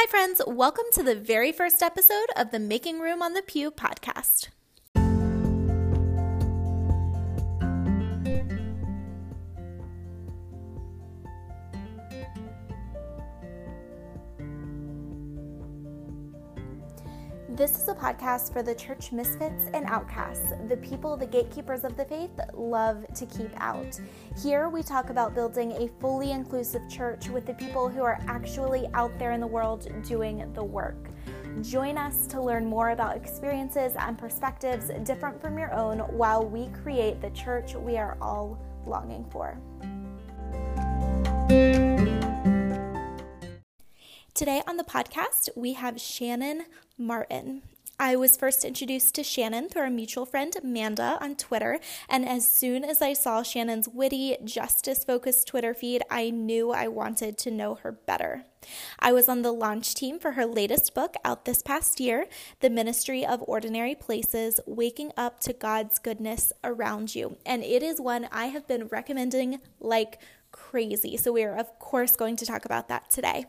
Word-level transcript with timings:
Hi, 0.00 0.06
friends. 0.06 0.40
Welcome 0.46 0.84
to 0.92 1.02
the 1.02 1.16
very 1.16 1.50
first 1.50 1.82
episode 1.82 2.28
of 2.36 2.52
the 2.52 2.60
Making 2.60 3.00
Room 3.00 3.20
on 3.20 3.32
the 3.32 3.42
Pew 3.42 3.72
podcast. 3.72 4.46
This 17.58 17.76
is 17.76 17.88
a 17.88 17.94
podcast 17.94 18.52
for 18.52 18.62
the 18.62 18.72
church 18.72 19.10
misfits 19.10 19.68
and 19.74 19.84
outcasts, 19.86 20.52
the 20.68 20.76
people 20.76 21.16
the 21.16 21.26
gatekeepers 21.26 21.82
of 21.82 21.96
the 21.96 22.04
faith 22.04 22.30
love 22.54 23.04
to 23.16 23.26
keep 23.26 23.50
out. 23.56 23.98
Here 24.40 24.68
we 24.68 24.84
talk 24.84 25.10
about 25.10 25.34
building 25.34 25.72
a 25.72 25.88
fully 26.00 26.30
inclusive 26.30 26.88
church 26.88 27.28
with 27.28 27.46
the 27.46 27.54
people 27.54 27.88
who 27.88 28.02
are 28.02 28.20
actually 28.28 28.86
out 28.94 29.10
there 29.18 29.32
in 29.32 29.40
the 29.40 29.46
world 29.48 29.88
doing 30.06 30.48
the 30.54 30.62
work. 30.62 31.08
Join 31.60 31.98
us 31.98 32.28
to 32.28 32.40
learn 32.40 32.64
more 32.64 32.90
about 32.90 33.16
experiences 33.16 33.94
and 33.98 34.16
perspectives 34.16 34.92
different 35.02 35.40
from 35.40 35.58
your 35.58 35.74
own 35.74 35.98
while 36.16 36.46
we 36.46 36.68
create 36.84 37.20
the 37.20 37.30
church 37.30 37.74
we 37.74 37.96
are 37.96 38.16
all 38.20 38.56
longing 38.86 39.26
for. 39.32 39.58
Today 44.38 44.62
on 44.68 44.76
the 44.76 44.84
podcast, 44.84 45.48
we 45.56 45.72
have 45.72 46.00
Shannon 46.00 46.66
Martin. 46.96 47.62
I 47.98 48.14
was 48.14 48.36
first 48.36 48.64
introduced 48.64 49.16
to 49.16 49.24
Shannon 49.24 49.68
through 49.68 49.82
our 49.82 49.90
mutual 49.90 50.26
friend 50.26 50.54
Amanda 50.54 51.18
on 51.20 51.34
Twitter, 51.34 51.80
and 52.08 52.24
as 52.24 52.48
soon 52.48 52.84
as 52.84 53.02
I 53.02 53.14
saw 53.14 53.42
Shannon's 53.42 53.88
witty, 53.88 54.36
justice 54.44 55.02
focused 55.02 55.48
Twitter 55.48 55.74
feed, 55.74 56.02
I 56.08 56.30
knew 56.30 56.70
I 56.70 56.86
wanted 56.86 57.36
to 57.38 57.50
know 57.50 57.74
her 57.82 57.90
better. 57.90 58.44
I 59.00 59.12
was 59.12 59.28
on 59.28 59.42
the 59.42 59.50
launch 59.50 59.92
team 59.96 60.20
for 60.20 60.30
her 60.30 60.46
latest 60.46 60.94
book 60.94 61.16
out 61.24 61.44
this 61.44 61.60
past 61.60 61.98
year, 61.98 62.28
The 62.60 62.70
Ministry 62.70 63.26
of 63.26 63.42
Ordinary 63.48 63.96
Places 63.96 64.60
Waking 64.68 65.10
Up 65.16 65.40
to 65.40 65.52
God's 65.52 65.98
Goodness 65.98 66.52
Around 66.62 67.12
You. 67.12 67.38
And 67.44 67.64
it 67.64 67.82
is 67.82 68.00
one 68.00 68.28
I 68.30 68.46
have 68.46 68.68
been 68.68 68.86
recommending 68.86 69.58
like 69.80 70.20
crazy. 70.52 71.16
So, 71.16 71.32
we 71.32 71.42
are, 71.42 71.56
of 71.56 71.76
course, 71.80 72.14
going 72.14 72.36
to 72.36 72.46
talk 72.46 72.64
about 72.64 72.86
that 72.86 73.10
today. 73.10 73.46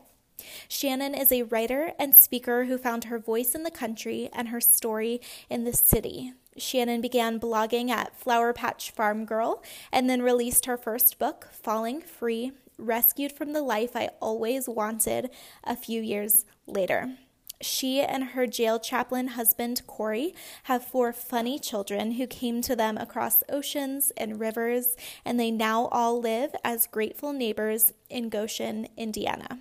Shannon 0.68 1.14
is 1.14 1.32
a 1.32 1.42
writer 1.42 1.92
and 1.98 2.14
speaker 2.14 2.64
who 2.64 2.78
found 2.78 3.04
her 3.04 3.18
voice 3.18 3.54
in 3.54 3.62
the 3.62 3.70
country 3.70 4.28
and 4.32 4.48
her 4.48 4.60
story 4.60 5.20
in 5.48 5.64
the 5.64 5.72
city. 5.72 6.32
Shannon 6.56 7.00
began 7.00 7.40
blogging 7.40 7.90
at 7.90 8.16
Flower 8.16 8.52
Patch 8.52 8.90
Farm 8.90 9.24
Girl 9.24 9.62
and 9.92 10.10
then 10.10 10.22
released 10.22 10.66
her 10.66 10.76
first 10.76 11.18
book, 11.18 11.48
Falling 11.52 12.00
Free 12.00 12.52
Rescued 12.78 13.32
from 13.32 13.52
the 13.52 13.62
Life 13.62 13.94
I 13.94 14.10
Always 14.20 14.68
Wanted, 14.68 15.30
a 15.64 15.76
few 15.76 16.00
years 16.00 16.44
later. 16.66 17.16
She 17.62 18.00
and 18.00 18.24
her 18.24 18.46
jail 18.46 18.78
chaplain 18.78 19.28
husband, 19.28 19.82
Corey, 19.86 20.34
have 20.64 20.84
four 20.84 21.12
funny 21.12 21.58
children 21.58 22.12
who 22.12 22.26
came 22.26 22.62
to 22.62 22.74
them 22.74 22.96
across 22.96 23.44
oceans 23.50 24.12
and 24.16 24.40
rivers, 24.40 24.96
and 25.26 25.38
they 25.38 25.50
now 25.50 25.86
all 25.92 26.18
live 26.18 26.54
as 26.64 26.86
grateful 26.86 27.34
neighbors 27.34 27.92
in 28.08 28.30
Goshen, 28.30 28.88
Indiana. 28.96 29.60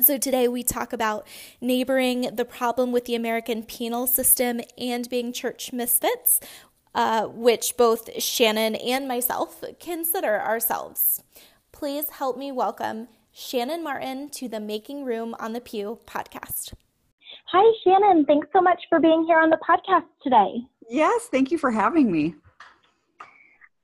So, 0.00 0.18
today 0.18 0.48
we 0.48 0.64
talk 0.64 0.92
about 0.92 1.24
neighboring, 1.60 2.34
the 2.34 2.44
problem 2.44 2.90
with 2.90 3.04
the 3.04 3.14
American 3.14 3.62
penal 3.62 4.08
system, 4.08 4.60
and 4.76 5.08
being 5.08 5.32
church 5.32 5.72
misfits, 5.72 6.40
uh, 6.96 7.26
which 7.26 7.76
both 7.76 8.20
Shannon 8.20 8.74
and 8.74 9.06
myself 9.06 9.62
consider 9.78 10.40
ourselves. 10.40 11.22
Please 11.70 12.10
help 12.10 12.36
me 12.36 12.50
welcome 12.50 13.06
Shannon 13.30 13.84
Martin 13.84 14.30
to 14.30 14.48
the 14.48 14.58
Making 14.58 15.04
Room 15.04 15.36
on 15.38 15.52
the 15.52 15.60
Pew 15.60 16.00
podcast. 16.08 16.74
Hi, 17.52 17.72
Shannon. 17.84 18.24
Thanks 18.24 18.48
so 18.52 18.60
much 18.60 18.82
for 18.88 18.98
being 18.98 19.24
here 19.26 19.38
on 19.38 19.50
the 19.50 19.58
podcast 19.58 20.06
today. 20.24 20.66
Yes, 20.90 21.28
thank 21.30 21.52
you 21.52 21.58
for 21.58 21.70
having 21.70 22.10
me. 22.10 22.34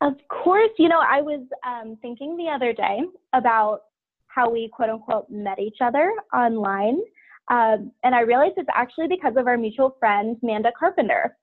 Of 0.01 0.15
course. 0.27 0.71
You 0.77 0.89
know, 0.89 1.01
I 1.01 1.21
was 1.21 1.47
um, 1.65 1.97
thinking 2.03 2.37
the 2.37 2.49
other 2.49 2.73
day 2.73 3.03
about 3.33 3.83
how 4.33 4.51
we 4.51 4.69
quote 4.73 4.91
unquote 4.91 5.31
met 5.31 5.59
each 5.59 5.79
other 5.81 6.13
online. 6.35 7.01
Um, 7.51 7.93
and 8.05 8.15
I 8.15 8.21
realized 8.21 8.55
it's 8.57 8.69
actually 8.75 9.09
because 9.09 9.35
of 9.37 9.47
our 9.47 9.57
mutual 9.57 9.97
friend, 9.99 10.37
Manda 10.43 10.71
Carpenter. 10.79 11.37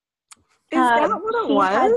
Is 0.72 0.80
um, 0.80 1.02
that 1.02 1.22
what 1.22 1.50
it 1.50 1.54
was? 1.54 1.70
Had, 1.70 1.92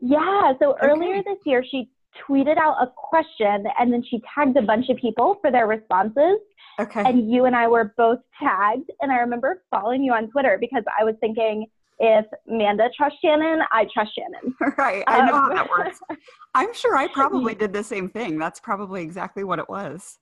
yeah. 0.00 0.52
So 0.60 0.72
okay. 0.72 0.86
earlier 0.86 1.22
this 1.22 1.38
year, 1.44 1.64
she 1.68 1.90
tweeted 2.28 2.56
out 2.56 2.76
a 2.80 2.86
question 2.96 3.64
and 3.78 3.92
then 3.92 4.02
she 4.08 4.20
tagged 4.34 4.56
a 4.56 4.62
bunch 4.62 4.88
of 4.88 4.96
people 4.96 5.38
for 5.40 5.50
their 5.50 5.66
responses. 5.66 6.38
Okay. 6.78 7.02
And 7.04 7.30
you 7.30 7.44
and 7.44 7.54
I 7.54 7.68
were 7.68 7.92
both 7.96 8.20
tagged. 8.40 8.90
And 9.00 9.12
I 9.12 9.16
remember 9.16 9.62
following 9.70 10.02
you 10.02 10.12
on 10.12 10.30
Twitter 10.30 10.56
because 10.60 10.84
I 10.98 11.04
was 11.04 11.14
thinking, 11.20 11.66
if 12.00 12.24
Manda 12.46 12.88
trusts 12.96 13.18
Shannon, 13.22 13.60
I 13.70 13.86
trust 13.92 14.12
Shannon. 14.14 14.54
Right. 14.78 15.04
I 15.06 15.26
know 15.26 15.34
um, 15.34 15.42
how 15.42 15.54
that 15.54 15.70
works. 15.70 16.00
I'm 16.54 16.72
sure 16.72 16.96
I 16.96 17.06
probably 17.06 17.54
did 17.54 17.72
the 17.72 17.84
same 17.84 18.08
thing. 18.08 18.38
That's 18.38 18.58
probably 18.58 19.02
exactly 19.02 19.44
what 19.44 19.58
it 19.58 19.68
was. 19.68 20.18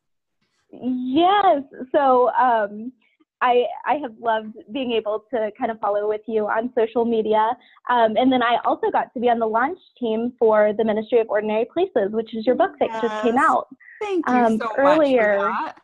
Yes. 0.72 1.62
So 1.92 2.30
um, 2.30 2.92
I 3.40 3.64
I 3.86 3.94
have 4.02 4.12
loved 4.20 4.56
being 4.72 4.92
able 4.92 5.24
to 5.32 5.50
kind 5.56 5.70
of 5.70 5.78
follow 5.78 6.08
with 6.08 6.22
you 6.26 6.46
on 6.48 6.72
social 6.76 7.04
media, 7.04 7.56
um, 7.88 8.16
and 8.16 8.30
then 8.30 8.42
I 8.42 8.58
also 8.64 8.90
got 8.90 9.14
to 9.14 9.20
be 9.20 9.30
on 9.30 9.38
the 9.38 9.46
launch 9.46 9.78
team 9.98 10.32
for 10.38 10.72
the 10.76 10.84
Ministry 10.84 11.20
of 11.20 11.28
Ordinary 11.30 11.66
Places, 11.72 12.10
which 12.10 12.34
is 12.34 12.44
your 12.44 12.56
book 12.56 12.72
that 12.80 12.88
yes. 12.90 13.02
just 13.02 13.22
came 13.22 13.38
out. 13.38 13.68
Thank 14.02 14.28
you 14.28 14.34
um, 14.34 14.58
so 14.58 14.68
earlier. 14.76 15.38
much 15.38 15.74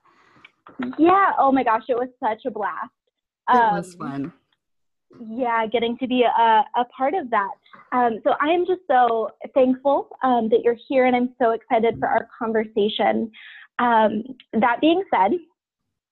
for 0.71 0.89
that. 0.89 0.95
Yeah. 0.99 1.31
Oh 1.39 1.53
my 1.53 1.63
gosh, 1.63 1.85
it 1.89 1.97
was 1.97 2.09
such 2.21 2.43
a 2.47 2.51
blast. 2.51 2.91
It 3.49 3.55
was 3.55 3.95
um, 3.95 4.01
fun 4.01 4.33
yeah, 5.21 5.67
getting 5.67 5.97
to 5.99 6.07
be 6.07 6.23
a, 6.23 6.65
a 6.77 6.85
part 6.97 7.15
of 7.15 7.31
that. 7.31 7.51
Um, 7.93 8.21
so 8.25 8.35
I 8.41 8.49
am 8.49 8.67
just 8.67 8.81
so 8.89 9.31
thankful 9.55 10.09
um, 10.23 10.49
that 10.51 10.61
you're 10.65 10.77
here 10.89 11.07
and 11.07 11.15
I'm 11.15 11.35
so 11.41 11.53
excited 11.53 11.99
for 11.99 12.09
our 12.09 12.29
conversation. 12.39 13.31
Um, 13.79 14.23
that 14.53 14.81
being 14.81 15.03
said, 15.11 15.33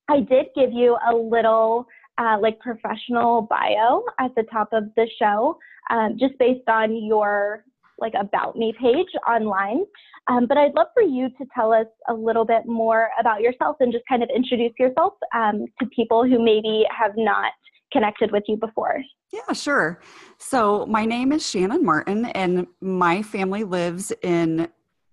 I 0.09 0.21
did 0.21 0.47
give 0.55 0.73
you 0.73 0.97
a 1.11 1.15
little 1.15 1.87
uh, 2.19 2.39
like 2.41 2.59
professional 2.61 3.43
bio 3.43 4.05
at 4.21 4.35
the 4.35 4.43
top 4.53 4.69
of 4.73 4.85
the 4.97 5.09
show, 5.19 5.59
um, 5.91 6.17
just 6.19 6.39
based 6.39 6.69
on 6.69 7.05
your 7.05 7.65
like 7.99 8.13
about 8.19 8.57
me 8.57 8.75
page 8.81 9.07
online. 9.29 9.85
Um, 10.29 10.47
but 10.47 10.57
I'd 10.57 10.75
love 10.75 10.89
for 10.95 11.03
you 11.03 11.29
to 11.31 11.47
tell 11.55 11.73
us 11.73 11.87
a 12.09 12.15
little 12.15 12.45
bit 12.45 12.67
more 12.67 13.09
about 13.19 13.41
yourself 13.41 13.77
and 13.81 13.93
just 13.93 14.05
kind 14.09 14.23
of 14.23 14.29
introduce 14.35 14.73
yourself 14.79 15.15
um, 15.35 15.67
to 15.81 15.87
people 15.87 16.25
who 16.25 16.43
maybe 16.43 16.85
have 16.97 17.13
not 17.17 17.53
connected 17.93 18.33
with 18.33 18.45
you 18.49 18.57
before. 18.57 19.03
Yeah, 19.33 19.53
sure. 19.53 20.01
So, 20.39 20.87
my 20.87 21.05
name 21.05 21.33
is 21.33 21.49
Shannon 21.49 21.85
Martin, 21.85 22.27
and 22.27 22.67
my 22.81 23.23
family 23.23 23.65
lives 23.65 24.13
in 24.23 24.69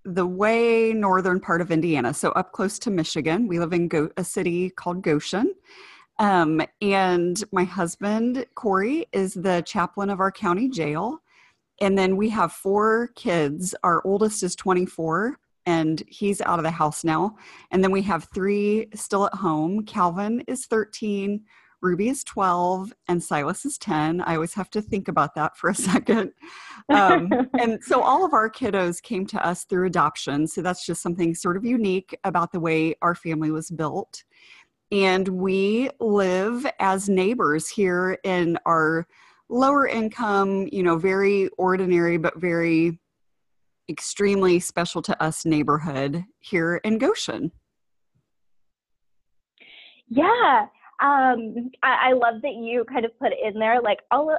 the 0.05 0.25
way 0.25 0.93
northern 0.93 1.39
part 1.39 1.61
of 1.61 1.71
Indiana, 1.71 2.13
so 2.13 2.31
up 2.31 2.51
close 2.51 2.79
to 2.79 2.91
Michigan. 2.91 3.47
We 3.47 3.59
live 3.59 3.73
in 3.73 3.87
Go- 3.87 4.11
a 4.17 4.23
city 4.23 4.69
called 4.69 5.01
Goshen. 5.01 5.53
Um, 6.17 6.61
and 6.81 7.41
my 7.51 7.63
husband, 7.63 8.45
Corey, 8.55 9.07
is 9.13 9.33
the 9.33 9.61
chaplain 9.65 10.09
of 10.09 10.19
our 10.19 10.31
county 10.31 10.67
jail. 10.69 11.21
And 11.79 11.97
then 11.97 12.17
we 12.17 12.29
have 12.29 12.51
four 12.51 13.09
kids. 13.15 13.73
Our 13.83 14.01
oldest 14.05 14.43
is 14.43 14.55
24, 14.55 15.37
and 15.65 16.03
he's 16.07 16.41
out 16.41 16.59
of 16.59 16.63
the 16.63 16.71
house 16.71 17.05
now. 17.05 17.37
And 17.71 17.81
then 17.81 17.91
we 17.91 18.01
have 18.01 18.27
three 18.33 18.87
still 18.93 19.27
at 19.27 19.33
home. 19.33 19.85
Calvin 19.85 20.41
is 20.41 20.65
13, 20.65 21.41
Ruby 21.81 22.09
is 22.09 22.23
12 22.23 22.93
and 23.07 23.23
Silas 23.23 23.65
is 23.65 23.77
10. 23.77 24.21
I 24.21 24.35
always 24.35 24.53
have 24.53 24.69
to 24.71 24.81
think 24.81 25.07
about 25.07 25.35
that 25.35 25.57
for 25.57 25.69
a 25.69 25.75
second. 25.75 26.31
Um, 26.91 27.29
and 27.59 27.83
so 27.83 28.01
all 28.01 28.25
of 28.25 28.33
our 28.33 28.49
kiddos 28.49 28.99
came 28.99 29.27
to 29.27 29.45
us 29.45 29.63
through 29.63 29.85
adoption. 29.85 30.47
So 30.47 30.63
that's 30.63 30.83
just 30.83 31.03
something 31.03 31.35
sort 31.35 31.55
of 31.55 31.63
unique 31.63 32.17
about 32.23 32.51
the 32.51 32.59
way 32.59 32.95
our 33.03 33.13
family 33.13 33.51
was 33.51 33.69
built. 33.69 34.23
And 34.91 35.27
we 35.27 35.91
live 35.99 36.65
as 36.79 37.07
neighbors 37.07 37.69
here 37.69 38.17
in 38.23 38.57
our 38.65 39.05
lower 39.49 39.85
income, 39.85 40.67
you 40.71 40.81
know, 40.81 40.97
very 40.97 41.49
ordinary, 41.59 42.17
but 42.17 42.39
very 42.39 42.99
extremely 43.87 44.59
special 44.59 45.03
to 45.03 45.21
us 45.21 45.45
neighborhood 45.45 46.25
here 46.39 46.77
in 46.77 46.97
Goshen. 46.97 47.51
Yeah 50.07 50.65
um, 51.01 51.71
I, 51.83 52.09
I, 52.09 52.13
love 52.13 52.41
that 52.41 52.55
you 52.55 52.83
kind 52.91 53.05
of 53.05 53.17
put 53.19 53.31
in 53.31 53.57
there 53.57 53.81
like 53.81 53.99
all 54.11 54.35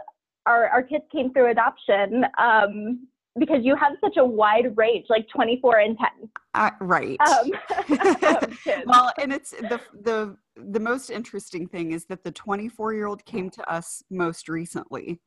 our 0.47 0.69
our 0.69 0.83
kids 0.83 1.05
came 1.11 1.33
through 1.33 1.51
adoption 1.51 2.25
um, 2.39 3.07
because 3.39 3.59
you 3.62 3.77
have 3.77 3.93
such 4.01 4.17
a 4.17 4.25
wide 4.25 4.77
range, 4.77 5.07
like 5.09 5.27
24 5.29 5.79
and 5.79 5.99
10. 5.99 6.09
Uh, 6.55 6.71
right. 6.81 7.19
Um, 7.21 7.51
well, 8.87 9.12
and 9.21 9.33
it's 9.33 9.51
the 9.51 9.81
the 10.03 10.37
the 10.57 10.81
most 10.81 11.11
interesting 11.11 11.67
thing 11.67 11.93
is 11.93 12.05
that 12.07 12.25
the 12.25 12.33
24 12.33 12.95
year 12.95 13.07
old 13.07 13.25
came 13.25 13.51
to 13.51 13.73
us 13.73 14.03
most 14.11 14.49
recently, 14.49 15.21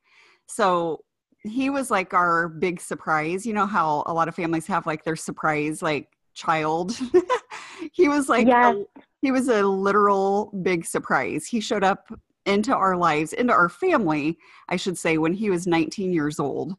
so 0.48 1.04
he 1.44 1.70
was 1.70 1.90
like 1.92 2.14
our 2.14 2.48
big 2.48 2.80
surprise. 2.80 3.46
You 3.46 3.54
know 3.54 3.66
how 3.66 4.04
a 4.06 4.14
lot 4.14 4.28
of 4.28 4.36
families 4.36 4.68
have 4.68 4.86
like 4.86 5.04
their 5.04 5.16
surprise 5.16 5.82
like 5.82 6.10
child 6.34 6.98
he 7.92 8.08
was 8.08 8.30
like 8.30 8.48
Yes. 8.48 8.76
a, 8.76 9.02
he 9.22 9.32
was 9.32 9.48
a 9.48 9.64
literal 9.64 10.52
big 10.62 10.86
surprise. 10.86 11.46
He 11.46 11.60
showed 11.60 11.84
up 11.84 12.08
into 12.46 12.76
our 12.76 12.96
lives, 12.98 13.34
into 13.34 13.54
our 13.54 13.70
family, 13.70 14.38
I 14.70 14.76
should 14.76 14.98
say, 14.98 15.18
when 15.18 15.34
he 15.34 15.50
was 15.50 15.66
19 15.66 16.12
years 16.14 16.40
old. 16.40 16.76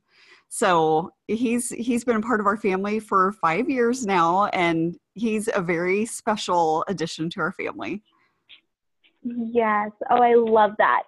So 0.48 1.10
he's 1.26 1.70
he's 1.70 2.04
been 2.04 2.16
a 2.16 2.20
part 2.20 2.38
of 2.38 2.46
our 2.46 2.56
family 2.56 3.00
for 3.00 3.32
five 3.32 3.68
years 3.68 4.06
now, 4.06 4.46
and 4.46 4.96
he's 5.14 5.48
a 5.52 5.60
very 5.60 6.04
special 6.06 6.84
addition 6.86 7.28
to 7.30 7.40
our 7.40 7.52
family. 7.52 8.02
Yes. 9.22 9.90
Oh, 10.10 10.22
I 10.22 10.34
love 10.34 10.72
that. 10.78 11.04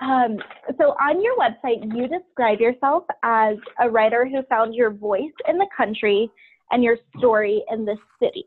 Um, 0.00 0.38
so 0.78 0.96
on 1.00 1.22
your 1.22 1.36
website, 1.36 1.94
you 1.94 2.08
describe 2.08 2.58
yourself 2.60 3.04
as 3.22 3.56
a 3.80 3.88
writer 3.88 4.26
who 4.26 4.42
found 4.48 4.74
your 4.74 4.90
voice 4.90 5.30
in 5.46 5.58
the 5.58 5.68
country 5.76 6.28
and 6.70 6.82
your 6.82 6.96
story 7.18 7.62
in 7.70 7.84
the 7.84 7.96
city. 8.22 8.44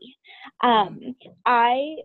Um, 0.62 1.14
I 1.46 1.96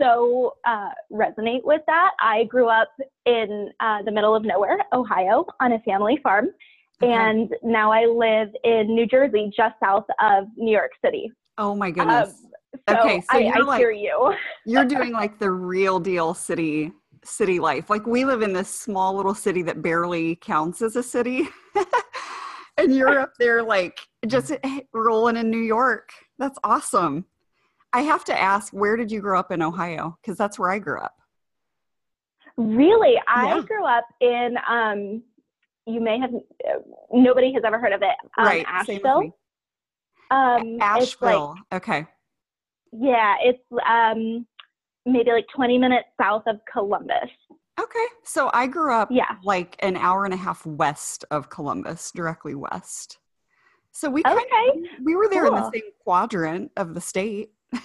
so 0.00 0.54
uh, 0.66 0.90
resonate 1.12 1.64
with 1.64 1.80
that. 1.86 2.10
I 2.20 2.44
grew 2.44 2.68
up 2.68 2.88
in 3.26 3.70
uh, 3.80 4.02
the 4.02 4.12
middle 4.12 4.34
of 4.34 4.44
nowhere, 4.44 4.78
Ohio, 4.92 5.46
on 5.60 5.72
a 5.72 5.78
family 5.80 6.18
farm, 6.22 6.48
Okay. 7.02 7.10
and 7.12 7.50
now 7.62 7.90
I 7.90 8.04
live 8.04 8.48
in 8.64 8.94
New 8.94 9.06
Jersey, 9.06 9.50
just 9.56 9.74
south 9.82 10.04
of 10.22 10.44
New 10.56 10.70
York 10.72 10.90
City. 11.02 11.32
Oh 11.56 11.74
my 11.74 11.90
goodness. 11.90 12.34
So 12.88 12.98
Okay, 13.00 13.20
so 13.22 13.26
I, 13.30 13.38
you're 13.38 13.56
I 13.56 13.60
like- 13.60 13.78
hear 13.78 13.90
you. 13.90 14.34
You're 14.66 14.84
doing 14.84 15.12
like 15.12 15.38
the 15.38 15.50
real 15.50 15.98
deal 15.98 16.34
city 16.34 16.92
city 17.24 17.58
life. 17.58 17.90
Like 17.90 18.06
we 18.06 18.24
live 18.24 18.42
in 18.42 18.52
this 18.52 18.68
small 18.68 19.14
little 19.16 19.34
city 19.34 19.62
that 19.62 19.82
barely 19.82 20.36
counts 20.36 20.80
as 20.82 20.96
a 20.96 21.02
city. 21.02 21.48
and 22.78 22.94
you're 22.94 23.18
up 23.20 23.32
there 23.38 23.62
like 23.62 23.98
just 24.26 24.52
rolling 24.92 25.36
in 25.36 25.50
New 25.50 25.58
York. 25.60 26.10
That's 26.38 26.58
awesome. 26.64 27.24
I 27.92 28.02
have 28.02 28.24
to 28.24 28.38
ask, 28.40 28.72
where 28.72 28.96
did 28.96 29.10
you 29.10 29.20
grow 29.20 29.38
up 29.38 29.50
in 29.50 29.62
Ohio? 29.62 30.16
Because 30.22 30.36
that's 30.38 30.58
where 30.58 30.70
I 30.70 30.78
grew 30.78 31.00
up. 31.00 31.14
Really, 32.56 33.20
I 33.26 33.56
Yeah. 33.56 33.62
grew 33.62 33.84
up 33.84 34.04
in. 34.20 34.56
Um, 34.68 35.22
you 35.86 36.00
may 36.00 36.18
have. 36.20 36.32
uh, 36.34 36.78
Nobody 37.12 37.52
has 37.54 37.62
ever 37.64 37.78
heard 37.78 37.92
of 37.92 38.02
it. 38.02 38.14
Um, 38.38 38.44
right. 38.46 38.64
Ashville. 38.68 39.32
Um, 40.30 40.78
It's 40.80 41.20
like, 41.20 41.56
okay. 41.72 42.06
yeah, 42.92 43.36
it's 43.42 43.62
um, 43.84 44.46
maybe 45.06 45.32
like 45.32 45.46
20 45.54 45.78
minutes 45.78 46.08
south 46.20 46.44
of 46.46 46.60
Columbus. 46.72 47.30
Okay. 47.80 48.06
So 48.24 48.50
I 48.52 48.66
grew 48.66 48.92
up 48.92 49.08
Yeah. 49.10 49.36
like 49.42 49.74
an 49.80 49.96
hour 49.96 50.24
and 50.26 50.34
a 50.34 50.36
half 50.36 50.64
west 50.66 51.24
of 51.30 51.48
Columbus, 51.48 52.12
directly 52.12 52.54
west. 52.54 53.18
So 54.00 54.08
we 54.08 54.22
kind 54.22 54.38
Okay. 54.38 54.88
we 55.04 55.14
were 55.14 55.28
there 55.28 55.44
in 55.44 55.52
the 55.52 55.70
same 55.74 55.82
quadrant 56.02 56.72
of 56.78 56.94
the 56.94 57.02
state. 57.02 57.50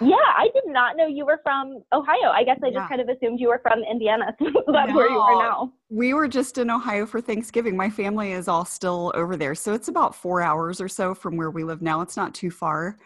Yeah, 0.00 0.16
I 0.36 0.48
did 0.52 0.64
not 0.66 0.96
know 0.96 1.06
you 1.06 1.24
were 1.26 1.38
from 1.44 1.84
Ohio. 1.92 2.30
I 2.32 2.42
guess 2.42 2.58
I 2.64 2.68
just 2.70 2.76
Yeah. 2.76 2.88
kind 2.88 3.00
of 3.02 3.08
assumed 3.08 3.38
you 3.38 3.48
were 3.48 3.60
from 3.62 3.80
Indiana. 3.88 4.34
So 4.40 4.72
that's 4.72 4.92
where 4.94 5.08
you 5.08 5.20
are 5.20 5.32
No. 5.34 5.38
now. 5.38 5.72
We 5.90 6.12
were 6.14 6.26
just 6.26 6.56
in 6.58 6.70
Ohio 6.70 7.04
for 7.06 7.20
Thanksgiving. 7.20 7.76
My 7.76 7.88
family 7.90 8.32
is 8.32 8.48
all 8.48 8.64
still 8.64 9.12
over 9.14 9.36
there. 9.36 9.54
So 9.54 9.74
it's 9.74 9.86
about 9.88 10.14
four 10.16 10.40
hours 10.40 10.80
or 10.80 10.88
so 10.88 11.14
from 11.14 11.36
where 11.36 11.50
we 11.50 11.62
live 11.62 11.82
now. 11.82 12.00
It's 12.00 12.16
not 12.16 12.34
too 12.34 12.50
far. 12.50 12.96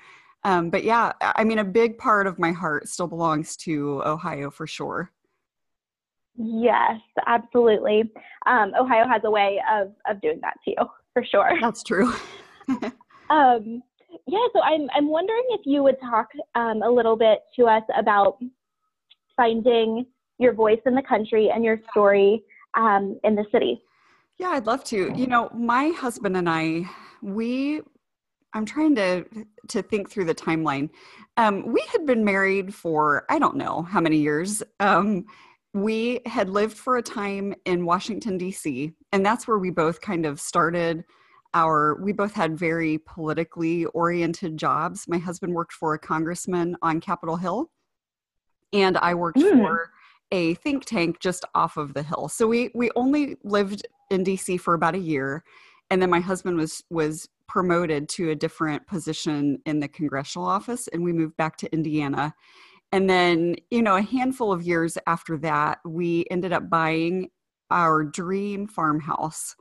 Um, 0.44 0.70
but 0.70 0.84
yeah, 0.84 1.12
I 1.20 1.32
I 1.38 1.44
mean, 1.44 1.58
a 1.58 1.64
big 1.64 1.98
part 1.98 2.26
of 2.28 2.38
my 2.38 2.52
heart 2.52 2.88
still 2.88 3.08
belongs 3.08 3.56
to 3.58 4.02
Ohio 4.06 4.48
for 4.50 4.66
sure. 4.66 5.10
Yes, 6.36 7.00
absolutely. 7.26 8.10
Um, 8.46 8.72
Ohio 8.80 9.06
has 9.08 9.22
a 9.24 9.30
way 9.30 9.60
of 9.70 9.92
of 10.08 10.20
doing 10.22 10.38
that 10.42 10.54
to 10.64 10.70
you 10.70 10.86
for 11.16 11.24
sure. 11.24 11.50
That's 11.60 11.82
true. 11.82 12.12
Um, 13.28 13.82
yeah, 14.28 14.46
so 14.52 14.60
I'm 14.60 14.88
I'm 14.94 15.08
wondering 15.08 15.42
if 15.48 15.62
you 15.64 15.82
would 15.82 15.96
talk 16.00 16.28
um, 16.54 16.80
a 16.82 16.88
little 16.88 17.16
bit 17.16 17.40
to 17.56 17.64
us 17.64 17.82
about 17.98 18.38
finding 19.36 20.06
your 20.38 20.52
voice 20.52 20.78
in 20.86 20.94
the 20.94 21.02
country 21.02 21.50
and 21.52 21.64
your 21.64 21.80
story 21.90 22.44
um, 22.74 23.18
in 23.24 23.34
the 23.34 23.44
city. 23.50 23.82
Yeah, 24.38 24.50
I'd 24.50 24.66
love 24.66 24.84
to. 24.84 25.12
You 25.16 25.26
know, 25.26 25.50
my 25.52 25.88
husband 25.88 26.36
and 26.36 26.48
I, 26.48 26.84
we, 27.20 27.80
I'm 28.52 28.64
trying 28.64 28.94
to 28.94 29.24
to 29.70 29.82
think 29.82 30.08
through 30.08 30.26
the 30.26 30.34
timeline. 30.34 30.88
Um, 31.36 31.66
we 31.66 31.84
had 31.90 32.06
been 32.06 32.24
married 32.24 32.72
for 32.72 33.24
I 33.28 33.40
don't 33.40 33.56
know 33.56 33.82
how 33.82 34.00
many 34.00 34.18
years. 34.18 34.62
Um, 34.78 35.26
we 35.76 36.20
had 36.24 36.48
lived 36.48 36.76
for 36.76 36.96
a 36.96 37.02
time 37.02 37.54
in 37.66 37.84
Washington 37.84 38.38
D.C., 38.38 38.92
and 39.12 39.24
that's 39.24 39.46
where 39.46 39.58
we 39.58 39.70
both 39.70 40.00
kind 40.00 40.24
of 40.24 40.40
started. 40.40 41.04
Our 41.54 41.98
we 42.02 42.12
both 42.12 42.32
had 42.32 42.58
very 42.58 42.98
politically 42.98 43.84
oriented 43.86 44.56
jobs. 44.56 45.06
My 45.06 45.18
husband 45.18 45.54
worked 45.54 45.72
for 45.72 45.94
a 45.94 45.98
congressman 45.98 46.76
on 46.82 47.00
Capitol 47.00 47.36
Hill, 47.36 47.70
and 48.72 48.96
I 48.98 49.14
worked 49.14 49.38
Mm. 49.38 49.52
for 49.62 49.90
a 50.32 50.54
think 50.54 50.84
tank 50.84 51.20
just 51.20 51.44
off 51.54 51.76
of 51.76 51.94
the 51.94 52.02
hill. 52.02 52.28
So 52.28 52.46
we 52.46 52.70
we 52.74 52.90
only 52.96 53.36
lived 53.44 53.86
in 54.10 54.24
DC 54.24 54.58
for 54.60 54.74
about 54.74 54.94
a 54.94 54.98
year 54.98 55.44
and 55.90 56.00
then 56.02 56.10
my 56.10 56.20
husband 56.20 56.56
was 56.56 56.82
was 56.90 57.28
promoted 57.48 58.08
to 58.08 58.30
a 58.30 58.34
different 58.34 58.86
position 58.86 59.58
in 59.66 59.78
the 59.78 59.88
congressional 59.88 60.48
office 60.48 60.88
and 60.88 61.04
we 61.04 61.12
moved 61.12 61.36
back 61.36 61.56
to 61.58 61.72
Indiana. 61.72 62.34
And 62.92 63.10
then, 63.10 63.56
you 63.70 63.82
know, 63.82 63.96
a 63.96 64.02
handful 64.02 64.52
of 64.52 64.62
years 64.62 64.96
after 65.06 65.36
that, 65.38 65.78
we 65.84 66.24
ended 66.30 66.52
up 66.52 66.70
buying 66.70 67.30
our 67.70 68.04
dream 68.04 68.66
farmhouse. 68.66 69.56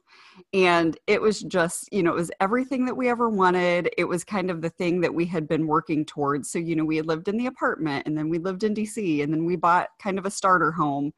And 0.53 0.97
it 1.07 1.21
was 1.21 1.41
just, 1.41 1.89
you 1.91 2.03
know, 2.03 2.11
it 2.11 2.15
was 2.15 2.31
everything 2.39 2.85
that 2.85 2.95
we 2.95 3.09
ever 3.09 3.29
wanted. 3.29 3.89
It 3.97 4.05
was 4.05 4.23
kind 4.23 4.51
of 4.51 4.61
the 4.61 4.69
thing 4.69 5.01
that 5.01 5.13
we 5.13 5.25
had 5.25 5.47
been 5.47 5.67
working 5.67 6.05
towards. 6.05 6.51
So, 6.51 6.59
you 6.59 6.75
know, 6.75 6.85
we 6.85 6.97
had 6.97 7.07
lived 7.07 7.27
in 7.27 7.37
the 7.37 7.47
apartment 7.47 8.05
and 8.05 8.17
then 8.17 8.29
we 8.29 8.37
lived 8.37 8.63
in 8.63 8.75
DC 8.75 9.23
and 9.23 9.33
then 9.33 9.45
we 9.45 9.55
bought 9.55 9.89
kind 10.01 10.19
of 10.19 10.25
a 10.25 10.31
starter 10.31 10.71
home. 10.71 11.11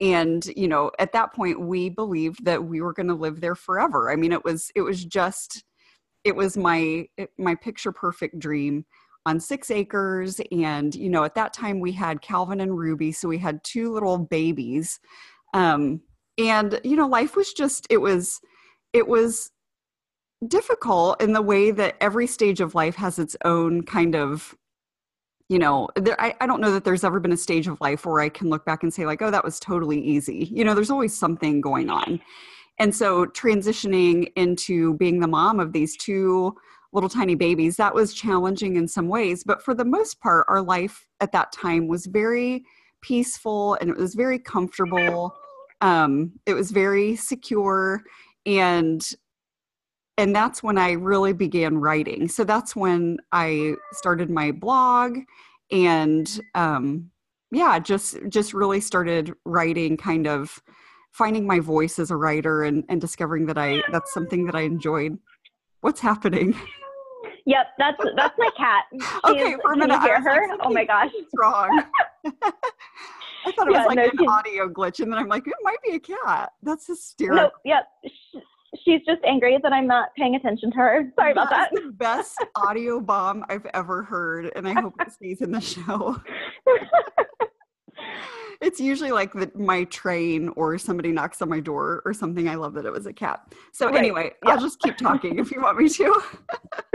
And, 0.00 0.44
you 0.56 0.68
know, 0.68 0.90
at 0.98 1.12
that 1.12 1.32
point 1.32 1.60
we 1.60 1.88
believed 1.88 2.44
that 2.44 2.64
we 2.64 2.80
were 2.80 2.92
going 2.92 3.08
to 3.08 3.14
live 3.14 3.40
there 3.40 3.54
forever. 3.54 4.10
I 4.10 4.16
mean, 4.16 4.32
it 4.32 4.44
was 4.44 4.70
it 4.74 4.82
was 4.82 5.04
just 5.04 5.64
it 6.24 6.34
was 6.34 6.56
my 6.56 7.06
my 7.38 7.54
picture 7.54 7.92
perfect 7.92 8.38
dream 8.38 8.84
on 9.26 9.38
6 9.38 9.70
acres 9.70 10.40
and, 10.50 10.94
you 10.94 11.10
know, 11.10 11.24
at 11.24 11.34
that 11.34 11.52
time 11.52 11.80
we 11.80 11.92
had 11.92 12.22
Calvin 12.22 12.60
and 12.60 12.78
Ruby, 12.78 13.12
so 13.12 13.28
we 13.28 13.38
had 13.38 13.62
two 13.62 13.92
little 13.92 14.18
babies. 14.18 14.98
Um 15.52 16.00
and 16.38 16.80
you 16.84 16.96
know, 16.96 17.06
life 17.06 17.36
was 17.36 17.52
just 17.52 17.86
it 17.90 17.98
was 17.98 18.40
it 18.92 19.08
was 19.08 19.50
difficult 20.46 21.20
in 21.22 21.32
the 21.32 21.42
way 21.42 21.70
that 21.70 21.96
every 22.00 22.26
stage 22.26 22.60
of 22.60 22.74
life 22.74 22.94
has 22.96 23.18
its 23.18 23.36
own 23.44 23.82
kind 23.82 24.14
of 24.14 24.54
you 25.48 25.58
know 25.58 25.88
there, 25.96 26.20
I, 26.20 26.34
I 26.40 26.46
don't 26.46 26.60
know 26.60 26.72
that 26.72 26.84
there's 26.84 27.04
ever 27.04 27.20
been 27.20 27.32
a 27.32 27.36
stage 27.36 27.68
of 27.68 27.80
life 27.80 28.04
where 28.04 28.20
i 28.20 28.28
can 28.28 28.50
look 28.50 28.64
back 28.64 28.82
and 28.82 28.92
say 28.92 29.06
like 29.06 29.22
oh 29.22 29.30
that 29.30 29.44
was 29.44 29.58
totally 29.58 30.00
easy 30.00 30.48
you 30.52 30.64
know 30.64 30.74
there's 30.74 30.90
always 30.90 31.16
something 31.16 31.60
going 31.60 31.88
on 31.88 32.20
and 32.78 32.94
so 32.94 33.24
transitioning 33.26 34.30
into 34.36 34.94
being 34.94 35.20
the 35.20 35.28
mom 35.28 35.58
of 35.58 35.72
these 35.72 35.96
two 35.96 36.54
little 36.96 37.08
tiny 37.08 37.36
babies 37.36 37.76
that 37.76 37.94
was 37.94 38.12
challenging 38.12 38.76
in 38.76 38.88
some 38.88 39.06
ways 39.06 39.44
but 39.44 39.62
for 39.62 39.74
the 39.74 39.84
most 39.84 40.20
part 40.20 40.44
our 40.48 40.62
life 40.62 41.06
at 41.20 41.30
that 41.30 41.52
time 41.52 41.86
was 41.86 42.06
very 42.06 42.64
peaceful 43.06 43.74
and 43.80 43.88
it 43.88 43.96
was 43.96 44.14
very 44.14 44.38
comfortable. 44.38 45.36
Um, 45.80 46.32
it 46.46 46.54
was 46.54 46.70
very 46.70 47.16
secure 47.16 48.02
and 48.44 49.06
and 50.18 50.34
that's 50.34 50.62
when 50.62 50.78
i 50.78 50.92
really 50.92 51.34
began 51.34 51.76
writing. 51.76 52.28
So 52.28 52.44
that's 52.44 52.74
when 52.74 53.18
i 53.32 53.74
started 53.92 54.30
my 54.30 54.50
blog 54.52 55.18
and 55.70 56.40
um, 56.54 57.10
yeah 57.52 57.78
just 57.78 58.16
just 58.28 58.54
really 58.54 58.80
started 58.80 59.32
writing 59.44 59.96
kind 59.96 60.26
of 60.26 60.60
finding 61.12 61.46
my 61.46 61.60
voice 61.60 61.98
as 61.98 62.10
a 62.10 62.16
writer 62.16 62.64
and, 62.64 62.84
and 62.88 63.00
discovering 63.00 63.46
that 63.46 63.58
i 63.58 63.82
that's 63.92 64.12
something 64.12 64.46
that 64.46 64.54
i 64.54 64.62
enjoyed. 64.62 65.18
What's 65.82 66.00
happening 66.00 66.56
Yep, 67.46 67.66
that's 67.78 68.02
that's 68.16 68.34
my 68.38 68.50
cat. 68.56 68.84
okay 69.24 69.38
She's- 69.38 69.58
for 69.62 69.72
a 69.72 69.76
minute 69.76 70.00
hear 70.00 70.16
was 70.16 70.24
like, 70.24 70.36
her? 70.36 70.56
oh 70.62 70.70
my 70.72 70.84
gosh. 70.84 71.10
it's 71.14 71.30
wrong 71.38 71.82
i 72.26 73.52
thought 73.52 73.68
it 73.68 73.72
Yeah, 73.72 73.86
was 73.86 73.94
like 73.94 73.96
no, 73.96 74.04
an 74.24 74.28
audio 74.28 74.68
glitch 74.68 74.98
and 75.00 75.12
then 75.12 75.18
i'm 75.20 75.28
like 75.28 75.46
it 75.46 75.54
might 75.62 75.80
be 75.88 75.94
a 75.94 76.00
cat 76.00 76.50
that's 76.62 76.86
hysterical 76.88 77.44
No, 77.44 77.50
yep. 77.64 77.84
She's 78.84 79.00
just 79.06 79.22
angry 79.24 79.56
that 79.62 79.72
I'm 79.72 79.86
not 79.86 80.08
paying 80.18 80.34
attention 80.34 80.70
to 80.72 80.76
her. 80.76 81.10
Sorry 81.18 81.32
about 81.32 81.48
that. 81.48 81.70
The 81.72 81.92
best 81.92 82.36
audio 82.56 83.00
bomb 83.00 83.42
I've 83.48 83.64
ever 83.72 84.02
heard, 84.02 84.52
and 84.54 84.68
I 84.68 84.74
hope 84.78 84.92
it 85.00 85.10
stays 85.12 85.40
in 85.40 85.50
the 85.50 85.60
show. 85.62 86.20
It's 88.60 88.80
usually 88.80 89.12
like 89.12 89.32
the, 89.32 89.50
my 89.54 89.84
train 89.84 90.48
or 90.56 90.78
somebody 90.78 91.12
knocks 91.12 91.42
on 91.42 91.48
my 91.48 91.60
door 91.60 92.02
or 92.04 92.14
something. 92.14 92.48
I 92.48 92.54
love 92.54 92.74
that 92.74 92.86
it 92.86 92.92
was 92.92 93.06
a 93.06 93.12
cat. 93.12 93.52
So 93.72 93.86
Right, 93.86 93.96
anyway, 93.96 94.32
yeah. 94.44 94.52
I'll 94.52 94.60
just 94.60 94.80
keep 94.80 94.96
talking 94.96 95.38
if 95.38 95.50
you 95.50 95.60
want 95.60 95.78
me 95.78 95.88
to. 95.88 96.22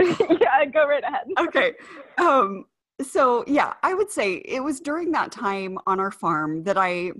yeah, 0.00 0.64
go 0.66 0.86
right 0.86 1.04
ahead. 1.04 1.26
okay. 1.38 1.72
Um, 2.18 2.64
so 3.00 3.44
yeah, 3.46 3.74
I 3.82 3.94
would 3.94 4.10
say 4.10 4.34
it 4.44 4.62
was 4.62 4.80
during 4.80 5.10
that 5.12 5.32
time 5.32 5.78
on 5.86 5.98
our 5.98 6.10
farm 6.10 6.62
that 6.64 6.78
I 6.78 7.12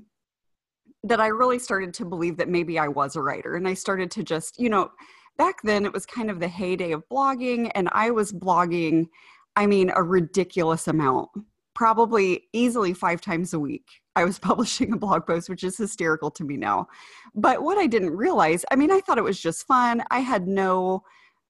that 1.04 1.20
I 1.20 1.28
really 1.28 1.58
started 1.58 1.92
to 1.94 2.04
believe 2.04 2.36
that 2.36 2.48
maybe 2.48 2.78
I 2.78 2.86
was 2.86 3.16
a 3.16 3.22
writer. 3.22 3.56
And 3.56 3.66
I 3.66 3.74
started 3.74 4.08
to 4.12 4.22
just, 4.22 4.60
you 4.60 4.70
know, 4.70 4.92
back 5.36 5.60
then 5.64 5.84
it 5.84 5.92
was 5.92 6.06
kind 6.06 6.30
of 6.30 6.38
the 6.38 6.46
heyday 6.46 6.92
of 6.92 7.02
blogging, 7.08 7.72
and 7.74 7.88
I 7.90 8.10
was 8.12 8.32
blogging 8.32 9.08
I 9.56 9.66
mean, 9.66 9.90
a 9.94 10.02
ridiculous 10.02 10.88
amount, 10.88 11.28
probably 11.74 12.48
easily 12.52 12.92
five 12.92 13.20
times 13.20 13.54
a 13.54 13.60
week. 13.60 13.86
I 14.16 14.24
was 14.24 14.38
publishing 14.40 14.92
a 14.92 14.96
blog 14.96 15.26
post, 15.26 15.48
which 15.48 15.64
is 15.64 15.76
hysterical 15.76 16.30
to 16.32 16.44
me 16.44 16.56
now. 16.56 16.88
But 17.34 17.62
what 17.62 17.78
I 17.78 17.86
didn't 17.86 18.16
realize, 18.16 18.64
I 18.70 18.76
mean, 18.76 18.90
I 18.90 19.00
thought 19.00 19.18
it 19.18 19.24
was 19.24 19.40
just 19.40 19.66
fun. 19.66 20.02
I 20.10 20.20
had 20.20 20.46
no 20.46 21.02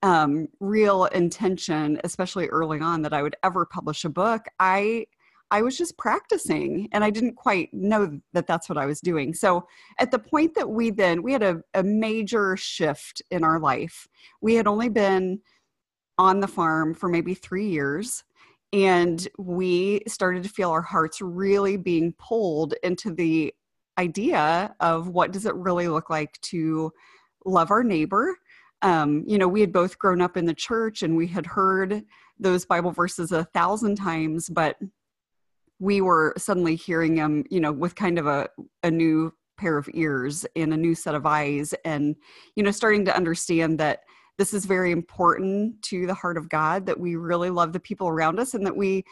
um, 0.03 0.49
real 0.61 1.07
intention, 1.07 2.01
especially 2.05 2.49
early 2.49 2.81
on, 2.81 3.03
that 3.03 3.13
I 3.13 3.23
would 3.23 3.37
ever 3.43 3.65
publish 3.65 4.05
a 4.05 4.09
book. 4.09 4.47
I 4.59 5.07
I 5.53 5.61
was 5.61 5.77
just 5.77 5.99
practicing 5.99 6.89
and 6.93 7.05
I 7.05 7.11
didn't 7.11 7.35
quite 7.35 7.73
know 7.75 8.19
that 8.33 8.47
that's 8.47 8.71
what 8.71 8.79
I 8.79 8.87
was 8.87 9.03
doing. 9.03 9.35
So 9.35 9.69
at 9.99 10.11
the 10.11 10.19
point 10.19 10.55
that 10.55 10.71
we 10.71 10.89
then, 10.89 11.23
we 11.23 11.31
had 11.31 11.43
a, 11.43 11.63
a 11.75 11.83
major 11.83 12.57
shift 12.57 13.21
in 13.31 13.45
our 13.45 13.61
life. 13.61 14.09
We 14.41 14.55
had 14.55 14.67
only 14.67 14.89
been 14.89 15.41
on 16.17 16.41
the 16.41 16.49
farm 16.49 16.95
for 16.95 17.11
maybe 17.11 17.35
three 17.35 17.69
years. 17.69 18.25
And 18.73 19.27
we 19.39 20.03
started 20.07 20.43
to 20.45 20.49
feel 20.49 20.71
our 20.71 20.83
hearts 20.83 21.21
really 21.21 21.77
being 21.77 22.15
pulled 22.19 22.75
into 22.83 23.13
the 23.13 23.55
idea 23.99 24.75
of 24.81 25.09
what 25.09 25.33
does 25.33 25.45
it 25.45 25.55
really 25.55 25.89
look 25.89 26.09
like 26.09 26.41
to 26.41 26.91
love 27.45 27.71
our 27.71 27.85
neighbor. 27.85 28.37
Um, 28.81 29.25
you 29.27 29.39
know, 29.39 29.49
we 29.49 29.61
had 29.61 29.73
both 29.73 29.99
grown 29.99 30.21
up 30.21 30.37
in 30.37 30.47
the 30.47 30.55
church 30.55 31.03
and 31.03 31.17
we 31.17 31.27
had 31.27 31.47
heard 31.47 32.03
those 32.39 32.65
Bible 32.65 32.91
verses 32.91 33.31
a 33.31 33.45
thousand 33.45 33.97
times, 33.97 34.49
but 34.49 34.77
we 35.79 36.01
were 36.01 36.33
suddenly 36.37 36.75
hearing 36.75 37.15
them, 37.15 37.45
you 37.51 37.61
know, 37.61 37.73
with 37.73 37.95
kind 37.95 38.19
of 38.19 38.27
a, 38.27 38.49
a 38.83 38.91
new 38.91 39.33
pair 39.59 39.77
of 39.77 39.89
ears 39.93 40.47
and 40.57 40.73
a 40.73 40.77
new 40.77 40.95
set 40.95 41.15
of 41.15 41.27
eyes 41.27 41.75
and, 41.85 42.17
you 42.57 42.63
know, 42.63 42.71
starting 42.71 43.05
to 43.05 43.15
understand 43.15 43.79
that 43.79 44.01
this 44.43 44.53
is 44.53 44.65
very 44.65 44.91
important 44.91 45.81
to 45.83 46.05
the 46.05 46.15
heart 46.15 46.37
of 46.37 46.49
God, 46.49 46.85
that 46.87 46.99
we 46.99 47.15
really 47.15 47.49
love 47.49 47.73
the 47.73 47.79
people 47.79 48.09
around 48.09 48.41
us 48.41 48.55
and 48.55 48.67
that 48.67 48.77
we, 48.77 49.05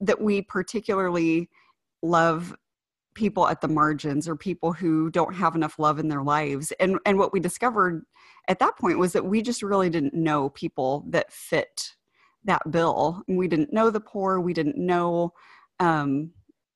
that 0.00 0.20
we 0.20 0.40
particularly 0.40 1.50
love 2.00 2.54
people 3.12 3.48
at 3.48 3.60
the 3.60 3.66
margins 3.66 4.28
or 4.28 4.36
people 4.36 4.72
who 4.72 5.10
don't 5.10 5.34
have 5.34 5.56
enough 5.56 5.80
love 5.80 5.98
in 5.98 6.06
their 6.06 6.22
lives. 6.22 6.70
And 6.78 6.96
and 7.04 7.18
what 7.18 7.32
we 7.32 7.40
discovered 7.40 8.04
at 8.46 8.60
that 8.60 8.78
point 8.78 9.00
was 9.00 9.12
that 9.14 9.24
we 9.24 9.42
just 9.42 9.64
really 9.64 9.90
didn't 9.90 10.14
know 10.14 10.50
people 10.50 11.02
that 11.08 11.32
fit 11.32 11.96
that 12.44 12.62
bill. 12.70 13.24
We 13.26 13.48
didn't 13.48 13.72
know 13.72 13.90
the 13.90 13.98
poor. 13.98 14.38
We 14.38 14.52
didn't 14.52 14.76
know 14.76 15.32
um, 15.80 16.30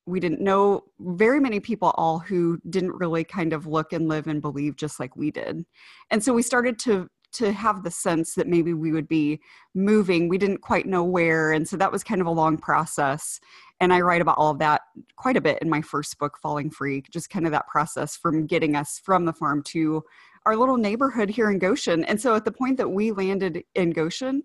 we 0.05 0.19
didn't 0.19 0.41
know 0.41 0.83
very 0.99 1.39
many 1.39 1.61
people 1.61 1.93
all 1.95 2.19
who 2.19 2.59
didn't 2.69 2.99
really 2.99 3.23
kind 3.23 3.53
of 3.53 3.65
look 3.65 3.93
and 3.93 4.09
live 4.09 4.27
and 4.27 4.41
believe 4.41 4.75
just 4.75 4.99
like 4.99 5.15
we 5.15 5.31
did. 5.31 5.63
And 6.09 6.21
so 6.21 6.33
we 6.33 6.41
started 6.41 6.77
to 6.79 7.07
to 7.33 7.51
have 7.51 7.83
the 7.83 7.91
sense 7.91 8.35
that 8.35 8.47
maybe 8.47 8.73
we 8.73 8.91
would 8.91 9.07
be 9.07 9.39
moving. 9.73 10.27
We 10.27 10.37
didn't 10.37 10.61
quite 10.61 10.85
know 10.85 11.03
where 11.03 11.51
and 11.51 11.67
so 11.67 11.77
that 11.77 11.91
was 11.91 12.03
kind 12.03 12.21
of 12.21 12.27
a 12.27 12.31
long 12.31 12.57
process. 12.57 13.39
And 13.79 13.93
i 13.93 13.99
write 13.99 14.21
about 14.21 14.37
all 14.37 14.51
of 14.51 14.59
that 14.59 14.81
quite 15.17 15.35
a 15.35 15.41
bit 15.41 15.59
in 15.61 15.69
my 15.69 15.81
first 15.81 16.17
book 16.17 16.37
falling 16.41 16.69
free 16.69 17.03
just 17.11 17.29
kind 17.29 17.45
of 17.45 17.51
that 17.51 17.67
process 17.67 18.15
from 18.15 18.45
getting 18.45 18.75
us 18.75 18.99
from 19.03 19.25
the 19.25 19.33
farm 19.33 19.61
to 19.63 20.03
our 20.45 20.55
little 20.55 20.77
neighborhood 20.77 21.29
here 21.29 21.49
in 21.49 21.59
goshen. 21.59 22.03
And 22.05 22.19
so 22.21 22.35
at 22.35 22.45
the 22.45 22.51
point 22.51 22.77
that 22.77 22.89
we 22.89 23.11
landed 23.11 23.63
in 23.75 23.91
goshen 23.91 24.43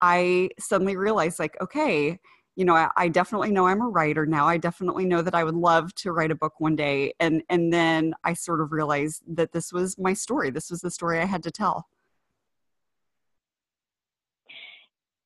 i 0.00 0.48
suddenly 0.58 0.96
realized 0.96 1.38
like 1.38 1.56
okay 1.60 2.18
you 2.56 2.64
know 2.64 2.74
I, 2.74 2.90
I, 2.96 3.08
definitely 3.08 3.52
know 3.52 3.66
i'm 3.66 3.80
a 3.80 3.88
writer 3.88 4.26
now. 4.26 4.46
I 4.46 4.56
definitely 4.56 5.04
know 5.04 5.22
that 5.22 5.34
i 5.34 5.44
would 5.44 5.54
love 5.54 5.94
to 5.96 6.12
write 6.12 6.30
a 6.30 6.34
book 6.34 6.54
one 6.58 6.76
day. 6.76 7.12
And 7.20 7.42
and 7.48 7.72
then 7.72 8.14
i 8.24 8.34
sort 8.34 8.60
of 8.60 8.72
realized 8.72 9.22
that 9.28 9.52
this 9.52 9.72
was 9.72 9.98
my 9.98 10.14
story. 10.14 10.50
This 10.50 10.70
was 10.70 10.80
the 10.80 10.90
story 10.90 11.20
i 11.20 11.24
had 11.24 11.42
to 11.44 11.50
tell 11.50 11.86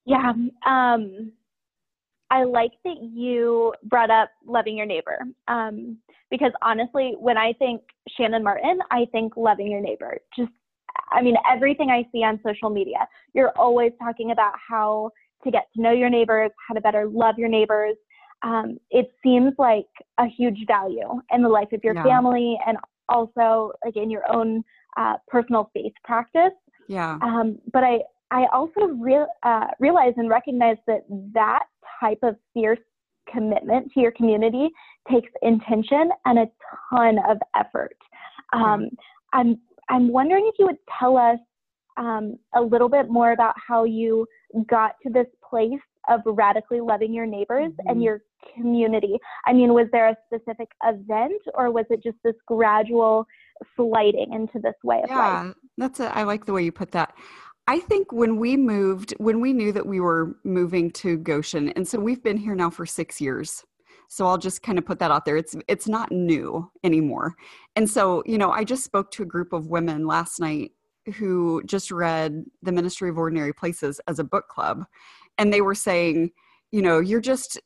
yeah 0.05 0.33
um 0.67 1.33
i 2.31 2.45
like 2.45 2.73
that 2.85 2.97
you 3.13 3.73
brought 3.85 4.11
up 4.11 4.31
loving 4.47 4.77
your 4.77 4.87
neighbor 4.87 5.19
um 5.49 5.99
because 6.31 6.53
honestly 6.63 7.15
when 7.19 7.37
i 7.37 7.53
think 7.55 7.81
shannon 8.17 8.43
martin 8.43 8.79
i 8.91 9.07
think 9.13 9.37
loving 9.37 9.71
your 9.71 9.81
neighbor 9.81 10.19
just 10.37 10.51
i 11.13 11.23
mean 11.23 11.37
everything 11.51 11.91
i 11.91 12.07
see 12.13 12.23
on 12.23 12.39
social 12.47 12.71
media 12.71 13.07
you're 13.33 13.53
always 13.57 13.93
talking 14.01 14.31
about 14.31 14.53
how 14.69 15.11
to 15.45 15.51
get 15.51 15.69
to 15.77 15.83
know 15.83 15.93
your 15.93 16.11
neighbors, 16.11 16.51
how 16.67 16.75
to 16.75 16.81
better 16.81 17.07
love 17.07 17.37
your 17.39 17.49
neighbors. 17.49 17.97
Um, 18.43 18.79
it 18.91 19.13
seems 19.23 19.53
like 19.59 19.87
a 20.19 20.27
huge 20.27 20.65
value 20.67 21.21
in 21.33 21.43
the 21.43 21.49
life 21.49 21.69
of 21.73 21.81
your 21.85 21.95
yeah. 21.95 22.03
family 22.03 22.59
and 22.67 22.77
also 23.09 23.73
like 23.85 23.97
in 23.97 24.11
your 24.11 24.23
own 24.35 24.65
uh, 24.97 25.15
personal 25.29 25.71
faith 25.73 25.93
practice. 26.03 26.53
Yeah. 26.89 27.19
Um, 27.23 27.59
but 27.73 27.85
I 27.85 28.01
I 28.35 28.47
also 28.53 28.89
real, 28.99 29.27
uh, 29.45 29.69
realize 29.79 30.13
and 30.17 30.29
recognize 30.29 30.77
that 30.87 31.05
that 31.35 31.65
type 32.01 32.19
of 32.23 32.37
fierce 32.53 32.81
commitment 33.33 33.93
to 33.93 34.01
your 34.01 34.11
community 34.13 34.69
takes 35.11 35.31
intention 35.43 36.11
and 36.25 36.41
a 36.41 36.47
ton 36.91 37.19
of 37.29 37.39
effort. 37.57 37.97
Um, 38.53 38.89
I'm 39.33 39.59
I'm 39.89 40.09
wondering 40.09 40.47
if 40.49 40.55
you 40.59 40.67
would 40.67 40.79
tell 40.99 41.17
us 41.17 41.39
um, 41.97 42.39
a 42.55 42.61
little 42.61 42.89
bit 42.89 43.09
more 43.09 43.33
about 43.33 43.55
how 43.69 43.85
you 43.85 44.27
got 44.69 44.95
to 45.05 45.13
this 45.13 45.27
place 45.49 45.81
of 46.09 46.21
radically 46.25 46.81
loving 46.81 47.13
your 47.13 47.27
neighbors 47.27 47.71
mm-hmm. 47.73 47.89
and 47.89 48.03
your 48.03 48.23
community? 48.57 49.19
I 49.47 49.53
mean, 49.53 49.73
was 49.73 49.87
there 49.93 50.09
a 50.09 50.17
specific 50.27 50.69
event 50.85 51.41
or 51.55 51.71
was 51.71 51.87
it 51.91 52.03
just 52.03 52.19
this 52.25 52.35
gradual 52.47 53.27
sliding 53.77 54.33
into 54.33 54.59
this 54.59 54.75
way 54.83 55.01
of 55.03 55.11
yeah, 55.11 55.43
life? 55.43 55.55
that's 55.79 56.01
a, 56.01 56.17
I 56.17 56.25
like 56.25 56.45
the 56.47 56.53
way 56.53 56.63
you 56.63 56.73
put 56.73 56.93
that. 56.93 57.15
I 57.67 57.81
think 57.81 58.13
when 58.13 58.37
we 58.37 58.57
moved, 58.57 59.15
when 59.19 59.41
we 59.41 59.53
knew 59.53 59.73
that 59.73 59.87
we 59.87 60.01
were 60.01 60.37
moving 60.45 60.91
to 60.93 61.17
Goshen, 61.17 61.71
and 61.71 61.87
so 61.87 61.99
we've 61.99 62.23
been 62.23 62.37
here 62.37 62.55
now 62.55 62.71
for 62.71 62.85
six 62.85 63.21
years. 63.21 63.65
So 64.09 64.27
I'll 64.27 64.39
just 64.39 64.63
kind 64.63 64.79
of 64.79 64.85
put 64.85 64.99
that 64.99 65.11
out 65.11 65.25
there. 65.25 65.37
It's 65.37 65.57
it's 65.67 65.89
not 65.89 66.13
new 66.13 66.71
anymore. 66.85 67.35
And 67.75 67.89
so, 67.89 68.23
you 68.27 68.37
know, 68.37 68.51
I 68.51 68.65
just 68.65 68.85
spoke 68.85 69.11
to 69.13 69.23
a 69.23 69.27
group 69.27 69.53
of 69.53 69.69
women 69.69 70.07
last 70.07 70.41
night 70.41 70.73
who 71.17 71.63
just 71.65 71.91
read 71.91 72.45
The 72.63 72.73
Ministry 72.73 73.11
of 73.11 73.19
Ordinary 73.19 73.53
Places 73.53 74.01
as 74.07 74.19
a 74.19 74.25
book 74.25 74.49
club. 74.49 74.85
And 75.39 75.53
they 75.53 75.61
were 75.61 75.75
saying, 75.75 76.31
you 76.71 76.83
know, 76.83 77.01
you're 77.01 77.21
just, 77.21 77.61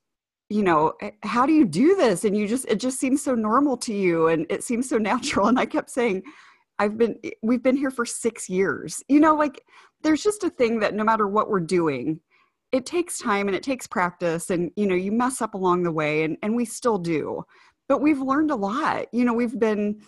you 0.49 0.62
know, 0.62 0.95
eh, 1.00 1.11
how 1.23 1.47
do 1.47 1.52
you 1.52 1.64
do 1.64 1.97
this? 1.97 2.25
And 2.25 2.37
you 2.37 2.49
just, 2.49 2.67
it 2.67 2.81
just 2.81 2.99
seems 2.99 3.23
so 3.23 3.35
normal 3.35 3.76
to 3.78 3.95
you 3.95 4.28
and 4.28 4.47
it 4.49 4.64
seems 4.64 4.88
so 4.88 4.99
natural. 5.11 5.49
And 5.49 5.59
I 5.59 5.67
kept 5.67 5.90
saying, 5.90 6.23
I've 6.78 6.97
been, 6.97 7.16
we've 7.42 7.62
been 7.62 7.76
here 7.76 7.90
for 7.90 8.06
six 8.06 8.49
years. 8.49 9.02
You 9.08 9.20
know, 9.20 9.35
like 9.35 9.62
there's 10.02 10.23
just 10.23 10.44
a 10.44 10.50
thing 10.50 10.80
that 10.80 10.94
no 10.94 11.04
matter 11.04 11.28
what 11.28 11.49
we're 11.49 11.61
doing, 11.61 12.20
it 12.70 12.87
takes 12.87 13.18
time 13.18 13.49
and 13.49 13.56
it 13.56 13.62
takes 13.62 13.87
practice 13.87 14.50
and, 14.50 14.70
you 14.76 14.87
know, 14.87 14.94
you 14.94 15.11
mess 15.11 15.40
up 15.40 15.54
along 15.54 15.82
the 15.82 15.92
way 15.92 16.23
and, 16.23 16.37
and 16.42 16.54
we 16.54 16.64
still 16.64 16.99
do. 16.99 17.42
But 17.88 18.02
we've 18.02 18.20
learned 18.20 18.50
a 18.50 18.56
lot. 18.56 19.06
You 19.12 19.25
know, 19.25 19.32
we've 19.32 19.58
been, 19.58 20.00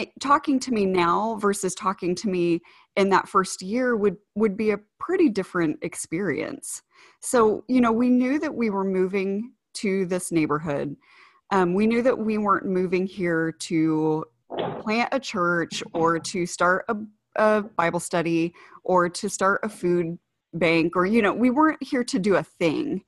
Eh, 0.00 0.06
talking 0.20 0.58
to 0.60 0.72
me 0.72 0.86
now 0.86 1.36
versus 1.36 1.74
talking 1.74 2.14
to 2.14 2.28
me 2.28 2.60
in 2.96 3.10
that 3.10 3.28
first 3.28 3.60
year 3.60 3.96
would 3.96 4.16
would 4.34 4.56
be 4.56 4.70
a 4.70 4.78
pretty 4.98 5.28
different 5.28 5.78
experience 5.82 6.82
so 7.20 7.64
you 7.68 7.80
know 7.80 7.92
we 7.92 8.08
knew 8.08 8.38
that 8.38 8.54
we 8.54 8.70
were 8.70 8.84
moving 8.84 9.52
to 9.74 10.06
this 10.06 10.30
neighborhood 10.30 10.96
um, 11.50 11.74
we 11.74 11.86
knew 11.86 12.02
that 12.02 12.16
we 12.16 12.38
weren't 12.38 12.66
moving 12.66 13.06
here 13.06 13.50
to 13.50 14.24
plant 14.82 15.08
a 15.12 15.20
church 15.20 15.82
or 15.92 16.18
to 16.18 16.46
start 16.46 16.84
a, 16.88 16.96
a 17.36 17.62
bible 17.62 18.00
study 18.00 18.54
or 18.84 19.08
to 19.08 19.28
start 19.28 19.60
a 19.62 19.68
food 19.68 20.18
bank 20.54 20.96
or 20.96 21.06
you 21.06 21.22
know 21.22 21.32
we 21.32 21.50
weren't 21.50 21.82
here 21.82 22.04
to 22.04 22.18
do 22.18 22.36
a 22.36 22.42
thing. 22.42 23.02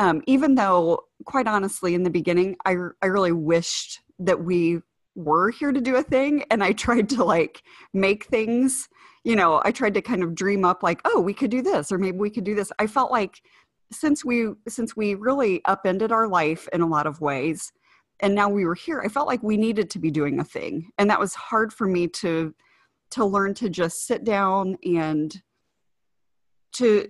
Um, 0.00 0.22
even 0.26 0.56
though 0.56 1.04
quite 1.24 1.46
honestly 1.46 1.94
in 1.94 2.02
the 2.02 2.10
beginning 2.10 2.56
I, 2.64 2.76
I 3.00 3.06
really 3.06 3.32
wished 3.32 4.00
that 4.18 4.44
we 4.44 4.80
were 5.14 5.50
here 5.50 5.70
to 5.70 5.80
do 5.80 5.94
a 5.94 6.02
thing 6.02 6.44
and 6.50 6.64
i 6.64 6.72
tried 6.86 7.08
to 7.10 7.22
like 7.22 7.62
make 7.92 8.24
things 8.24 8.88
you 9.22 9.36
know 9.36 9.62
i 9.64 9.70
tried 9.70 9.94
to 9.94 10.02
kind 10.02 10.24
of 10.24 10.34
dream 10.34 10.64
up 10.64 10.82
like 10.82 11.00
oh 11.04 11.20
we 11.20 11.32
could 11.32 11.52
do 11.52 11.62
this 11.62 11.92
or 11.92 11.98
maybe 11.98 12.18
we 12.18 12.30
could 12.30 12.44
do 12.44 12.56
this. 12.56 12.72
I 12.80 12.88
felt 12.88 13.12
like 13.12 13.40
since 13.92 14.24
we 14.24 14.48
since 14.68 14.96
we 14.96 15.14
really 15.14 15.62
upended 15.64 16.12
our 16.12 16.26
life 16.26 16.68
in 16.72 16.80
a 16.80 16.86
lot 16.86 17.06
of 17.06 17.20
ways 17.20 17.72
and 18.20 18.34
now 18.34 18.48
we 18.48 18.64
were 18.64 18.74
here 18.74 19.02
i 19.04 19.08
felt 19.08 19.26
like 19.26 19.42
we 19.42 19.56
needed 19.56 19.90
to 19.90 19.98
be 19.98 20.10
doing 20.10 20.40
a 20.40 20.44
thing. 20.44 20.90
And 20.98 21.08
that 21.10 21.20
was 21.20 21.34
hard 21.34 21.72
for 21.72 21.86
me 21.86 22.08
to 22.08 22.54
to 23.10 23.24
learn 23.24 23.54
to 23.54 23.68
just 23.68 24.06
sit 24.06 24.24
down 24.24 24.76
and 24.84 25.40
to 26.72 27.08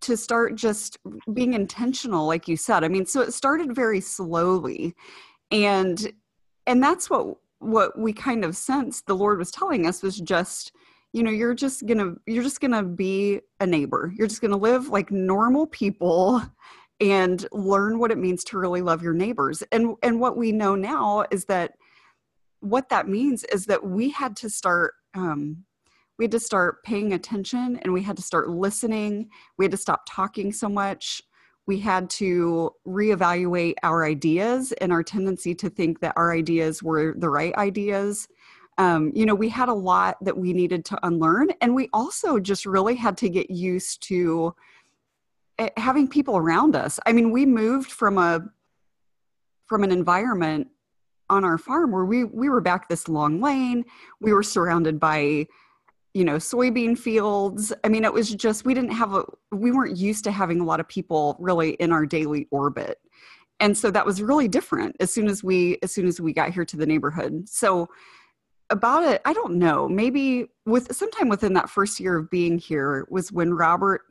to 0.00 0.16
start 0.16 0.54
just 0.56 0.98
being 1.32 1.54
intentional 1.54 2.26
like 2.26 2.48
you 2.48 2.56
said. 2.56 2.84
I 2.84 2.88
mean 2.88 3.06
so 3.06 3.20
it 3.20 3.32
started 3.32 3.74
very 3.74 4.00
slowly. 4.00 4.94
And 5.50 6.12
and 6.66 6.82
that's 6.82 7.08
what 7.08 7.36
what 7.58 7.98
we 7.98 8.12
kind 8.12 8.44
of 8.44 8.56
sensed 8.56 9.06
the 9.06 9.16
Lord 9.16 9.38
was 9.38 9.50
telling 9.50 9.86
us 9.86 10.02
was 10.02 10.20
just, 10.20 10.72
you 11.12 11.22
know, 11.22 11.30
you're 11.30 11.54
just 11.54 11.86
gonna 11.86 12.14
you're 12.26 12.42
just 12.42 12.60
gonna 12.60 12.82
be 12.82 13.40
a 13.60 13.66
neighbor. 13.66 14.12
You're 14.16 14.28
just 14.28 14.40
gonna 14.40 14.56
live 14.56 14.88
like 14.88 15.10
normal 15.10 15.66
people 15.66 16.42
and 17.00 17.46
learn 17.52 17.98
what 17.98 18.10
it 18.10 18.18
means 18.18 18.44
to 18.44 18.58
really 18.58 18.82
love 18.82 19.02
your 19.02 19.14
neighbors. 19.14 19.62
And 19.72 19.96
and 20.02 20.20
what 20.20 20.36
we 20.36 20.52
know 20.52 20.74
now 20.74 21.24
is 21.30 21.44
that 21.46 21.72
what 22.60 22.88
that 22.88 23.08
means 23.08 23.44
is 23.44 23.66
that 23.66 23.84
we 23.84 24.10
had 24.10 24.36
to 24.36 24.50
start 24.50 24.94
um, 25.14 25.64
we 26.18 26.24
had 26.24 26.32
to 26.32 26.40
start 26.40 26.82
paying 26.84 27.12
attention 27.12 27.78
and 27.82 27.92
we 27.92 28.02
had 28.02 28.16
to 28.16 28.22
start 28.22 28.48
listening. 28.48 29.28
We 29.58 29.64
had 29.64 29.72
to 29.72 29.76
stop 29.76 30.02
talking 30.08 30.52
so 30.52 30.68
much. 30.68 31.22
We 31.66 31.80
had 31.80 32.10
to 32.10 32.70
reevaluate 32.86 33.74
our 33.82 34.04
ideas 34.04 34.72
and 34.80 34.92
our 34.92 35.02
tendency 35.02 35.54
to 35.56 35.70
think 35.70 36.00
that 36.00 36.12
our 36.16 36.32
ideas 36.32 36.82
were 36.82 37.14
the 37.16 37.30
right 37.30 37.54
ideas. 37.56 38.28
Um, 38.76 39.12
you 39.14 39.24
know, 39.24 39.34
we 39.34 39.48
had 39.48 39.68
a 39.68 39.74
lot 39.74 40.16
that 40.22 40.36
we 40.36 40.52
needed 40.52 40.84
to 40.86 41.06
unlearn. 41.06 41.50
And 41.60 41.74
we 41.74 41.88
also 41.92 42.38
just 42.38 42.66
really 42.66 42.96
had 42.96 43.16
to 43.18 43.28
get 43.28 43.50
used 43.50 44.02
to 44.08 44.54
Eh, 45.58 45.70
having 45.76 46.08
people 46.08 46.36
around 46.36 46.74
us. 46.74 46.98
I 47.06 47.12
mean, 47.12 47.30
we 47.30 47.46
moved 47.46 47.90
from 47.90 48.18
a 48.18 48.40
from 49.66 49.84
an 49.84 49.92
environment 49.92 50.68
on 51.30 51.44
our 51.44 51.58
farm 51.58 51.92
where 51.92 52.04
we 52.04 52.24
we 52.24 52.48
were 52.48 52.60
back 52.60 52.88
this 52.88 53.08
long 53.08 53.40
lane. 53.40 53.84
We 54.20 54.32
were 54.32 54.42
surrounded 54.42 54.98
by 54.98 55.46
you 56.12 56.24
know 56.24 56.36
soybean 56.36 56.96
fields 56.96 57.72
i 57.82 57.88
mean 57.88 58.04
it 58.04 58.12
was 58.12 58.30
just 58.30 58.64
we 58.64 58.72
didn't 58.72 58.92
have 58.92 59.14
a 59.14 59.24
we 59.50 59.72
weren't 59.72 59.96
used 59.96 60.22
to 60.22 60.30
having 60.30 60.60
a 60.60 60.64
lot 60.64 60.78
of 60.78 60.86
people 60.86 61.36
really 61.40 61.70
in 61.72 61.90
our 61.90 62.06
daily 62.06 62.46
orbit 62.52 62.98
and 63.58 63.76
so 63.76 63.90
that 63.90 64.06
was 64.06 64.22
really 64.22 64.46
different 64.46 64.94
as 65.00 65.12
soon 65.12 65.26
as 65.26 65.42
we 65.42 65.76
as 65.82 65.90
soon 65.90 66.06
as 66.06 66.20
we 66.20 66.32
got 66.32 66.50
here 66.50 66.64
to 66.64 66.76
the 66.76 66.86
neighborhood 66.86 67.48
so 67.48 67.88
about 68.70 69.02
it 69.02 69.20
i 69.24 69.32
don't 69.32 69.56
know 69.56 69.88
maybe 69.88 70.46
with 70.66 70.94
sometime 70.94 71.28
within 71.28 71.52
that 71.52 71.68
first 71.68 71.98
year 71.98 72.16
of 72.16 72.30
being 72.30 72.58
here 72.58 73.08
was 73.10 73.32
when 73.32 73.52
robert 73.52 74.02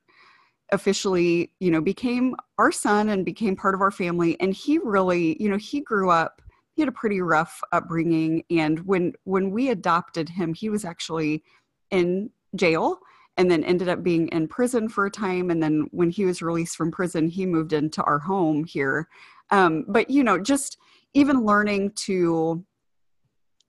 officially 0.74 1.52
you 1.60 1.72
know 1.72 1.80
became 1.80 2.36
our 2.58 2.72
son 2.72 3.10
and 3.10 3.24
became 3.24 3.56
part 3.56 3.76
of 3.76 3.82
our 3.82 3.92
family. 3.92 4.38
And 4.42 4.54
he 4.54 4.80
really 4.80 5.42
you 5.42 5.50
know 5.50 5.58
he 5.58 5.80
grew 5.80 6.10
up 6.10 6.42
he 6.74 6.82
had 6.82 6.90
a 6.90 6.94
pretty 6.94 7.22
rough 7.22 7.62
upbringing. 7.72 8.44
And 8.50 8.80
when 8.86 9.14
when 9.24 9.52
we 9.52 9.70
adopted 9.70 10.28
him 10.28 10.54
he 10.54 10.70
was 10.70 10.84
actually 10.84 11.44
in 11.92 12.32
jail 12.56 13.00
and 13.38 13.50
then 13.50 13.64
ended 13.64 13.90
up 13.90 14.04
being 14.04 14.28
in 14.30 14.48
prison 14.48 14.90
for 14.90 15.06
a 15.06 15.12
time. 15.12 15.50
And 15.50 15.62
then 15.62 15.88
when 15.92 16.10
he 16.10 16.26
was 16.26 16.42
released 16.42 16.76
from 16.76 16.92
prison 16.92 17.28
he 17.28 17.46
moved 17.46 17.72
into 17.72 18.04
our 18.04 18.20
home 18.20 18.64
here. 18.64 19.08
Um, 19.52 19.86
but 19.88 20.10
you 20.10 20.24
know 20.24 20.40
just 20.40 20.78
even 21.14 21.46
learning 21.46 21.92
to 21.92 22.66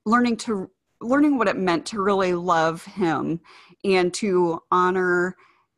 learning 0.07 0.39
to 0.39 0.71
learning 1.01 1.37
what 1.37 1.49
it 1.49 1.57
meant 1.57 1.85
to 1.85 2.01
really 2.01 2.33
love 2.33 2.85
him 2.85 3.41
and 3.85 4.13
to 4.15 4.63
honor 4.71 5.37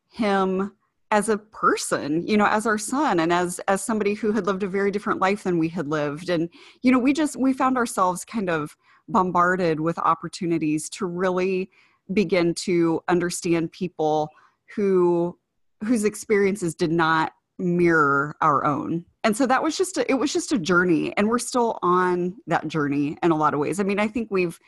him 0.09 0.71
as 1.11 1.29
a 1.29 1.37
person 1.37 2.25
you 2.27 2.35
know 2.35 2.47
as 2.47 2.65
our 2.65 2.77
son 2.77 3.19
and 3.19 3.31
as 3.31 3.59
as 3.67 3.81
somebody 3.81 4.13
who 4.13 4.31
had 4.31 4.45
lived 4.45 4.63
a 4.63 4.67
very 4.67 4.91
different 4.91 5.21
life 5.21 5.43
than 5.43 5.57
we 5.57 5.69
had 5.69 5.87
lived. 5.87 6.29
And 6.29 6.49
you 6.81 6.91
know 6.91 6.99
we 6.99 7.13
just 7.13 7.35
we 7.35 7.53
found 7.53 7.77
ourselves 7.77 8.25
kind 8.25 8.49
of 8.49 8.75
bombarded 9.07 9.79
with 9.79 9.97
opportunities 9.99 10.89
to 10.89 11.05
really 11.05 11.69
begin 12.13 12.53
to 12.53 13.01
understand 13.07 13.71
people 13.71 14.29
who 14.75 15.37
whose 15.83 16.03
experiences 16.03 16.75
did 16.75 16.91
not 16.91 17.33
mirror 17.59 18.35
our 18.41 18.65
own. 18.65 19.05
And 19.23 19.35
so 19.35 19.45
that 19.47 19.63
was 19.63 19.77
just 19.77 19.97
a, 19.97 20.09
it 20.09 20.15
was 20.15 20.31
just 20.31 20.51
a 20.51 20.59
journey 20.59 21.15
and 21.17 21.27
we're 21.27 21.39
still 21.39 21.79
on 21.81 22.35
that 22.47 22.67
journey 22.67 23.17
in 23.23 23.31
a 23.31 23.35
lot 23.35 23.53
of 23.53 23.59
ways. 23.59 23.79
I 23.79 23.83
mean 23.83 23.99
i 23.99 24.07
think 24.07 24.29
we've 24.29 24.59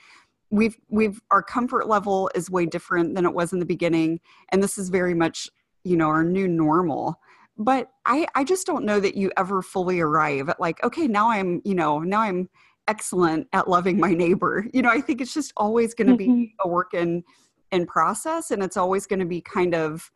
we've 0.51 0.77
we've 0.89 1.21
our 1.31 1.43
comfort 1.43 1.87
level 1.87 2.31
is 2.33 2.49
way 2.49 2.65
different 2.65 3.15
than 3.15 3.25
it 3.25 3.33
was 3.33 3.53
in 3.53 3.59
the 3.59 3.65
beginning 3.65 4.19
and 4.49 4.63
this 4.63 4.77
is 4.77 4.89
very 4.89 5.13
much 5.13 5.49
you 5.89 5.97
know 5.97 6.07
our 6.07 6.23
new 6.23 6.47
normal. 6.47 7.19
But 7.57 7.91
i 8.05 8.25
i 8.35 8.43
just 8.43 8.65
don't 8.65 8.85
know 8.85 8.99
that 9.01 9.15
you 9.15 9.31
ever 9.35 9.61
fully 9.61 9.99
arrive 9.99 10.47
at 10.47 10.61
like 10.61 10.81
okay 10.83 11.07
now 11.07 11.29
i'm 11.29 11.61
you 11.65 11.75
know 11.75 11.99
now 11.99 12.21
i'm 12.21 12.47
excellent 12.87 13.47
at 13.51 13.67
loving 13.67 13.99
my 13.99 14.13
neighbor. 14.13 14.65
You 14.73 14.81
know 14.81 14.89
i 14.89 15.01
think 15.01 15.19
it's 15.19 15.33
just 15.33 15.51
always 15.57 15.93
going 15.93 16.07
to 16.07 16.23
mm-hmm. 16.23 16.35
be 16.35 16.55
a 16.61 16.67
work 16.67 16.93
in 16.93 17.23
in 17.71 17.85
process 17.85 18.51
and 18.51 18.63
it's 18.63 18.77
always 18.77 19.05
going 19.05 19.19
to 19.19 19.25
be 19.25 19.41
kind 19.41 19.75
of 19.75 20.09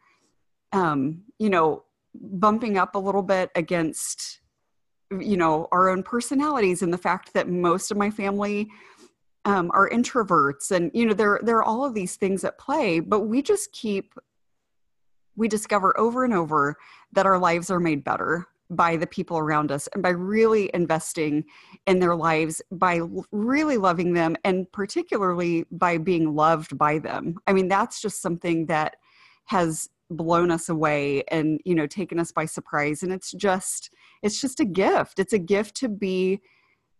um 0.71 1.23
you 1.37 1.49
know 1.49 1.83
bumping 2.15 2.77
up 2.77 2.95
a 2.95 2.99
little 2.99 3.23
bit 3.23 3.49
against 3.55 4.39
you 5.19 5.37
know 5.37 5.67
our 5.71 5.89
own 5.89 6.01
personalities 6.01 6.81
and 6.81 6.93
the 6.93 6.97
fact 6.97 7.33
that 7.33 7.49
most 7.49 7.91
of 7.91 7.97
my 7.97 8.09
family 8.09 8.69
um, 9.45 9.71
are 9.73 9.89
introverts. 9.89 10.71
And 10.71 10.91
you 10.93 11.05
know 11.05 11.13
there 11.13 11.39
there 11.43 11.57
are 11.57 11.63
all 11.63 11.85
of 11.85 11.93
these 11.93 12.15
things 12.15 12.43
at 12.43 12.57
play 12.57 12.99
but 12.99 13.21
we 13.21 13.41
just 13.41 13.71
keep 13.71 14.13
we 15.35 15.47
discover 15.47 15.97
over 15.99 16.23
and 16.23 16.33
over 16.33 16.77
that 17.11 17.25
our 17.25 17.37
lives 17.37 17.69
are 17.69 17.79
made 17.79 18.03
better 18.03 18.47
by 18.69 18.95
the 18.95 19.07
people 19.07 19.37
around 19.37 19.71
us 19.71 19.87
and 19.93 20.01
by 20.01 20.09
really 20.09 20.69
investing 20.73 21.43
in 21.85 21.99
their 21.99 22.15
lives 22.15 22.61
by 22.71 23.01
really 23.31 23.77
loving 23.77 24.13
them 24.13 24.35
and 24.43 24.71
particularly 24.71 25.65
by 25.71 25.97
being 25.97 26.35
loved 26.35 26.77
by 26.77 26.97
them. 26.97 27.37
I 27.45 27.53
mean 27.53 27.67
that's 27.67 28.01
just 28.01 28.21
something 28.21 28.65
that 28.67 28.95
has 29.45 29.89
blown 30.09 30.51
us 30.51 30.69
away 30.69 31.23
and 31.29 31.59
you 31.65 31.75
know 31.75 31.87
taken 31.87 32.19
us 32.19 32.31
by 32.31 32.45
surprise. 32.45 33.03
And 33.03 33.11
it's 33.11 33.31
just 33.31 33.91
it's 34.21 34.39
just 34.39 34.59
a 34.59 34.65
gift. 34.65 35.19
It's 35.19 35.33
a 35.33 35.39
gift 35.39 35.75
to 35.77 35.89
be 35.89 36.41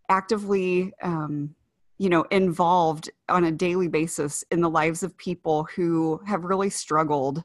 actively 0.10 0.94
um, 1.02 1.56
you 1.98 2.10
know 2.10 2.24
involved 2.24 3.10
on 3.30 3.46
a 3.46 3.52
daily 3.52 3.88
basis 3.88 4.44
in 4.52 4.62
the 4.62 4.70
lives 4.70 5.04
of 5.04 5.18
people 5.18 5.68
who 5.76 6.20
have 6.28 6.44
really 6.44 6.70
struggled 6.70 7.44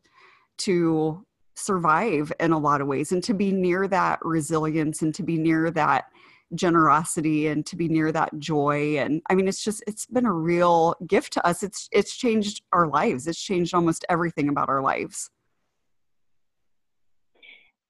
to 0.58 1.24
survive 1.58 2.32
in 2.40 2.52
a 2.52 2.58
lot 2.58 2.80
of 2.80 2.86
ways 2.86 3.12
and 3.12 3.22
to 3.24 3.34
be 3.34 3.50
near 3.50 3.88
that 3.88 4.18
resilience 4.22 5.02
and 5.02 5.14
to 5.14 5.22
be 5.22 5.36
near 5.36 5.70
that 5.70 6.04
generosity 6.54 7.48
and 7.48 7.66
to 7.66 7.76
be 7.76 7.88
near 7.88 8.12
that 8.12 8.38
joy. 8.38 8.98
And 8.98 9.20
i 9.28 9.34
mean 9.34 9.48
it's 9.48 9.62
just 9.62 9.82
it's 9.86 10.06
been 10.06 10.26
a 10.26 10.32
real 10.32 10.94
gift 11.06 11.32
to 11.34 11.46
us. 11.46 11.62
It's 11.62 11.88
it's 11.92 12.16
changed 12.16 12.62
our 12.72 12.86
lives. 12.86 13.26
It's 13.26 13.42
changed 13.42 13.74
almost 13.74 14.04
everything 14.08 14.48
about 14.48 14.68
our 14.68 14.82
lives. 14.82 15.30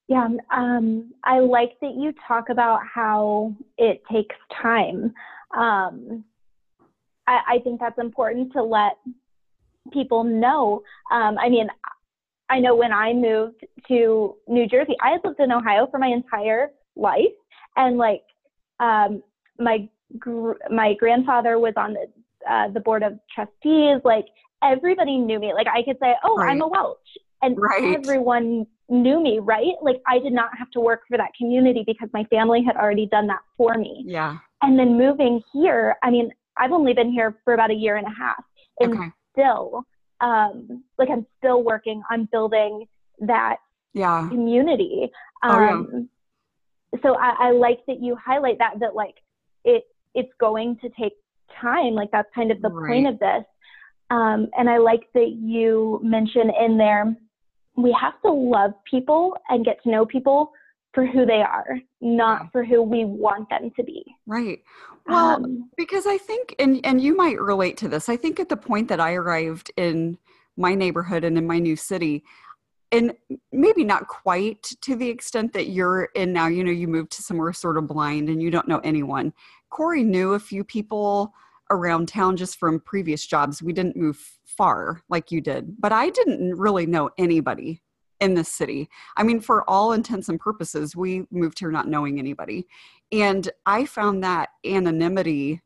Yeah 0.08 0.28
um, 0.50 1.12
i 1.24 1.38
like 1.38 1.72
that 1.82 1.94
you 1.94 2.14
talk 2.26 2.48
about 2.48 2.80
how 2.92 3.54
it 3.76 4.02
takes 4.10 4.36
time. 4.62 5.12
Um, 5.56 6.24
I, 7.26 7.40
I 7.48 7.58
think 7.62 7.80
that's 7.80 7.98
important 7.98 8.52
to 8.54 8.62
let 8.62 8.96
people 9.92 10.24
know. 10.24 10.82
Um, 11.12 11.38
i 11.38 11.48
mean 11.48 11.68
I 12.50 12.60
know 12.60 12.74
when 12.74 12.92
I 12.92 13.12
moved 13.12 13.64
to 13.88 14.36
New 14.46 14.66
Jersey, 14.66 14.96
I 15.02 15.10
had 15.10 15.20
lived 15.24 15.40
in 15.40 15.52
Ohio 15.52 15.86
for 15.90 15.98
my 15.98 16.08
entire 16.08 16.70
life, 16.96 17.24
and 17.76 17.98
like 17.98 18.22
um, 18.80 19.22
my 19.58 19.88
gr- 20.18 20.52
my 20.70 20.94
grandfather 20.94 21.58
was 21.58 21.74
on 21.76 21.94
the 21.94 22.06
uh, 22.50 22.68
the 22.68 22.80
board 22.80 23.02
of 23.02 23.18
trustees. 23.34 24.00
Like 24.04 24.26
everybody 24.62 25.18
knew 25.18 25.38
me. 25.38 25.52
Like 25.52 25.66
I 25.66 25.82
could 25.82 25.98
say, 26.00 26.14
"Oh, 26.24 26.36
right. 26.36 26.50
I'm 26.50 26.62
a 26.62 26.68
Welch," 26.68 26.98
and 27.42 27.56
right. 27.60 27.96
everyone 27.96 28.66
knew 28.88 29.22
me. 29.22 29.40
Right? 29.40 29.74
Like 29.82 30.00
I 30.06 30.18
did 30.18 30.32
not 30.32 30.50
have 30.58 30.70
to 30.72 30.80
work 30.80 31.02
for 31.08 31.18
that 31.18 31.30
community 31.38 31.84
because 31.86 32.08
my 32.12 32.24
family 32.24 32.62
had 32.64 32.76
already 32.76 33.06
done 33.06 33.26
that 33.26 33.40
for 33.56 33.74
me. 33.74 34.04
Yeah. 34.06 34.38
And 34.62 34.78
then 34.78 34.96
moving 34.98 35.40
here, 35.52 35.96
I 36.02 36.10
mean, 36.10 36.32
I've 36.56 36.72
only 36.72 36.92
been 36.92 37.12
here 37.12 37.36
for 37.44 37.54
about 37.54 37.70
a 37.70 37.74
year 37.74 37.96
and 37.96 38.06
a 38.06 38.10
half, 38.10 38.42
and 38.80 38.94
okay. 38.94 39.10
still 39.32 39.84
um, 40.20 40.84
like 40.98 41.08
I'm 41.10 41.26
still 41.38 41.62
working 41.62 42.02
on 42.10 42.28
building 42.30 42.86
that 43.20 43.56
yeah. 43.94 44.28
community. 44.28 45.10
Um, 45.42 45.50
oh, 45.50 45.60
yeah. 45.60 45.70
Um, 45.70 46.08
so 47.02 47.16
I, 47.16 47.48
I 47.48 47.50
like 47.50 47.80
that 47.86 48.02
you 48.02 48.16
highlight 48.16 48.58
that 48.58 48.74
that 48.80 48.94
like 48.94 49.16
it 49.64 49.84
it's 50.14 50.32
going 50.40 50.78
to 50.78 50.88
take 51.00 51.12
time. 51.60 51.94
Like 51.94 52.10
that's 52.10 52.28
kind 52.34 52.50
of 52.50 52.60
the 52.62 52.70
right. 52.70 52.88
point 52.88 53.08
of 53.08 53.18
this. 53.18 53.44
Um, 54.10 54.48
and 54.56 54.70
I 54.70 54.78
like 54.78 55.02
that 55.14 55.36
you 55.38 56.00
mention 56.02 56.50
in 56.58 56.78
there 56.78 57.14
we 57.78 57.96
have 57.98 58.20
to 58.22 58.30
love 58.30 58.72
people 58.90 59.36
and 59.48 59.64
get 59.64 59.80
to 59.84 59.90
know 59.90 60.04
people 60.04 60.50
for 60.98 61.06
who 61.06 61.24
they 61.24 61.42
are, 61.42 61.78
not 62.00 62.50
for 62.50 62.64
who 62.64 62.82
we 62.82 63.04
want 63.04 63.48
them 63.50 63.70
to 63.76 63.84
be. 63.84 64.04
Right. 64.26 64.58
Well, 65.06 65.36
um, 65.36 65.70
because 65.76 66.08
I 66.08 66.18
think, 66.18 66.56
and 66.58 66.84
and 66.84 67.00
you 67.00 67.16
might 67.16 67.40
relate 67.40 67.76
to 67.76 67.88
this. 67.88 68.08
I 68.08 68.16
think 68.16 68.40
at 68.40 68.48
the 68.48 68.56
point 68.56 68.88
that 68.88 68.98
I 68.98 69.12
arrived 69.12 69.70
in 69.76 70.18
my 70.56 70.74
neighborhood 70.74 71.22
and 71.22 71.38
in 71.38 71.46
my 71.46 71.60
new 71.60 71.76
city, 71.76 72.24
and 72.90 73.12
maybe 73.52 73.84
not 73.84 74.08
quite 74.08 74.64
to 74.80 74.96
the 74.96 75.08
extent 75.08 75.52
that 75.52 75.68
you're 75.68 76.08
in 76.16 76.32
now. 76.32 76.48
You 76.48 76.64
know, 76.64 76.72
you 76.72 76.88
moved 76.88 77.12
to 77.12 77.22
somewhere 77.22 77.52
sort 77.52 77.78
of 77.78 77.86
blind 77.86 78.28
and 78.28 78.42
you 78.42 78.50
don't 78.50 78.66
know 78.66 78.80
anyone. 78.80 79.32
Corey 79.70 80.02
knew 80.02 80.34
a 80.34 80.40
few 80.40 80.64
people 80.64 81.32
around 81.70 82.08
town 82.08 82.36
just 82.36 82.58
from 82.58 82.80
previous 82.80 83.24
jobs. 83.24 83.62
We 83.62 83.72
didn't 83.72 83.94
move 83.94 84.18
far 84.44 85.00
like 85.08 85.30
you 85.30 85.40
did, 85.40 85.80
but 85.80 85.92
I 85.92 86.10
didn't 86.10 86.56
really 86.56 86.86
know 86.86 87.10
anybody 87.18 87.82
in 88.20 88.34
this 88.34 88.48
city. 88.48 88.88
I 89.16 89.22
mean, 89.22 89.40
for 89.40 89.68
all 89.68 89.92
intents 89.92 90.28
and 90.28 90.40
purposes, 90.40 90.96
we 90.96 91.26
moved 91.30 91.58
here 91.58 91.70
not 91.70 91.88
knowing 91.88 92.18
anybody. 92.18 92.66
And 93.12 93.48
I 93.64 93.86
found 93.86 94.24
that 94.24 94.50
anonymity 94.64 95.62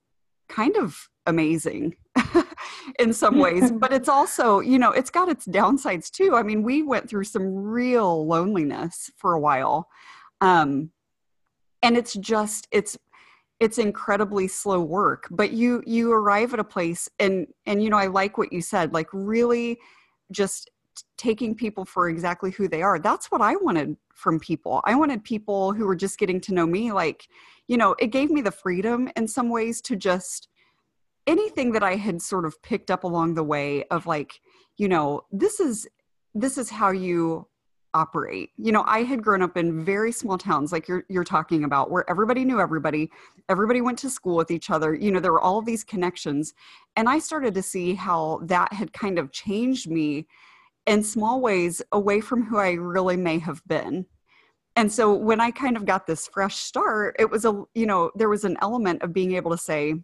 kind 0.48 0.76
of 0.76 1.08
amazing 1.26 1.96
in 2.98 3.12
some 3.12 3.38
ways, 3.38 3.72
but 3.80 3.92
it's 3.92 4.08
also, 4.08 4.60
you 4.60 4.78
know, 4.78 4.90
it's 4.90 5.10
got 5.10 5.28
its 5.28 5.46
downsides 5.46 6.10
too. 6.10 6.34
I 6.34 6.42
mean, 6.42 6.62
we 6.62 6.82
went 6.82 7.08
through 7.08 7.24
some 7.24 7.54
real 7.54 8.26
loneliness 8.26 9.10
for 9.16 9.32
a 9.32 9.40
while. 9.40 9.88
Um, 10.40 10.90
and 11.82 11.96
it's 11.96 12.14
just, 12.14 12.68
it's, 12.70 12.98
it's 13.60 13.78
incredibly 13.78 14.48
slow 14.48 14.80
work 14.80 15.28
but 15.30 15.52
you 15.52 15.84
you 15.86 16.10
arrive 16.10 16.52
at 16.52 16.58
a 16.58 16.64
place 16.64 17.08
and 17.20 17.46
and 17.64 17.80
you 17.80 17.90
know 17.90 17.96
i 17.96 18.08
like 18.08 18.36
what 18.36 18.52
you 18.52 18.60
said 18.60 18.92
like 18.92 19.06
really 19.12 19.78
just 20.32 20.68
taking 21.16 21.54
people 21.54 21.84
for 21.84 22.08
exactly 22.08 22.50
who 22.50 22.68
they 22.68 22.82
are 22.82 22.98
that's 22.98 23.30
what 23.30 23.40
i 23.40 23.54
wanted 23.56 23.96
from 24.14 24.38
people 24.38 24.80
i 24.84 24.94
wanted 24.94 25.22
people 25.24 25.72
who 25.72 25.86
were 25.86 25.96
just 25.96 26.18
getting 26.18 26.40
to 26.40 26.54
know 26.54 26.66
me 26.66 26.92
like 26.92 27.28
you 27.68 27.76
know 27.76 27.94
it 27.98 28.08
gave 28.08 28.30
me 28.30 28.40
the 28.40 28.50
freedom 28.50 29.08
in 29.16 29.26
some 29.26 29.48
ways 29.48 29.80
to 29.80 29.96
just 29.96 30.48
anything 31.26 31.72
that 31.72 31.82
i 31.82 31.96
had 31.96 32.20
sort 32.20 32.44
of 32.44 32.60
picked 32.62 32.90
up 32.90 33.04
along 33.04 33.34
the 33.34 33.44
way 33.44 33.84
of 33.84 34.06
like 34.06 34.40
you 34.76 34.88
know 34.88 35.22
this 35.30 35.60
is 35.60 35.86
this 36.34 36.56
is 36.56 36.70
how 36.70 36.90
you 36.90 37.46
operate. 37.94 38.50
You 38.56 38.72
know, 38.72 38.84
I 38.86 39.02
had 39.02 39.22
grown 39.22 39.42
up 39.42 39.56
in 39.56 39.84
very 39.84 40.12
small 40.12 40.38
towns 40.38 40.72
like 40.72 40.88
you're 40.88 41.04
you're 41.08 41.24
talking 41.24 41.64
about 41.64 41.90
where 41.90 42.08
everybody 42.08 42.44
knew 42.44 42.60
everybody, 42.60 43.10
everybody 43.48 43.80
went 43.80 43.98
to 44.00 44.10
school 44.10 44.36
with 44.36 44.50
each 44.50 44.70
other. 44.70 44.94
You 44.94 45.10
know, 45.10 45.20
there 45.20 45.32
were 45.32 45.40
all 45.40 45.62
these 45.62 45.84
connections 45.84 46.54
and 46.96 47.08
I 47.08 47.18
started 47.18 47.54
to 47.54 47.62
see 47.62 47.94
how 47.94 48.40
that 48.44 48.72
had 48.72 48.92
kind 48.92 49.18
of 49.18 49.32
changed 49.32 49.90
me 49.90 50.26
in 50.86 51.02
small 51.02 51.40
ways 51.40 51.82
away 51.92 52.20
from 52.20 52.44
who 52.44 52.58
I 52.58 52.72
really 52.72 53.16
may 53.16 53.38
have 53.38 53.62
been. 53.66 54.06
And 54.74 54.90
so 54.90 55.14
when 55.14 55.40
I 55.40 55.50
kind 55.50 55.76
of 55.76 55.84
got 55.84 56.06
this 56.06 56.28
fresh 56.28 56.56
start, 56.56 57.16
it 57.18 57.30
was 57.30 57.44
a 57.44 57.62
you 57.74 57.86
know, 57.86 58.10
there 58.14 58.28
was 58.28 58.44
an 58.44 58.56
element 58.62 59.02
of 59.02 59.12
being 59.12 59.34
able 59.34 59.50
to 59.50 59.58
say 59.58 59.94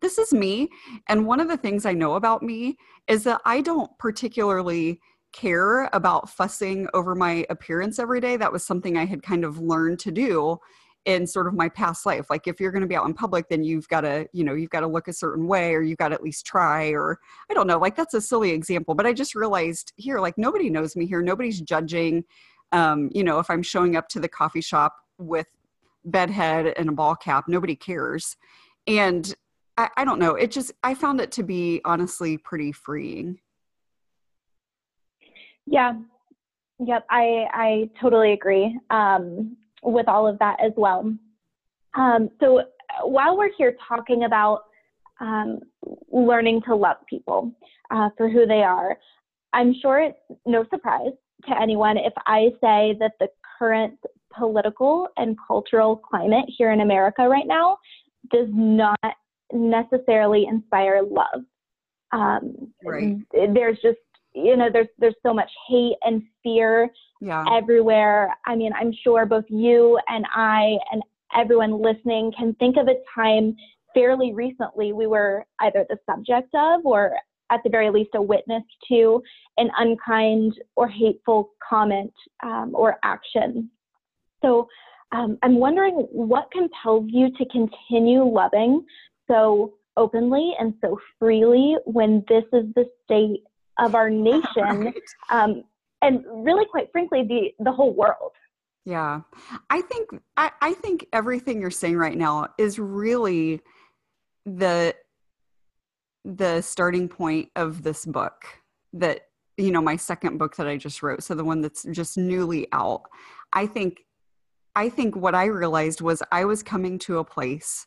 this 0.00 0.18
is 0.18 0.32
me 0.32 0.68
and 1.08 1.26
one 1.26 1.38
of 1.38 1.48
the 1.48 1.56
things 1.56 1.86
I 1.86 1.92
know 1.92 2.14
about 2.14 2.42
me 2.42 2.76
is 3.06 3.22
that 3.24 3.40
I 3.44 3.60
don't 3.60 3.96
particularly 3.98 5.00
care 5.32 5.88
about 5.92 6.28
fussing 6.28 6.88
over 6.92 7.14
my 7.14 7.46
appearance 7.50 7.98
every 7.98 8.20
day. 8.20 8.36
That 8.36 8.52
was 8.52 8.64
something 8.64 8.96
I 8.96 9.06
had 9.06 9.22
kind 9.22 9.44
of 9.44 9.58
learned 9.58 9.98
to 10.00 10.10
do 10.10 10.58
in 11.04 11.26
sort 11.26 11.48
of 11.48 11.54
my 11.54 11.68
past 11.68 12.06
life. 12.06 12.30
Like 12.30 12.46
if 12.46 12.60
you're 12.60 12.70
going 12.70 12.82
to 12.82 12.88
be 12.88 12.94
out 12.94 13.06
in 13.06 13.14
public, 13.14 13.48
then 13.48 13.64
you've 13.64 13.88
got 13.88 14.02
to, 14.02 14.26
you 14.32 14.44
know, 14.44 14.54
you've 14.54 14.70
got 14.70 14.80
to 14.80 14.86
look 14.86 15.08
a 15.08 15.12
certain 15.12 15.46
way 15.46 15.74
or 15.74 15.82
you've 15.82 15.98
got 15.98 16.08
to 16.08 16.14
at 16.14 16.22
least 16.22 16.46
try 16.46 16.90
or 16.90 17.18
I 17.50 17.54
don't 17.54 17.66
know, 17.66 17.78
like 17.78 17.96
that's 17.96 18.14
a 18.14 18.20
silly 18.20 18.50
example, 18.50 18.94
but 18.94 19.06
I 19.06 19.12
just 19.12 19.34
realized 19.34 19.92
here, 19.96 20.20
like 20.20 20.38
nobody 20.38 20.70
knows 20.70 20.94
me 20.94 21.06
here. 21.06 21.20
Nobody's 21.20 21.60
judging. 21.60 22.24
Um, 22.70 23.10
you 23.12 23.24
know, 23.24 23.38
if 23.38 23.50
I'm 23.50 23.62
showing 23.62 23.96
up 23.96 24.08
to 24.10 24.20
the 24.20 24.28
coffee 24.28 24.60
shop 24.60 24.94
with 25.18 25.48
bedhead 26.04 26.74
and 26.76 26.88
a 26.88 26.92
ball 26.92 27.16
cap, 27.16 27.44
nobody 27.48 27.74
cares. 27.74 28.36
And 28.86 29.34
I, 29.76 29.88
I 29.96 30.04
don't 30.04 30.18
know. 30.18 30.34
It 30.34 30.50
just, 30.50 30.72
I 30.82 30.94
found 30.94 31.20
it 31.20 31.32
to 31.32 31.42
be 31.42 31.80
honestly 31.84 32.38
pretty 32.38 32.72
freeing. 32.72 33.40
Yeah. 35.66 35.94
Yep. 36.84 37.06
I, 37.10 37.46
I 37.52 37.90
totally 38.00 38.32
agree 38.32 38.78
um, 38.90 39.56
with 39.82 40.08
all 40.08 40.26
of 40.26 40.38
that 40.38 40.58
as 40.64 40.72
well. 40.76 41.14
Um, 41.94 42.30
so 42.40 42.62
while 43.02 43.36
we're 43.36 43.52
here 43.56 43.76
talking 43.88 44.24
about 44.24 44.62
um, 45.20 45.60
learning 46.10 46.62
to 46.66 46.74
love 46.74 46.96
people 47.08 47.52
uh, 47.90 48.08
for 48.16 48.28
who 48.28 48.46
they 48.46 48.62
are, 48.62 48.98
I'm 49.52 49.74
sure 49.80 50.00
it's 50.00 50.18
no 50.46 50.64
surprise 50.70 51.12
to 51.46 51.60
anyone 51.60 51.98
if 51.98 52.12
I 52.26 52.48
say 52.60 52.96
that 53.00 53.12
the 53.20 53.28
current 53.58 53.98
political 54.34 55.08
and 55.16 55.36
cultural 55.46 55.96
climate 55.96 56.46
here 56.48 56.72
in 56.72 56.80
America 56.80 57.28
right 57.28 57.46
now 57.46 57.76
does 58.30 58.48
not 58.50 58.98
necessarily 59.52 60.46
inspire 60.48 61.02
love. 61.02 61.42
Um, 62.12 62.72
right. 62.84 63.16
There's 63.32 63.78
just 63.82 63.98
you 64.34 64.56
know 64.56 64.68
there's 64.72 64.88
there's 64.98 65.14
so 65.22 65.32
much 65.34 65.50
hate 65.68 65.96
and 66.02 66.22
fear 66.42 66.88
yeah. 67.20 67.44
everywhere 67.52 68.34
i 68.46 68.54
mean 68.54 68.72
i'm 68.78 68.92
sure 69.02 69.26
both 69.26 69.44
you 69.48 69.98
and 70.08 70.24
i 70.34 70.76
and 70.90 71.02
everyone 71.36 71.80
listening 71.82 72.32
can 72.36 72.54
think 72.54 72.76
of 72.76 72.88
a 72.88 72.94
time 73.14 73.54
fairly 73.94 74.32
recently 74.32 74.92
we 74.92 75.06
were 75.06 75.44
either 75.60 75.84
the 75.88 75.98
subject 76.08 76.48
of 76.54 76.80
or 76.84 77.12
at 77.50 77.60
the 77.64 77.70
very 77.70 77.90
least 77.90 78.10
a 78.14 78.22
witness 78.22 78.62
to 78.88 79.22
an 79.58 79.70
unkind 79.78 80.54
or 80.76 80.88
hateful 80.88 81.50
comment 81.68 82.12
um, 82.42 82.72
or 82.74 82.96
action 83.02 83.70
so 84.42 84.66
um, 85.12 85.38
i'm 85.42 85.56
wondering 85.56 86.06
what 86.10 86.50
compels 86.50 87.04
you 87.08 87.28
to 87.36 87.44
continue 87.46 88.24
loving 88.24 88.84
so 89.28 89.74
openly 89.96 90.54
and 90.58 90.72
so 90.80 90.98
freely 91.18 91.76
when 91.84 92.24
this 92.28 92.44
is 92.54 92.64
the 92.74 92.84
state 93.04 93.42
of 93.78 93.94
our 93.94 94.10
nation 94.10 94.42
right. 94.56 94.94
um, 95.30 95.64
and 96.02 96.24
really 96.26 96.66
quite 96.66 96.90
frankly 96.92 97.24
the 97.24 97.64
the 97.64 97.72
whole 97.72 97.94
world. 97.94 98.32
Yeah. 98.84 99.20
I 99.70 99.80
think 99.80 100.10
I, 100.36 100.50
I 100.60 100.72
think 100.74 101.06
everything 101.12 101.60
you're 101.60 101.70
saying 101.70 101.96
right 101.96 102.16
now 102.16 102.48
is 102.58 102.78
really 102.78 103.60
the 104.44 104.94
the 106.24 106.60
starting 106.60 107.08
point 107.08 107.50
of 107.56 107.82
this 107.82 108.04
book 108.04 108.44
that 108.92 109.22
you 109.56 109.70
know 109.70 109.80
my 109.80 109.96
second 109.96 110.38
book 110.38 110.56
that 110.56 110.68
i 110.68 110.76
just 110.76 111.02
wrote 111.02 111.22
so 111.22 111.34
the 111.34 111.44
one 111.44 111.60
that's 111.60 111.84
just 111.90 112.16
newly 112.16 112.66
out. 112.72 113.02
I 113.52 113.66
think 113.66 114.04
i 114.74 114.88
think 114.88 115.14
what 115.16 115.34
i 115.34 115.44
realized 115.44 116.00
was 116.00 116.22
i 116.32 116.44
was 116.44 116.62
coming 116.62 116.98
to 117.00 117.18
a 117.18 117.24
place 117.24 117.86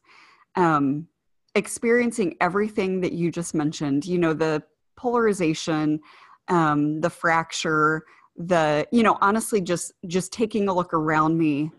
um 0.56 1.08
experiencing 1.56 2.36
everything 2.40 3.02
that 3.02 3.14
you 3.14 3.32
just 3.32 3.54
mentioned 3.56 4.06
you 4.06 4.18
know 4.18 4.34
the 4.34 4.62
polarization, 5.06 6.00
um, 6.48 7.00
the 7.00 7.12
fracture, 7.12 8.04
the 8.38 8.88
you 8.92 9.04
know 9.04 9.18
honestly 9.22 9.62
just 9.62 9.94
just 10.08 10.34
taking 10.34 10.68
a 10.68 10.74
look 10.74 10.94
around 10.96 11.38
me 11.38 11.70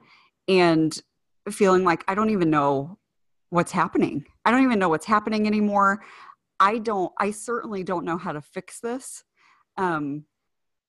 and 0.46 1.02
feeling 1.50 1.82
like 1.82 2.04
I 2.06 2.14
don't 2.14 2.30
even 2.30 2.50
know 2.50 2.98
what's 3.50 3.72
happening. 3.72 4.24
I 4.44 4.52
don't 4.52 4.62
even 4.62 4.78
know 4.78 4.88
what's 4.88 5.06
happening 5.06 5.48
anymore. 5.48 6.02
I 6.60 6.78
don't. 6.78 7.12
I 7.18 7.32
certainly 7.32 7.82
don't 7.82 8.04
know 8.04 8.16
how 8.16 8.30
to 8.30 8.40
fix 8.40 8.78
this. 8.78 9.24
Um, 9.76 10.24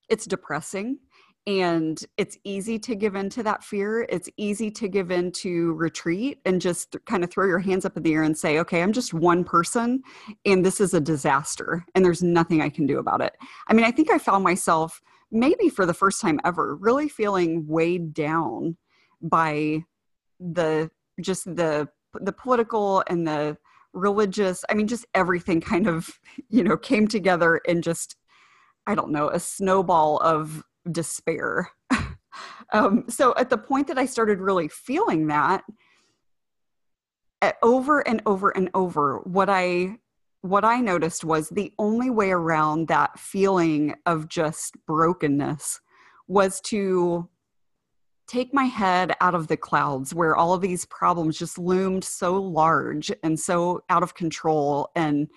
it's 0.07 0.25
depressing 0.25 0.99
and 1.47 2.03
it's 2.17 2.37
easy 2.43 2.77
to 2.77 2.93
give 2.93 3.15
in 3.15 3.29
to 3.29 3.41
that 3.41 3.63
fear. 3.63 4.05
It's 4.09 4.29
easy 4.35 4.69
to 4.71 4.89
give 4.89 5.11
in 5.11 5.31
to 5.31 5.73
retreat 5.75 6.39
and 6.45 6.59
just 6.59 6.97
kind 7.05 7.23
of 7.23 7.31
throw 7.31 7.47
your 7.47 7.59
hands 7.59 7.85
up 7.85 7.95
in 7.95 8.03
the 8.03 8.13
air 8.13 8.23
and 8.23 8.37
say 8.37 8.59
okay 8.59 8.83
i'm 8.83 8.91
just 8.91 9.13
one 9.13 9.43
person 9.43 10.01
and 10.45 10.65
this 10.65 10.81
is 10.81 10.93
a 10.93 10.99
disaster 10.99 11.85
and 11.95 12.03
there's 12.03 12.21
nothing 12.21 12.61
i 12.61 12.69
can 12.69 12.85
do 12.85 12.99
about 12.99 13.21
it. 13.21 13.35
I 13.67 13.73
mean 13.73 13.85
i 13.85 13.91
think 13.91 14.11
i 14.11 14.17
found 14.17 14.43
myself 14.43 15.01
maybe 15.31 15.69
for 15.69 15.85
the 15.85 15.93
first 15.93 16.21
time 16.21 16.39
ever 16.43 16.75
really 16.75 17.07
feeling 17.07 17.65
weighed 17.65 18.13
down 18.13 18.77
by 19.21 19.85
the 20.39 20.91
just 21.21 21.45
the 21.45 21.87
the 22.13 22.33
political 22.33 23.03
and 23.07 23.27
the 23.27 23.57
religious 23.93 24.63
i 24.69 24.73
mean 24.73 24.87
just 24.87 25.05
everything 25.13 25.61
kind 25.61 25.87
of 25.87 26.19
you 26.49 26.63
know 26.63 26.77
came 26.77 27.07
together 27.07 27.61
and 27.67 27.83
just 27.83 28.15
i 28.85 28.93
don't 28.93 29.11
know 29.11 29.29
a 29.29 29.39
snowball 29.39 30.17
of 30.17 30.63
despair. 30.91 31.69
um, 32.73 33.05
so 33.07 33.33
at 33.37 33.49
the 33.49 33.57
point 33.57 33.87
that 33.87 33.97
I 33.97 34.05
started 34.05 34.39
really 34.39 34.67
feeling 34.67 35.27
that, 35.27 35.63
over 37.61 38.05
and 38.07 38.21
over 38.25 38.49
and 38.49 38.69
over, 38.73 39.19
what 39.19 39.49
I 39.49 39.99
what 40.41 40.63
I 40.63 40.79
noticed 40.79 41.23
was 41.23 41.49
the 41.49 41.73
only 41.77 42.09
way 42.09 42.31
around 42.31 42.87
that 42.87 43.19
feeling 43.19 43.95
of 44.05 44.29
just 44.29 44.75
brokenness 44.85 45.81
was 46.27 46.61
to 46.61 47.27
take 48.27 48.53
my 48.53 48.65
head 48.65 49.13
out 49.21 49.33
of 49.33 49.47
the 49.47 49.57
clouds 49.57 50.13
where 50.13 50.35
all 50.35 50.53
of 50.53 50.61
these 50.61 50.85
problems 50.85 51.37
just 51.37 51.57
loomed 51.57 52.03
so 52.03 52.35
large 52.35 53.11
and 53.23 53.39
so 53.39 53.81
out 53.89 54.03
of 54.03 54.13
control 54.13 54.89
and 54.95 55.27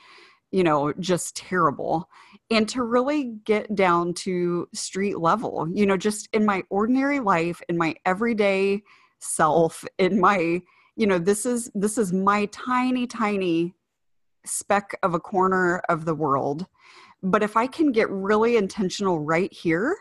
you 0.50 0.64
know 0.64 0.92
just 0.98 1.36
terrible 1.36 2.08
and 2.50 2.68
to 2.68 2.82
really 2.82 3.36
get 3.44 3.74
down 3.74 4.12
to 4.12 4.68
street 4.72 5.18
level 5.18 5.68
you 5.72 5.86
know 5.86 5.96
just 5.96 6.28
in 6.32 6.44
my 6.44 6.62
ordinary 6.70 7.20
life 7.20 7.60
in 7.68 7.76
my 7.76 7.94
everyday 8.04 8.82
self 9.20 9.84
in 9.98 10.20
my 10.20 10.60
you 10.96 11.06
know 11.06 11.18
this 11.18 11.46
is 11.46 11.70
this 11.74 11.96
is 11.96 12.12
my 12.12 12.46
tiny 12.46 13.06
tiny 13.06 13.74
speck 14.44 14.98
of 15.02 15.14
a 15.14 15.20
corner 15.20 15.78
of 15.88 16.04
the 16.04 16.14
world. 16.14 16.66
But 17.22 17.42
if 17.42 17.56
i 17.56 17.66
can 17.66 17.92
get 17.92 18.08
really 18.10 18.56
intentional 18.56 19.20
right 19.20 19.52
here 19.52 19.96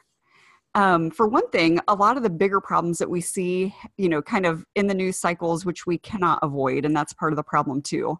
um, 0.76 1.10
for 1.12 1.28
one 1.28 1.50
thing 1.50 1.80
a 1.88 1.96
lot 1.96 2.16
of 2.16 2.24
the 2.24 2.30
bigger 2.30 2.62
problems 2.62 2.98
that 3.00 3.10
we 3.10 3.20
see 3.22 3.76
you 3.98 4.08
know 4.08 4.22
kind 4.22 4.46
of 4.46 4.66
in 4.76 4.88
the 4.88 4.94
news 4.94 5.18
cycles 5.18 5.66
which 5.66 5.86
we 5.86 5.98
cannot 5.98 6.40
avoid 6.42 6.86
and 6.86 6.96
that's 6.96 7.12
part 7.14 7.34
of 7.34 7.38
the 7.38 7.44
problem 7.44 7.82
too 7.82 8.18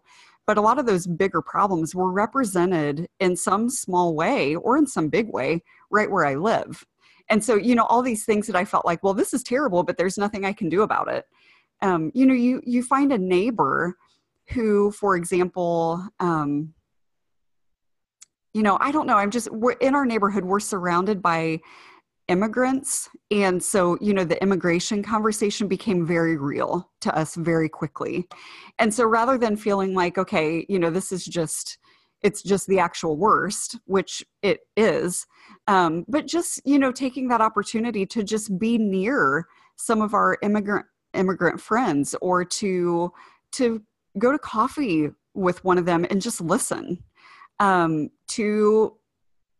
but 0.50 0.58
a 0.58 0.60
lot 0.60 0.80
of 0.80 0.86
those 0.86 1.06
bigger 1.06 1.40
problems 1.40 1.94
were 1.94 2.10
represented 2.10 3.06
in 3.20 3.36
some 3.36 3.70
small 3.70 4.16
way 4.16 4.56
or 4.56 4.76
in 4.76 4.84
some 4.84 5.08
big 5.08 5.28
way 5.28 5.62
right 5.92 6.10
where 6.10 6.26
I 6.26 6.34
live. 6.34 6.84
And 7.28 7.44
so, 7.44 7.54
you 7.54 7.76
know, 7.76 7.84
all 7.84 8.02
these 8.02 8.24
things 8.24 8.48
that 8.48 8.56
I 8.56 8.64
felt 8.64 8.84
like, 8.84 9.00
well, 9.04 9.14
this 9.14 9.32
is 9.32 9.44
terrible, 9.44 9.84
but 9.84 9.96
there's 9.96 10.18
nothing 10.18 10.44
I 10.44 10.52
can 10.52 10.68
do 10.68 10.82
about 10.82 11.06
it. 11.06 11.24
Um, 11.82 12.10
you 12.14 12.26
know, 12.26 12.34
you 12.34 12.60
you 12.64 12.82
find 12.82 13.12
a 13.12 13.18
neighbor 13.18 13.94
who, 14.48 14.90
for 14.90 15.14
example, 15.14 16.04
um, 16.18 16.74
you 18.52 18.64
know, 18.64 18.76
I 18.80 18.90
don't 18.90 19.06
know. 19.06 19.18
I'm 19.18 19.30
just 19.30 19.52
we're 19.52 19.74
in 19.74 19.94
our 19.94 20.04
neighborhood. 20.04 20.44
We're 20.44 20.58
surrounded 20.58 21.22
by 21.22 21.60
immigrants. 22.30 23.08
And 23.30 23.62
so, 23.62 23.98
you 24.00 24.14
know, 24.14 24.24
the 24.24 24.40
immigration 24.42 25.02
conversation 25.02 25.66
became 25.66 26.06
very 26.06 26.36
real 26.36 26.88
to 27.00 27.14
us 27.14 27.34
very 27.34 27.68
quickly. 27.68 28.28
And 28.78 28.94
so 28.94 29.04
rather 29.04 29.36
than 29.36 29.56
feeling 29.56 29.94
like, 29.94 30.16
okay, 30.16 30.64
you 30.68 30.78
know, 30.78 30.90
this 30.90 31.10
is 31.10 31.24
just, 31.24 31.78
it's 32.22 32.42
just 32.42 32.68
the 32.68 32.78
actual 32.78 33.16
worst, 33.16 33.78
which 33.86 34.24
it 34.42 34.60
is, 34.76 35.26
um, 35.66 36.04
but 36.06 36.26
just, 36.26 36.60
you 36.64 36.78
know, 36.78 36.92
taking 36.92 37.28
that 37.28 37.40
opportunity 37.40 38.06
to 38.06 38.22
just 38.22 38.58
be 38.58 38.78
near 38.78 39.46
some 39.76 40.00
of 40.00 40.14
our 40.14 40.38
immigrant 40.42 40.86
immigrant 41.12 41.60
friends 41.60 42.14
or 42.20 42.44
to 42.44 43.12
to 43.50 43.82
go 44.18 44.30
to 44.30 44.38
coffee 44.38 45.08
with 45.34 45.64
one 45.64 45.76
of 45.78 45.84
them 45.84 46.06
and 46.08 46.22
just 46.22 46.40
listen 46.40 47.02
um, 47.58 48.10
to 48.28 48.96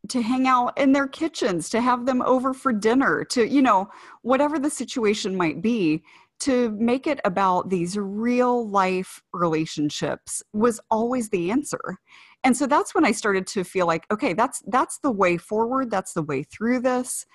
to 0.09 0.23
hang 0.23 0.47
out 0.47 0.77
in 0.79 0.93
their 0.93 1.07
kitchens 1.07 1.69
to 1.71 1.81
have 1.81 2.07
them 2.07 2.23
over 2.23 2.55
for 2.55 2.73
dinner 2.73 3.25
to 3.25 3.47
you 3.47 3.63
know 3.63 3.89
whatever 4.23 4.59
the 4.59 4.71
situation 4.71 5.37
might 5.37 5.61
be 5.61 6.03
to 6.41 6.71
make 6.71 7.07
it 7.07 7.21
about 7.25 7.69
these 7.69 7.97
real 7.99 8.69
life 8.69 9.23
relationships 9.33 10.43
was 10.55 10.81
always 10.91 11.29
the 11.29 11.51
answer. 11.51 11.99
And 12.43 12.57
so 12.57 12.67
that's 12.67 12.95
when 12.95 13.05
i 13.05 13.13
started 13.13 13.47
to 13.49 13.65
feel 13.65 13.87
like 13.87 14.07
okay 14.11 14.33
that's 14.33 14.63
that's 14.69 14.99
the 14.99 15.11
way 15.11 15.37
forward 15.37 15.91
that's 15.91 16.15
the 16.15 16.23
way 16.23 16.43
through 16.43 16.81
this. 16.81 17.27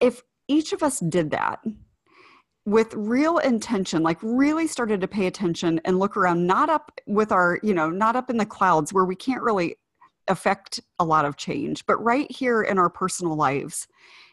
If 0.00 0.22
each 0.46 0.74
of 0.74 0.82
us 0.82 1.00
did 1.00 1.30
that 1.30 1.60
with 2.66 2.92
real 2.94 3.38
intention 3.38 4.02
like 4.02 4.18
really 4.22 4.66
started 4.66 5.00
to 5.00 5.08
pay 5.08 5.26
attention 5.26 5.80
and 5.84 5.98
look 5.98 6.16
around 6.16 6.46
not 6.46 6.68
up 6.68 6.90
with 7.06 7.32
our 7.32 7.58
you 7.62 7.72
know 7.72 7.88
not 7.88 8.16
up 8.16 8.28
in 8.28 8.36
the 8.36 8.46
clouds 8.46 8.92
where 8.92 9.04
we 9.06 9.16
can't 9.16 9.42
really 9.42 9.76
affect 10.28 10.80
a 10.98 11.04
lot 11.04 11.24
of 11.24 11.36
change 11.36 11.84
but 11.86 12.02
right 12.02 12.30
here 12.30 12.62
in 12.62 12.78
our 12.78 12.90
personal 12.90 13.36
lives 13.36 13.86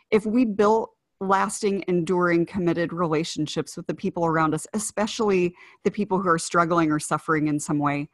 if 0.09 0.25
we 0.25 0.45
built 0.45 0.91
lasting 1.19 1.83
enduring 1.87 2.45
committed 2.45 2.91
relationships 2.91 3.77
with 3.77 3.85
the 3.87 3.93
people 3.93 4.25
around 4.25 4.53
us 4.53 4.65
especially 4.73 5.53
the 5.83 5.91
people 5.91 6.19
who 6.19 6.29
are 6.29 6.39
struggling 6.39 6.91
or 6.91 6.99
suffering 6.99 7.47
in 7.47 7.59
some 7.59 7.79
way 7.79 8.09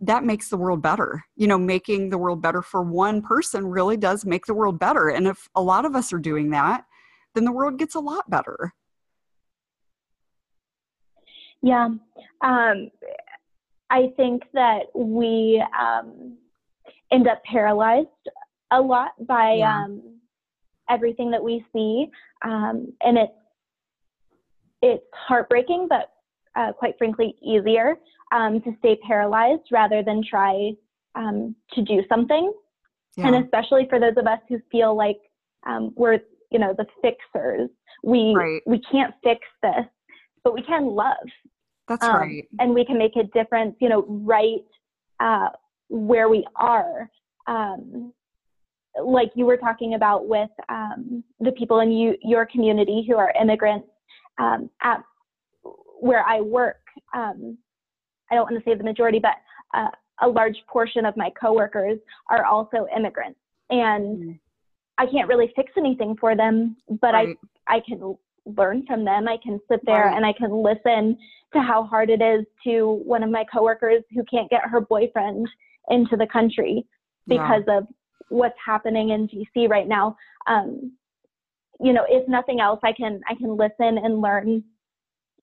that 0.00 0.24
makes 0.24 0.48
the 0.48 0.56
world 0.56 0.82
better 0.82 1.24
you 1.36 1.46
know 1.46 1.58
making 1.58 2.10
the 2.10 2.18
world 2.18 2.42
better 2.42 2.60
for 2.60 2.82
one 2.82 3.22
person 3.22 3.66
really 3.66 3.96
does 3.96 4.24
make 4.24 4.46
the 4.46 4.54
world 4.54 4.78
better 4.78 5.08
and 5.08 5.26
if 5.26 5.48
a 5.54 5.62
lot 5.62 5.84
of 5.84 5.94
us 5.94 6.12
are 6.12 6.18
doing 6.18 6.50
that 6.50 6.84
then 7.34 7.44
the 7.44 7.52
world 7.52 7.78
gets 7.78 7.94
a 7.94 8.00
lot 8.00 8.28
better 8.28 8.74
yeah. 11.62 11.88
Um, 12.40 12.90
I 13.90 14.12
think 14.16 14.42
that 14.52 14.86
we 14.94 15.64
um, 15.80 16.36
end 17.12 17.28
up 17.28 17.42
paralyzed 17.44 18.08
a 18.70 18.80
lot 18.80 19.10
by 19.26 19.54
yeah. 19.58 19.84
um, 19.84 20.18
everything 20.88 21.30
that 21.30 21.42
we 21.42 21.64
see. 21.72 22.06
Um, 22.44 22.92
and 23.02 23.18
it's, 23.18 23.32
it's 24.80 25.04
heartbreaking, 25.12 25.88
but 25.88 26.10
uh, 26.56 26.72
quite 26.72 26.94
frankly, 26.98 27.34
easier 27.42 27.96
um, 28.34 28.60
to 28.62 28.74
stay 28.78 28.96
paralyzed 29.06 29.68
rather 29.70 30.02
than 30.02 30.22
try 30.28 30.72
um, 31.14 31.54
to 31.74 31.82
do 31.82 32.02
something. 32.08 32.52
Yeah. 33.16 33.28
And 33.28 33.44
especially 33.44 33.86
for 33.88 34.00
those 34.00 34.14
of 34.16 34.26
us 34.26 34.40
who 34.48 34.58
feel 34.70 34.96
like 34.96 35.18
we're, 35.94 36.18
you 36.50 36.58
know, 36.58 36.74
the 36.76 36.86
fixers. 37.00 37.68
We 38.02 38.34
right. 38.34 38.60
we 38.66 38.80
can't 38.90 39.14
fix 39.22 39.40
this, 39.62 39.86
but 40.42 40.54
we 40.54 40.62
can 40.62 40.86
love 40.86 41.28
that's 41.88 42.04
um, 42.04 42.16
right. 42.16 42.48
And 42.58 42.74
we 42.74 42.84
can 42.84 42.98
make 42.98 43.16
a 43.16 43.24
difference, 43.24 43.76
you 43.80 43.88
know, 43.88 44.04
right 44.08 44.64
uh, 45.20 45.48
where 45.92 46.28
we 46.28 46.44
are. 46.56 47.10
Um, 47.46 48.12
like 49.02 49.30
you 49.34 49.46
were 49.46 49.56
talking 49.56 49.94
about 49.94 50.26
with 50.26 50.50
um, 50.68 51.22
the 51.40 51.52
people 51.52 51.80
in 51.80 51.90
you, 51.90 52.16
your 52.22 52.46
community 52.46 53.04
who 53.06 53.16
are 53.16 53.32
immigrants 53.40 53.88
um, 54.38 54.70
at 54.82 55.02
where 56.00 56.24
I 56.26 56.40
work. 56.40 56.80
Um, 57.14 57.58
I 58.30 58.34
don't 58.34 58.50
want 58.50 58.62
to 58.62 58.70
say 58.70 58.76
the 58.76 58.84
majority, 58.84 59.18
but 59.18 59.34
uh, 59.74 59.88
a 60.22 60.28
large 60.28 60.56
portion 60.66 61.04
of 61.04 61.16
my 61.16 61.30
coworkers 61.30 61.98
are 62.28 62.44
also 62.44 62.86
immigrants, 62.94 63.38
and 63.70 64.18
mm. 64.18 64.38
I 64.98 65.06
can't 65.06 65.28
really 65.28 65.52
fix 65.56 65.72
anything 65.76 66.16
for 66.18 66.36
them, 66.36 66.76
but 67.00 67.14
right. 67.14 67.36
I 67.66 67.76
I 67.76 67.80
can 67.80 68.16
learn 68.44 68.84
from 68.86 69.04
them. 69.04 69.28
I 69.28 69.36
can 69.42 69.60
sit 69.70 69.80
there 69.84 70.06
right. 70.06 70.16
and 70.16 70.26
I 70.26 70.32
can 70.32 70.50
listen 70.50 71.16
to 71.52 71.60
how 71.60 71.84
hard 71.84 72.10
it 72.10 72.20
is 72.20 72.44
to 72.64 73.00
one 73.04 73.22
of 73.22 73.30
my 73.30 73.44
coworkers 73.44 74.02
who 74.14 74.24
can't 74.24 74.50
get 74.50 74.62
her 74.64 74.80
boyfriend 74.80 75.48
into 75.88 76.16
the 76.16 76.26
country 76.26 76.84
because 77.26 77.62
yeah. 77.66 77.78
of 77.78 77.86
what's 78.28 78.58
happening 78.64 79.10
in 79.10 79.28
DC 79.28 79.68
right 79.68 79.88
now. 79.88 80.16
Um, 80.46 80.92
you 81.80 81.92
know, 81.92 82.04
if 82.08 82.28
nothing 82.28 82.60
else, 82.60 82.80
I 82.82 82.92
can 82.92 83.20
I 83.28 83.34
can 83.34 83.56
listen 83.56 83.98
and 83.98 84.20
learn 84.20 84.62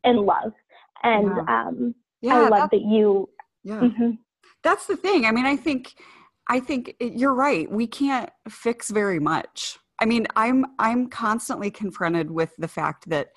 and 0.04 0.19
love. 0.19 0.54
And 1.04 1.28
yeah. 1.28 1.67
Um, 1.67 1.95
yeah, 2.21 2.36
I 2.36 2.47
love 2.49 2.69
that 2.71 2.82
you. 2.82 3.30
Yeah, 3.63 3.82
mm-hmm. 3.82 4.12
that's 4.63 4.88
the 4.88 4.97
thing. 4.97 5.25
I 5.25 5.32
mean, 5.32 5.45
I 5.45 5.56
think 5.56 5.95
I 6.47 6.60
think 6.60 6.95
you're 6.99 7.34
right. 7.34 7.69
We 7.69 7.88
can't 7.88 8.30
fix 8.49 8.89
very 8.89 9.19
much 9.19 9.78
I 9.99 10.06
mean, 10.06 10.28
I'm 10.36 10.65
I'm 10.80 11.08
constantly 11.08 11.69
confronted 11.69 12.32
with 12.32 12.56
the 12.58 12.67
fact 12.67 13.10
that 13.10 13.30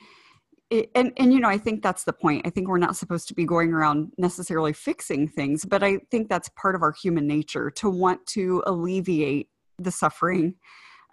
it, 0.72 0.90
and 0.94 1.12
and 1.18 1.32
you 1.32 1.40
know, 1.40 1.48
I 1.48 1.58
think 1.58 1.82
that's 1.82 2.04
the 2.04 2.12
point. 2.12 2.46
I 2.46 2.50
think 2.50 2.68
we're 2.68 2.78
not 2.78 2.96
supposed 2.96 3.28
to 3.28 3.35
be 3.35 3.44
going 3.44 3.72
around 3.72 4.12
necessarily 4.16 4.72
fixing 4.72 5.28
things, 5.28 5.64
but 5.64 5.82
I 5.82 5.98
think 6.11 6.28
that's 6.28 6.48
part 6.50 6.74
of 6.74 6.82
our 6.82 6.92
human 6.92 7.26
nature 7.26 7.70
to 7.72 7.90
want 7.90 8.24
to 8.28 8.62
alleviate 8.66 9.50
the 9.78 9.90
suffering 9.90 10.54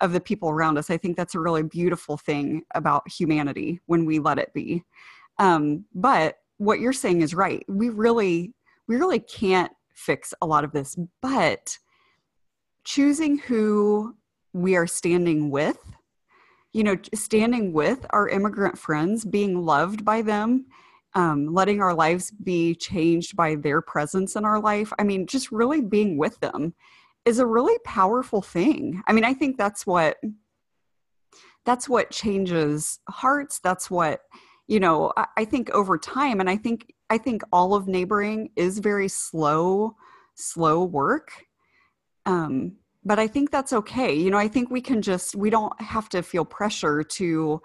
of 0.01 0.13
the 0.13 0.21
people 0.21 0.49
around 0.49 0.77
us. 0.77 0.89
I 0.89 0.97
think 0.97 1.17
that's 1.17 1.35
a 1.35 1.39
really 1.39 1.63
beautiful 1.63 2.17
thing 2.17 2.63
about 2.73 3.09
humanity 3.11 3.81
when 3.85 4.05
we 4.05 4.19
let 4.19 4.39
it 4.39 4.53
be. 4.53 4.83
Um, 5.39 5.85
but 5.93 6.37
what 6.57 6.79
you're 6.79 6.93
saying 6.93 7.21
is 7.21 7.33
right. 7.33 7.65
We 7.67 7.89
really 7.89 8.53
we 8.87 8.95
really 8.95 9.19
can't 9.19 9.71
fix 9.93 10.33
a 10.41 10.45
lot 10.45 10.63
of 10.63 10.71
this, 10.71 10.95
but 11.21 11.77
choosing 12.85 13.37
who 13.37 14.15
we 14.53 14.77
are 14.77 14.87
standing 14.87 15.51
with 15.51 15.77
you 16.73 16.83
know 16.83 16.95
standing 17.13 17.73
with 17.73 18.05
our 18.11 18.27
immigrant 18.29 18.77
friends 18.77 19.25
being 19.25 19.65
loved 19.65 20.03
by 20.03 20.21
them 20.21 20.65
um, 21.15 21.51
letting 21.53 21.81
our 21.81 21.95
lives 21.95 22.29
be 22.31 22.75
changed 22.75 23.35
by 23.35 23.55
their 23.55 23.81
presence 23.81 24.35
in 24.35 24.45
our 24.45 24.59
life 24.59 24.91
i 24.99 25.03
mean 25.03 25.25
just 25.25 25.51
really 25.51 25.81
being 25.81 26.17
with 26.17 26.39
them 26.39 26.73
is 27.25 27.37
a 27.37 27.45
really 27.45 27.77
powerful 27.83 28.41
thing. 28.41 29.03
I 29.07 29.13
mean 29.13 29.23
i 29.23 29.33
think 29.33 29.57
that's 29.57 29.85
what 29.85 30.17
that's 31.65 31.89
what 31.89 32.11
changes 32.11 32.99
hearts 33.09 33.59
that's 33.59 33.91
what 33.91 34.21
you 34.67 34.79
know 34.79 35.11
I, 35.17 35.25
I 35.37 35.45
think 35.45 35.69
over 35.71 35.97
time 35.97 36.39
and 36.39 36.49
i 36.49 36.55
think 36.55 36.93
i 37.09 37.17
think 37.17 37.43
all 37.51 37.75
of 37.75 37.87
neighboring 37.87 38.49
is 38.55 38.79
very 38.79 39.09
slow 39.09 39.95
slow 40.39 40.83
work. 40.83 41.45
Um, 42.25 42.77
but 43.09 43.17
I 43.17 43.25
think 43.25 43.49
that's 43.49 43.73
okay. 43.73 44.13
You 44.13 44.29
know, 44.29 44.37
I 44.37 44.47
think 44.47 44.69
we 44.69 44.81
can 44.81 45.01
just, 45.01 45.35
we 45.35 45.49
don't 45.49 45.73
have 45.81 46.09
to 46.09 46.21
feel 46.21 46.45
pressure 46.45 47.01
to, 47.01 47.59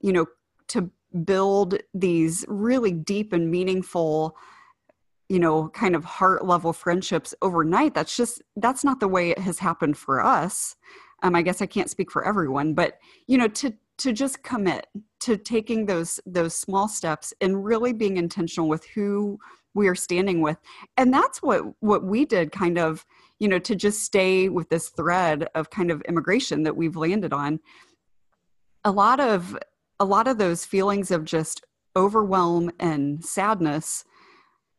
you 0.00 0.12
know, 0.14 0.24
to 0.68 0.90
build 1.26 1.76
these 1.92 2.42
really 2.48 2.92
deep 2.92 3.34
and 3.34 3.50
meaningful, 3.50 4.34
you 5.28 5.40
know, 5.40 5.68
kind 5.68 5.94
of 5.94 6.06
heart 6.06 6.46
level 6.46 6.72
friendships 6.72 7.34
overnight. 7.42 7.92
That's 7.92 8.16
just, 8.16 8.40
that's 8.56 8.82
not 8.82 8.98
the 8.98 9.08
way 9.08 9.28
it 9.28 9.38
has 9.40 9.58
happened 9.58 9.98
for 9.98 10.24
us. 10.24 10.74
Um, 11.22 11.36
I 11.36 11.42
guess 11.42 11.60
I 11.60 11.66
can't 11.66 11.90
speak 11.90 12.10
for 12.10 12.26
everyone, 12.26 12.72
but, 12.72 12.94
you 13.26 13.36
know, 13.36 13.48
to, 13.48 13.74
to 13.98 14.14
just 14.14 14.42
commit 14.42 14.86
to 15.20 15.36
taking 15.36 15.84
those 15.84 16.20
those 16.24 16.54
small 16.54 16.88
steps 16.88 17.34
and 17.40 17.62
really 17.62 17.92
being 17.92 18.16
intentional 18.16 18.68
with 18.68 18.86
who 18.94 19.38
we 19.74 19.88
are 19.88 19.96
standing 19.96 20.40
with 20.40 20.56
and 20.96 21.12
that's 21.12 21.42
what 21.42 21.64
what 21.80 22.04
we 22.04 22.24
did 22.24 22.52
kind 22.52 22.78
of 22.78 23.04
you 23.38 23.48
know 23.48 23.58
to 23.58 23.74
just 23.74 24.02
stay 24.02 24.48
with 24.48 24.68
this 24.68 24.88
thread 24.90 25.48
of 25.54 25.70
kind 25.70 25.90
of 25.90 26.02
immigration 26.02 26.62
that 26.62 26.76
we've 26.76 26.96
landed 26.96 27.32
on 27.32 27.60
a 28.84 28.90
lot 28.90 29.20
of 29.20 29.56
a 30.00 30.04
lot 30.04 30.28
of 30.28 30.38
those 30.38 30.64
feelings 30.64 31.10
of 31.10 31.24
just 31.24 31.64
overwhelm 31.96 32.70
and 32.78 33.24
sadness 33.24 34.04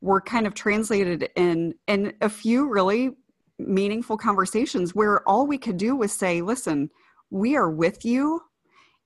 were 0.01 0.21
kind 0.21 0.47
of 0.47 0.53
translated 0.53 1.29
in 1.35 1.73
in 1.87 2.13
a 2.21 2.29
few 2.29 2.69
really 2.69 3.11
meaningful 3.57 4.17
conversations 4.17 4.95
where 4.95 5.27
all 5.27 5.45
we 5.45 5.57
could 5.57 5.77
do 5.77 5.95
was 5.95 6.11
say 6.13 6.41
listen 6.41 6.89
we 7.29 7.55
are 7.55 7.69
with 7.69 8.05
you 8.05 8.41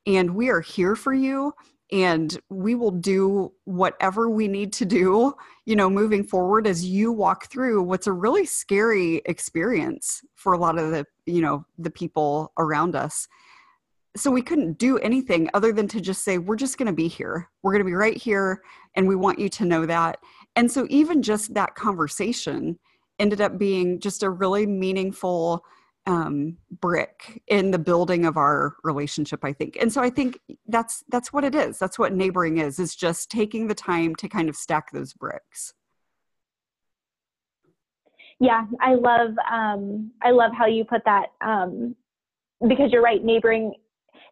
and 0.06 0.36
we 0.36 0.50
are 0.50 0.62
here 0.62 0.96
for 0.96 1.14
you 1.14 1.54
and 1.94 2.38
we 2.50 2.76
will 2.76 2.92
do 2.92 3.54
whatever 3.64 4.30
we 4.30 4.50
need 4.50 4.74
to 4.74 4.84
do 4.84 5.34
you 5.66 5.76
know 5.76 5.90
moving 5.90 6.24
forward 6.24 6.68
as 6.68 6.84
you 6.84 7.12
walk 7.12 7.46
through 7.46 7.82
what's 7.82 8.08
a 8.08 8.12
really 8.12 8.46
scary 8.46 9.22
experience 9.26 10.22
for 10.36 10.54
a 10.54 10.58
lot 10.58 10.78
of 10.78 10.92
the 10.92 11.06
you 11.26 11.42
know 11.42 11.66
the 11.78 11.90
people 11.90 12.52
around 12.58 12.96
us. 12.96 13.28
So 14.16 14.30
we 14.30 14.44
couldn't 14.44 14.78
do 14.78 15.00
anything 15.00 15.50
other 15.54 15.74
than 15.74 15.88
to 15.90 16.02
just 16.02 16.24
say 16.24 16.38
we're 16.38 16.56
just 16.56 16.78
going 16.78 16.88
to 16.88 16.94
be 16.94 17.08
here. 17.08 17.50
We're 17.64 17.72
going 17.72 17.84
to 17.84 17.90
be 17.90 17.96
right 17.96 18.18
here 18.18 18.62
and 18.96 19.08
we 19.08 19.16
want 19.16 19.40
you 19.40 19.50
to 19.50 19.66
know 19.66 19.86
that. 19.88 20.20
And 20.56 20.72
so 20.72 20.86
even 20.90 21.24
just 21.24 21.56
that 21.56 21.74
conversation 21.74 22.78
ended 23.18 23.42
up 23.42 23.58
being 23.58 24.00
just 24.00 24.22
a 24.22 24.30
really 24.30 24.68
meaningful 24.68 25.66
um, 26.06 26.58
brick 26.82 27.42
in 27.48 27.72
the 27.72 27.80
building 27.80 28.26
of 28.26 28.36
our 28.38 28.76
relationship 28.84 29.44
i 29.44 29.54
think. 29.54 29.78
And 29.80 29.92
so 29.92 30.02
i 30.02 30.10
think 30.10 30.40
that's 30.68 31.04
that's 31.10 31.32
what 31.32 31.44
it 31.44 31.56
is. 31.56 31.80
That's 31.80 31.98
what 31.98 32.14
neighboring 32.14 32.58
is 32.58 32.80
is 32.80 32.96
just 32.96 33.30
taking 33.32 33.68
the 33.68 33.76
time 33.76 34.16
to 34.16 34.28
kind 34.28 34.50
of 34.50 34.56
stack 34.56 34.92
those 34.92 35.14
bricks. 35.14 35.74
Yeah 38.40 38.66
i 38.82 38.96
love 38.96 39.32
um, 39.52 40.12
i 40.22 40.32
love 40.32 40.52
how 40.58 40.66
you 40.66 40.84
put 40.84 41.02
that 41.06 41.28
um, 41.42 41.96
because 42.68 42.92
you're 42.92 43.02
right 43.02 43.24
neighboring 43.24 43.74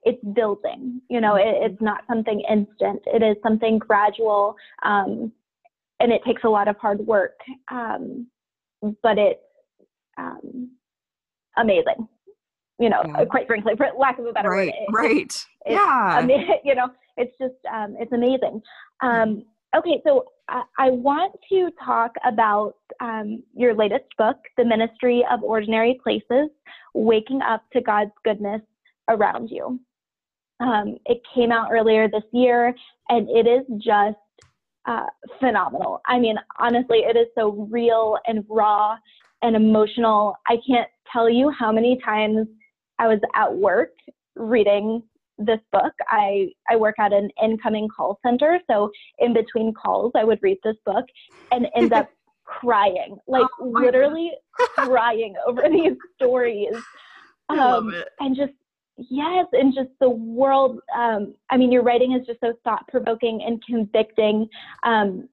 it's 0.03 0.23
building 0.34 1.01
you 1.10 1.21
know 1.21 1.36
it, 1.36 1.71
it's 1.71 1.81
not 1.81 2.01
something 2.10 2.41
instant. 2.49 3.01
It 3.05 3.21
is 3.23 3.38
something 3.43 3.77
gradual 3.77 4.55
um, 4.84 5.31
and 5.99 6.12
it 6.12 6.21
takes 6.25 6.43
a 6.43 6.49
lot 6.49 6.67
of 6.67 6.75
hard 6.77 6.99
work 6.99 7.38
um, 7.71 8.27
but 9.03 9.17
it's 9.17 9.39
um, 10.17 10.71
amazing. 11.62 12.08
You 12.80 12.89
know, 12.89 13.04
yeah. 13.06 13.26
quite 13.26 13.47
frankly, 13.47 13.74
for 13.78 13.88
lack 13.97 14.17
of 14.17 14.26
a 14.26 14.34
better 14.34 14.50
right, 14.50 14.74
word. 14.91 15.04
Right. 15.04 15.45
yeah. 15.67 16.26
You 16.63 16.76
know, 16.76 16.89
it's 17.17 17.38
just, 17.39 17.54
um, 17.71 17.95
it's 18.00 18.12
amazing. 18.12 18.62
Um, 19.02 19.45
okay, 19.76 20.02
so 20.06 20.26
I, 20.50 20.63
I, 20.80 20.89
want 20.89 21.34
to 21.50 21.69
talk 21.84 22.12
about 22.26 22.76
um, 23.00 23.43
your 23.54 23.76
latest 23.76 24.06
book, 24.17 24.38
The 24.58 24.65
Ministry 24.65 25.24
of 25.30 25.43
Ordinary 25.43 26.00
Places 26.02 26.50
Waking 26.93 27.41
Up 27.41 27.63
to 27.74 27.82
God's 27.82 28.12
Goodness 28.24 28.62
Around 29.10 29.50
You. 29.50 29.80
Um, 30.60 30.97
it 31.06 31.21
came 31.34 31.52
out 31.52 31.69
earlier 31.71 32.08
this 32.08 32.24
year, 32.32 32.74
and 33.10 33.30
it 33.30 33.47
is 33.47 33.65
just 33.84 34.17
uh, 34.88 35.06
phenomenal. 35.39 36.02
I 36.08 36.19
mean, 36.19 36.36
honestly, 36.60 37.00
it 37.00 37.17
is 37.17 37.28
so 37.36 37.67
real 37.69 38.17
and 38.28 38.45
raw 38.50 38.97
and 39.41 39.56
emotional. 39.56 40.36
I 40.47 40.58
can't 40.67 40.88
tell 41.12 41.30
you 41.30 41.50
how 41.50 41.71
many 41.71 42.00
times 42.04 42.47
I 43.00 43.08
was 43.08 43.19
at 43.36 43.54
work 43.54 43.91
reading 44.36 45.04
this 45.38 45.60
book. 45.71 45.93
I, 46.08 46.50
I 46.69 46.76
work 46.76 46.95
at 47.00 47.13
an 47.13 47.30
incoming 47.41 47.88
call 47.95 48.19
center. 48.26 48.60
So 48.69 48.91
in 49.19 49.34
between 49.34 49.74
calls, 49.74 50.12
I 50.15 50.24
would 50.24 50.39
read 50.41 50.58
this 50.63 50.76
book 50.86 51.06
and 51.52 51.67
end 51.76 51.93
up 51.93 52.10
crying, 52.45 53.17
like 53.28 53.47
oh 53.60 53.69
literally 53.69 54.32
crying 54.54 55.36
over 55.47 55.63
these 55.69 55.97
stories. 56.15 56.76
Um, 57.50 57.93
and 58.19 58.36
just, 58.36 58.54
yes, 58.97 59.45
and 59.54 59.74
just 59.74 59.89
the 60.00 60.10
world. 60.10 60.80
Um, 60.95 61.34
I 61.50 61.58
mean, 61.58 61.71
your 61.71 61.84
writing 61.84 62.13
is 62.13 62.26
just 62.26 62.39
so 62.39 62.54
thought 62.63 62.88
provoking 62.88 63.41
and 63.45 63.62
convicting. 63.65 64.47
Um, 64.84 65.28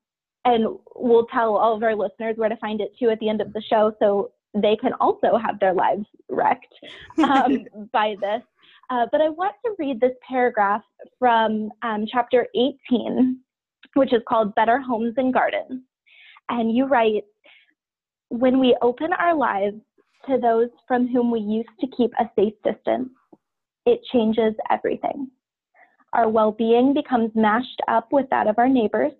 and 0.45 0.79
we'll 0.95 1.27
tell 1.27 1.57
all 1.57 1.77
of 1.77 1.83
our 1.83 1.95
listeners 1.95 2.37
where 2.37 2.49
to 2.49 2.57
find 2.57 2.81
it 2.81 2.93
too 2.99 3.11
at 3.11 3.19
the 3.21 3.29
end 3.29 3.41
of 3.41 3.53
the 3.53 3.63
show 3.69 3.93
so 3.99 4.31
they 4.63 4.77
can 4.77 4.93
also 5.01 5.37
have 5.37 5.59
their 5.61 5.75
lives 5.75 6.07
wrecked 6.29 6.75
um, 7.19 7.65
by 7.93 8.17
this. 8.21 8.43
Uh, 8.91 9.07
but 9.13 9.21
I 9.21 9.29
want 9.29 9.55
to 9.65 9.75
read 9.79 10.01
this 10.01 10.13
paragraph 10.27 10.83
from 11.19 11.71
um, 11.83 12.07
chapter 12.11 12.47
18, 12.55 13.39
which 13.95 14.13
is 14.13 14.23
called 14.27 14.55
Better 14.55 14.81
Homes 14.81 15.15
and 15.17 15.33
Gardens. 15.33 15.83
And 16.49 16.75
you 16.75 16.87
write, 16.87 17.25
when 18.31 18.59
we 18.59 18.77
open 18.81 19.13
our 19.13 19.35
lives 19.35 19.77
to 20.27 20.39
those 20.39 20.69
from 20.87 21.09
whom 21.09 21.31
we 21.31 21.41
used 21.41 21.69
to 21.81 21.87
keep 21.97 22.13
a 22.19 22.31
safe 22.37 22.55
distance, 22.65 23.11
it 23.87 24.01
changes 24.13 24.55
everything. 24.71 25.31
Our 26.13 26.29
well 26.29 26.53
being 26.53 26.95
becomes 26.95 27.31
mashed 27.35 27.81
up 27.89 28.09
with 28.13 28.27
that 28.31 28.47
of 28.47 28.59
our 28.59 28.69
neighbors, 28.69 29.13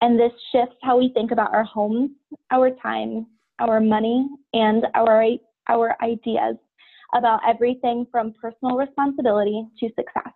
and 0.00 0.18
this 0.18 0.32
shifts 0.52 0.76
how 0.82 0.98
we 0.98 1.10
think 1.12 1.32
about 1.32 1.52
our 1.52 1.64
homes, 1.64 2.10
our 2.52 2.70
time, 2.70 3.26
our 3.58 3.80
money, 3.80 4.28
and 4.52 4.86
our, 4.94 5.26
our 5.68 5.96
ideas 6.02 6.56
about 7.14 7.40
everything 7.46 8.06
from 8.10 8.34
personal 8.40 8.76
responsibility 8.76 9.66
to 9.78 9.88
success. 9.88 10.32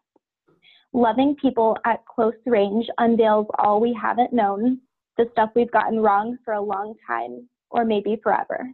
Loving 0.93 1.37
people 1.41 1.77
at 1.85 2.05
close 2.07 2.35
range 2.47 2.87
unveils 2.99 3.47
all 3.59 3.81
we 3.81 3.97
haven't 4.01 4.33
known, 4.33 4.81
the 5.17 5.27
stuff 5.33 5.51
we've 5.55 5.71
gotten 5.71 6.01
wrong 6.01 6.39
for 6.45 6.55
a 6.55 6.61
long 6.61 6.95
time, 7.07 7.49
or 7.71 7.85
maybe 7.85 8.19
forever. 8.23 8.71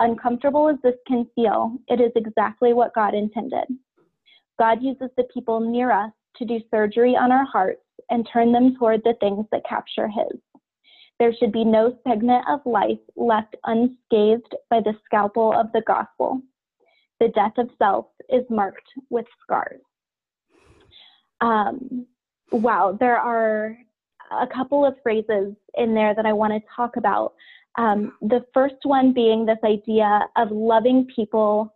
Uncomfortable 0.00 0.68
as 0.68 0.76
this 0.82 0.96
can 1.06 1.26
feel, 1.34 1.76
it 1.88 2.00
is 2.00 2.10
exactly 2.16 2.72
what 2.72 2.94
God 2.94 3.14
intended. 3.14 3.64
God 4.58 4.82
uses 4.82 5.10
the 5.16 5.24
people 5.32 5.60
near 5.60 5.92
us 5.92 6.10
to 6.36 6.44
do 6.44 6.60
surgery 6.70 7.14
on 7.16 7.30
our 7.30 7.44
hearts 7.44 7.82
and 8.10 8.28
turn 8.32 8.52
them 8.52 8.74
toward 8.76 9.02
the 9.04 9.14
things 9.20 9.46
that 9.52 9.64
capture 9.68 10.08
His. 10.08 10.40
There 11.22 11.32
should 11.38 11.52
be 11.52 11.64
no 11.64 11.96
segment 12.02 12.44
of 12.50 12.58
life 12.66 12.98
left 13.14 13.54
unscathed 13.62 14.56
by 14.68 14.80
the 14.80 14.92
scalpel 15.04 15.52
of 15.52 15.70
the 15.70 15.82
gospel. 15.86 16.42
The 17.20 17.28
death 17.28 17.52
of 17.58 17.70
self 17.78 18.06
is 18.28 18.42
marked 18.50 18.88
with 19.08 19.24
scars. 19.40 19.80
Um, 21.40 22.06
wow, 22.50 22.98
there 22.98 23.18
are 23.18 23.78
a 24.32 24.48
couple 24.48 24.84
of 24.84 24.96
phrases 25.00 25.54
in 25.78 25.94
there 25.94 26.12
that 26.12 26.26
I 26.26 26.32
want 26.32 26.54
to 26.54 26.68
talk 26.74 26.96
about. 26.96 27.34
Um, 27.78 28.14
the 28.20 28.44
first 28.52 28.82
one 28.82 29.12
being 29.12 29.46
this 29.46 29.62
idea 29.62 30.22
of 30.36 30.50
loving 30.50 31.06
people 31.14 31.72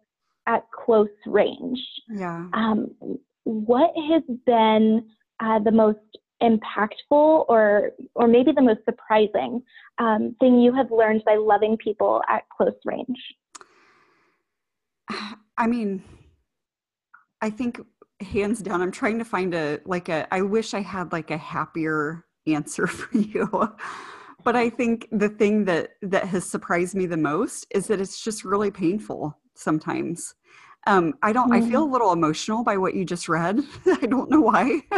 at 0.49 0.65
close 0.73 1.07
range. 1.25 1.79
Yeah. 2.09 2.49
Um, 2.53 2.97
what 3.45 3.93
has 4.11 4.25
been 4.45 5.07
uh, 5.39 5.61
the 5.61 5.71
most 5.71 6.01
impactful 6.43 7.47
or 7.49 7.93
or 8.15 8.29
maybe 8.29 8.53
the 8.53 8.63
most 8.63 8.85
surprising 8.85 9.63
um, 9.99 10.37
thing 10.41 10.61
you 10.61 10.75
have 10.75 10.91
learned 10.91 11.23
by 11.25 11.37
loving 11.37 11.77
people 11.79 12.23
at 12.29 12.43
close 12.55 12.75
range 12.85 13.19
i 15.59 15.67
mean 15.67 16.03
i 17.41 17.49
think 17.49 17.81
hands 18.21 18.61
down 18.61 18.83
i'm 18.83 18.91
trying 18.91 19.19
to 19.19 19.25
find 19.25 19.55
a 19.55 19.79
like 19.87 20.09
a 20.09 20.27
i 20.33 20.43
wish 20.43 20.75
i 20.75 20.81
had 20.81 21.13
like 21.13 21.31
a 21.31 21.39
happier 21.39 22.25
answer 22.47 22.87
for 22.87 23.17
you 23.17 23.49
but 24.45 24.55
i 24.55 24.69
think 24.69 25.09
the 25.11 25.29
thing 25.29 25.65
that 25.65 25.91
that 26.03 26.27
has 26.27 26.49
surprised 26.49 26.95
me 26.95 27.07
the 27.07 27.17
most 27.17 27.67
is 27.71 27.87
that 27.87 28.01
it's 28.01 28.23
just 28.23 28.45
really 28.45 28.71
painful 28.71 29.39
sometimes 29.55 30.35
um, 30.89 31.15
I 31.23 31.33
don't. 31.33 31.51
Mm. 31.51 31.57
I 31.57 31.69
feel 31.69 31.85
a 31.85 31.89
mm. 31.89 31.93
little 31.93 32.13
emotional 32.13 32.63
by 32.63 32.77
what 32.77 32.95
you 32.95 33.05
just 33.05 33.29
read. 33.29 33.61
I 33.87 34.07
don't 34.07 34.31
know 34.31 34.41
why. 34.41 34.83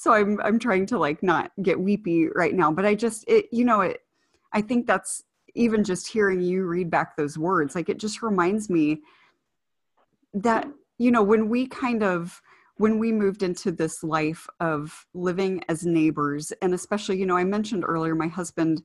so 0.00 0.14
I'm 0.14 0.40
I'm 0.42 0.58
trying 0.58 0.86
to 0.86 0.98
like 0.98 1.22
not 1.22 1.52
get 1.60 1.78
weepy 1.78 2.28
right 2.34 2.54
now. 2.54 2.72
But 2.72 2.86
I 2.86 2.94
just 2.94 3.22
it 3.28 3.48
you 3.52 3.66
know 3.66 3.82
it. 3.82 4.00
I 4.50 4.62
think 4.62 4.86
that's 4.86 5.22
even 5.54 5.84
just 5.84 6.08
hearing 6.08 6.40
you 6.40 6.64
read 6.64 6.90
back 6.90 7.16
those 7.16 7.36
words. 7.36 7.74
Like 7.74 7.90
it 7.90 7.98
just 7.98 8.22
reminds 8.22 8.70
me 8.70 9.02
that 10.32 10.66
you 10.96 11.10
know 11.10 11.22
when 11.22 11.50
we 11.50 11.66
kind 11.66 12.02
of 12.02 12.40
when 12.78 12.98
we 12.98 13.12
moved 13.12 13.42
into 13.42 13.70
this 13.70 14.02
life 14.02 14.48
of 14.58 15.06
living 15.12 15.62
as 15.68 15.84
neighbors 15.84 16.50
and 16.62 16.72
especially 16.72 17.18
you 17.18 17.26
know 17.26 17.36
i 17.36 17.42
mentioned 17.42 17.84
earlier 17.86 18.14
my 18.14 18.28
husband 18.28 18.80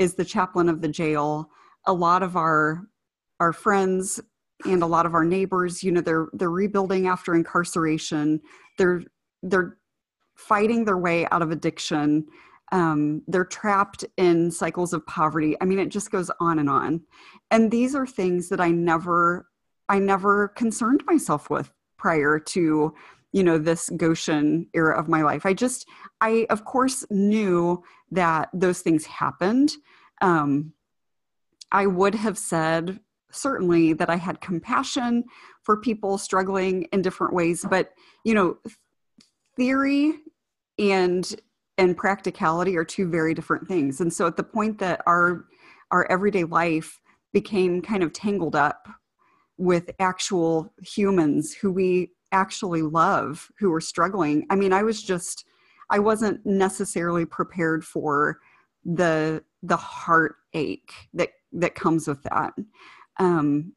is 0.00 0.14
the 0.14 0.24
chaplain 0.24 0.68
of 0.68 0.80
the 0.80 0.88
jail 0.88 1.48
a 1.86 1.92
lot 1.92 2.24
of 2.24 2.36
our 2.36 2.82
our 3.38 3.52
friends 3.52 4.20
and 4.64 4.82
a 4.82 4.86
lot 4.86 5.06
of 5.06 5.14
our 5.14 5.24
neighbors 5.24 5.84
you 5.84 5.92
know 5.92 6.00
they're 6.00 6.26
they're 6.32 6.50
rebuilding 6.50 7.06
after 7.06 7.32
incarceration 7.32 8.40
they're 8.76 9.04
they're 9.44 9.78
fighting 10.34 10.84
their 10.84 10.98
way 10.98 11.26
out 11.30 11.42
of 11.42 11.50
addiction. 11.50 12.26
Um, 12.70 13.22
they're 13.28 13.44
trapped 13.44 14.04
in 14.16 14.50
cycles 14.50 14.92
of 14.92 15.06
poverty. 15.06 15.56
I 15.60 15.64
mean 15.64 15.78
it 15.78 15.90
just 15.90 16.10
goes 16.10 16.30
on 16.40 16.58
and 16.58 16.70
on. 16.70 17.02
And 17.50 17.70
these 17.70 17.94
are 17.94 18.06
things 18.06 18.48
that 18.48 18.60
i 18.60 18.70
never 18.70 19.46
i 19.88 19.98
never 19.98 20.48
concerned 20.48 21.02
myself 21.06 21.50
with 21.50 21.70
prior 21.98 22.38
to 22.38 22.94
you 23.32 23.42
know 23.42 23.58
this 23.58 23.90
goshen 23.96 24.68
era 24.74 24.98
of 24.98 25.08
my 25.08 25.22
life. 25.22 25.44
I 25.44 25.52
just 25.52 25.86
i 26.20 26.46
of 26.50 26.64
course 26.64 27.04
knew 27.10 27.82
that 28.10 28.48
those 28.52 28.80
things 28.80 29.04
happened. 29.06 29.72
Um, 30.20 30.72
i 31.70 31.86
would 31.86 32.14
have 32.14 32.38
said 32.38 33.00
certainly 33.32 33.92
that 33.94 34.10
I 34.10 34.16
had 34.16 34.40
compassion 34.40 35.24
for 35.62 35.78
people 35.78 36.18
struggling 36.18 36.82
in 36.92 37.02
different 37.02 37.34
ways, 37.34 37.64
but 37.68 37.92
you 38.24 38.34
know, 38.34 38.58
theory 39.56 40.14
and 40.78 41.34
and 41.78 41.96
practicality 41.96 42.76
are 42.76 42.84
two 42.84 43.08
very 43.08 43.34
different 43.34 43.66
things. 43.66 44.00
And 44.00 44.12
so 44.12 44.26
at 44.26 44.36
the 44.36 44.42
point 44.42 44.78
that 44.78 45.00
our 45.06 45.46
our 45.90 46.10
everyday 46.10 46.44
life 46.44 47.00
became 47.32 47.82
kind 47.82 48.02
of 48.02 48.12
tangled 48.12 48.54
up 48.54 48.88
with 49.58 49.90
actual 49.98 50.72
humans 50.82 51.54
who 51.54 51.70
we 51.70 52.10
actually 52.32 52.82
love 52.82 53.50
who 53.58 53.70
were 53.70 53.80
struggling. 53.80 54.46
I 54.50 54.56
mean, 54.56 54.72
I 54.72 54.82
was 54.82 55.02
just 55.02 55.44
I 55.90 55.98
wasn't 55.98 56.44
necessarily 56.44 57.26
prepared 57.26 57.84
for 57.84 58.38
the 58.84 59.44
the 59.62 59.76
heartache 59.76 60.92
that 61.14 61.30
that 61.52 61.74
comes 61.74 62.08
with 62.08 62.22
that. 62.24 62.54
Um, 63.18 63.74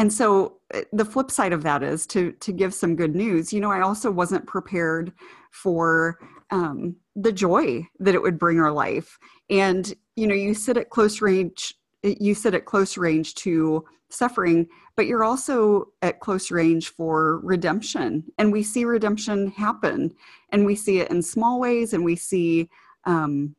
and 0.00 0.10
so 0.10 0.56
uh, 0.72 0.80
the 0.94 1.04
flip 1.04 1.30
side 1.30 1.52
of 1.52 1.62
that 1.62 1.82
is 1.82 2.06
to 2.06 2.32
to 2.32 2.52
give 2.52 2.72
some 2.72 2.96
good 2.96 3.14
news. 3.14 3.52
You 3.52 3.60
know, 3.60 3.70
I 3.70 3.82
also 3.82 4.10
wasn't 4.10 4.46
prepared 4.46 5.12
for 5.50 6.18
um, 6.50 6.96
the 7.16 7.30
joy 7.30 7.86
that 7.98 8.14
it 8.14 8.22
would 8.22 8.38
bring 8.38 8.58
our 8.58 8.72
life. 8.72 9.18
And 9.50 9.92
you 10.16 10.26
know, 10.26 10.34
you 10.34 10.54
sit 10.54 10.78
at 10.78 10.88
close 10.88 11.20
range. 11.20 11.74
You 12.02 12.34
sit 12.34 12.54
at 12.54 12.64
close 12.64 12.96
range 12.96 13.34
to 13.36 13.84
suffering, 14.08 14.68
but 14.96 15.06
you're 15.06 15.22
also 15.22 15.88
at 16.00 16.20
close 16.20 16.50
range 16.50 16.88
for 16.88 17.40
redemption. 17.40 18.24
And 18.38 18.50
we 18.50 18.62
see 18.62 18.86
redemption 18.86 19.48
happen, 19.48 20.14
and 20.48 20.64
we 20.64 20.76
see 20.76 21.00
it 21.00 21.10
in 21.10 21.20
small 21.20 21.60
ways, 21.60 21.92
and 21.92 22.02
we 22.02 22.16
see, 22.16 22.70
um, 23.04 23.54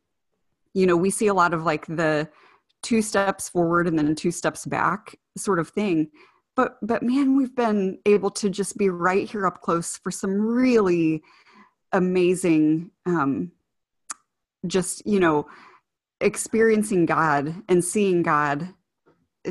you 0.74 0.86
know, 0.88 0.96
we 0.96 1.10
see 1.10 1.28
a 1.28 1.34
lot 1.34 1.54
of 1.54 1.62
like 1.62 1.86
the 1.86 2.28
two 2.82 3.00
steps 3.00 3.48
forward 3.48 3.86
and 3.86 3.96
then 3.96 4.12
two 4.16 4.32
steps 4.32 4.66
back 4.66 5.14
sort 5.36 5.60
of 5.60 5.68
thing. 5.68 6.10
But 6.54 6.76
but 6.82 7.02
man, 7.02 7.36
we've 7.36 7.54
been 7.54 7.98
able 8.06 8.30
to 8.32 8.50
just 8.50 8.76
be 8.76 8.88
right 8.88 9.28
here 9.28 9.46
up 9.46 9.60
close 9.62 9.96
for 9.96 10.10
some 10.10 10.40
really 10.40 11.22
amazing, 11.92 12.90
um, 13.06 13.52
just 14.66 15.06
you 15.06 15.20
know, 15.20 15.46
experiencing 16.20 17.06
God 17.06 17.54
and 17.68 17.84
seeing 17.84 18.22
God 18.22 18.74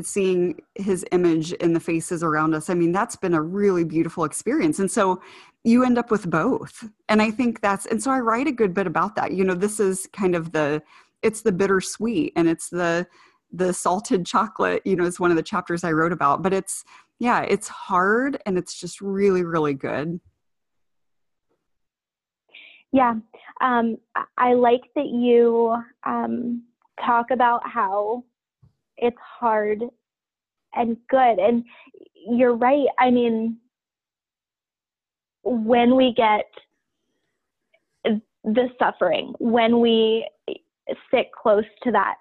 seeing 0.02 0.60
his 0.74 1.04
image 1.12 1.52
in 1.54 1.74
the 1.74 1.80
faces 1.80 2.22
around 2.22 2.54
us. 2.54 2.70
I 2.70 2.74
mean 2.74 2.92
that's 2.92 3.16
been 3.16 3.34
a 3.34 3.42
really 3.42 3.84
beautiful 3.84 4.24
experience. 4.24 4.78
And 4.78 4.90
so 4.90 5.20
you 5.64 5.84
end 5.84 5.98
up 5.98 6.10
with 6.10 6.30
both. 6.30 6.88
And 7.08 7.20
i 7.20 7.30
think 7.30 7.60
that's 7.60 7.86
and 7.86 8.02
so 8.02 8.10
i 8.10 8.18
write 8.18 8.46
a 8.46 8.52
good 8.52 8.72
bit 8.72 8.86
about 8.86 9.16
that. 9.16 9.32
You 9.32 9.44
know 9.44 9.54
this 9.54 9.80
is 9.80 10.08
kind 10.12 10.34
of 10.34 10.52
the 10.52 10.82
it's 11.22 11.42
the 11.42 11.52
bittersweet 11.52 12.32
and 12.36 12.48
it's 12.48 12.70
the 12.70 13.06
the 13.52 13.72
salted 13.72 14.24
chocolate 14.24 14.82
you 14.84 14.96
know 14.96 15.04
is 15.04 15.20
one 15.20 15.30
of 15.30 15.36
the 15.36 15.42
chapters 15.42 15.84
i 15.84 15.92
wrote 15.92 16.12
about 16.12 16.42
but 16.42 16.52
it's 16.52 16.84
yeah 17.18 17.40
it's 17.42 17.68
hard 17.68 18.40
and 18.46 18.56
it's 18.56 18.78
just 18.78 19.00
really 19.00 19.44
really 19.44 19.74
good 19.74 20.18
yeah 22.92 23.14
um, 23.60 23.96
i 24.38 24.54
like 24.54 24.82
that 24.94 25.06
you 25.06 25.76
um, 26.04 26.62
talk 27.04 27.30
about 27.30 27.60
how 27.68 28.24
it's 28.96 29.16
hard 29.20 29.82
and 30.74 30.96
good. 31.08 31.38
And 31.38 31.64
you're 32.14 32.54
right. 32.54 32.86
I 32.98 33.10
mean, 33.10 33.58
when 35.42 35.96
we 35.96 36.14
get 36.14 36.46
the 38.44 38.68
suffering, 38.78 39.34
when 39.38 39.80
we 39.80 40.28
sit 41.12 41.26
close 41.32 41.64
to 41.82 41.92
that, 41.92 42.14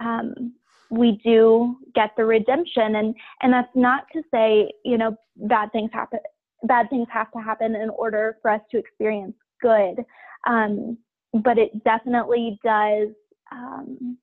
um, 0.00 0.52
we 0.92 1.18
do 1.24 1.78
get 1.94 2.10
the 2.16 2.24
redemption. 2.24 2.96
And, 2.96 3.14
and 3.40 3.52
that's 3.52 3.74
not 3.74 4.04
to 4.12 4.22
say, 4.32 4.70
you 4.84 4.98
know, 4.98 5.16
bad 5.36 5.72
things 5.72 5.90
happen. 5.92 6.20
Bad 6.64 6.90
things 6.90 7.08
have 7.10 7.32
to 7.32 7.38
happen 7.38 7.74
in 7.74 7.88
order 7.88 8.36
for 8.42 8.50
us 8.50 8.60
to 8.70 8.78
experience 8.78 9.34
good. 9.62 10.04
Um, 10.46 10.98
but 11.32 11.56
it 11.56 11.82
definitely 11.82 12.60
does 12.62 13.08
um, 13.50 14.18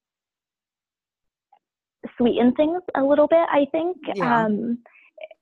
sweeten 2.17 2.53
things 2.53 2.83
a 2.95 3.01
little 3.01 3.27
bit, 3.27 3.47
I 3.51 3.65
think. 3.71 3.97
Yeah. 4.15 4.45
Um, 4.45 4.77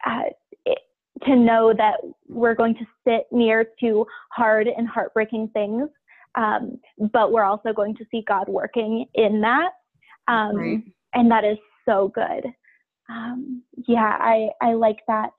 uh, 0.05 0.29
it, 0.65 0.79
to 1.25 1.35
know 1.35 1.73
that 1.77 1.95
we're 2.29 2.55
going 2.55 2.75
to 2.75 2.85
sit 3.05 3.27
near 3.33 3.65
to 3.81 4.05
hard 4.29 4.67
and 4.67 4.87
heartbreaking 4.87 5.49
things, 5.51 5.89
um, 6.35 6.79
but 7.11 7.33
we're 7.33 7.43
also 7.43 7.73
going 7.73 7.95
to 7.97 8.05
see 8.11 8.23
God 8.25 8.47
working 8.47 9.05
in 9.15 9.41
that. 9.41 9.71
Um, 10.29 10.55
right. 10.55 10.83
And 11.13 11.31
that 11.31 11.43
is 11.43 11.57
so 11.85 12.11
good. 12.13 12.45
Um, 13.09 13.63
yeah, 13.87 14.17
I, 14.19 14.49
I 14.61 14.73
like 14.73 14.99
that. 15.07 15.31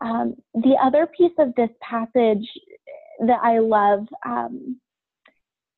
Um, 0.00 0.34
the 0.54 0.76
other 0.82 1.06
piece 1.06 1.32
of 1.38 1.54
this 1.56 1.70
passage 1.80 2.46
that 3.26 3.38
I 3.42 3.58
love 3.58 4.06
um, 4.26 4.80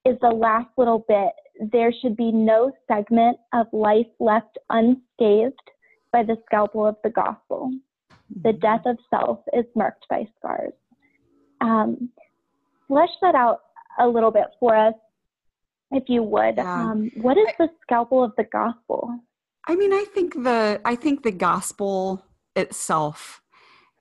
is 0.05 0.17
the 0.21 0.29
last 0.29 0.69
little 0.77 1.05
bit 1.09 1.33
there 1.73 1.93
should 1.93 2.17
be 2.17 2.33
no 2.33 2.73
segment 2.89 3.39
of 3.53 3.67
life 3.73 4.07
left 4.19 4.59
unscathed 4.71 5.55
by 6.13 6.23
the 6.23 6.37
scalpel 6.47 6.87
of 6.87 6.97
the 7.05 7.11
gospel. 7.11 7.73
The 8.43 8.51
mm-hmm. 8.51 8.59
death 8.59 8.83
of 8.87 8.99
self 9.11 9.41
is 9.53 9.65
marked 9.75 10.07
by 10.09 10.27
scars. 10.39 10.73
Um, 11.61 12.11
flesh 12.89 13.11
that 13.23 13.35
out 13.35 13.61
a 13.99 14.09
little 14.09 14.31
bit 14.31 14.47
for 14.59 14.77
us, 14.77 14.95
if 15.95 16.09
you 16.09 16.23
would. 16.23 16.57
Yeah. 16.57 16.91
Um, 16.91 17.11
what 17.17 17.39
is 17.39 17.49
the 17.59 17.69
scalpel 17.83 18.23
of 18.23 18.33
the 18.37 18.45
gospel? 18.45 19.11
I 19.67 19.77
mean, 19.77 19.93
I 19.93 20.05
think 20.13 20.35
the 20.35 20.81
I 20.85 20.95
think 20.95 21.23
the 21.23 21.33
gospel 21.33 22.25
itself 22.55 23.41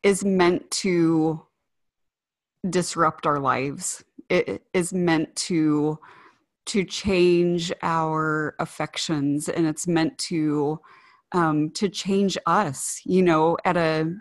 is 0.03 0.25
meant 0.25 0.69
to 0.71 1.45
disrupt 2.69 3.25
our 3.25 3.39
lives. 3.39 4.03
It 4.29 4.63
is 4.73 4.93
meant 4.93 5.35
to 5.47 5.99
to 6.65 6.83
change 6.85 7.73
our 7.81 8.55
affections 8.59 9.49
and 9.49 9.67
it's 9.67 9.87
meant 9.87 10.17
to 10.17 10.79
um, 11.33 11.71
to 11.71 11.89
change 11.89 12.37
us 12.45 13.01
you 13.05 13.21
know 13.21 13.57
at 13.65 13.75
a 13.75 14.13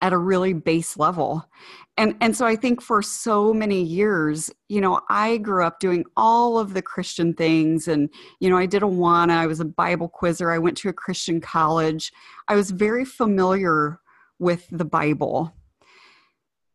at 0.00 0.12
a 0.12 0.18
really 0.18 0.52
base 0.52 0.96
level. 0.96 1.48
And 1.96 2.14
and 2.20 2.36
so 2.36 2.44
i 2.44 2.56
think 2.56 2.82
for 2.82 3.00
so 3.00 3.54
many 3.54 3.82
years 3.82 4.50
you 4.68 4.82
know 4.82 5.00
i 5.08 5.38
grew 5.38 5.64
up 5.64 5.80
doing 5.80 6.04
all 6.14 6.58
of 6.58 6.74
the 6.74 6.82
christian 6.82 7.32
things. 7.32 7.88
And 7.88 8.10
you 8.38 8.50
know 8.50 8.58
i 8.58 8.66
did 8.66 8.82
awana 8.82 9.38
i 9.38 9.46
was 9.46 9.60
a 9.60 9.64
bible 9.64 10.08
quizzer 10.08 10.50
i 10.50 10.58
went 10.58 10.76
to 10.78 10.90
a 10.90 10.92
christian 10.92 11.40
college. 11.40 12.12
I 12.48 12.54
was 12.54 12.70
very 12.70 13.04
familiar 13.04 13.98
with 14.38 14.66
the 14.70 14.84
bible. 14.84 15.54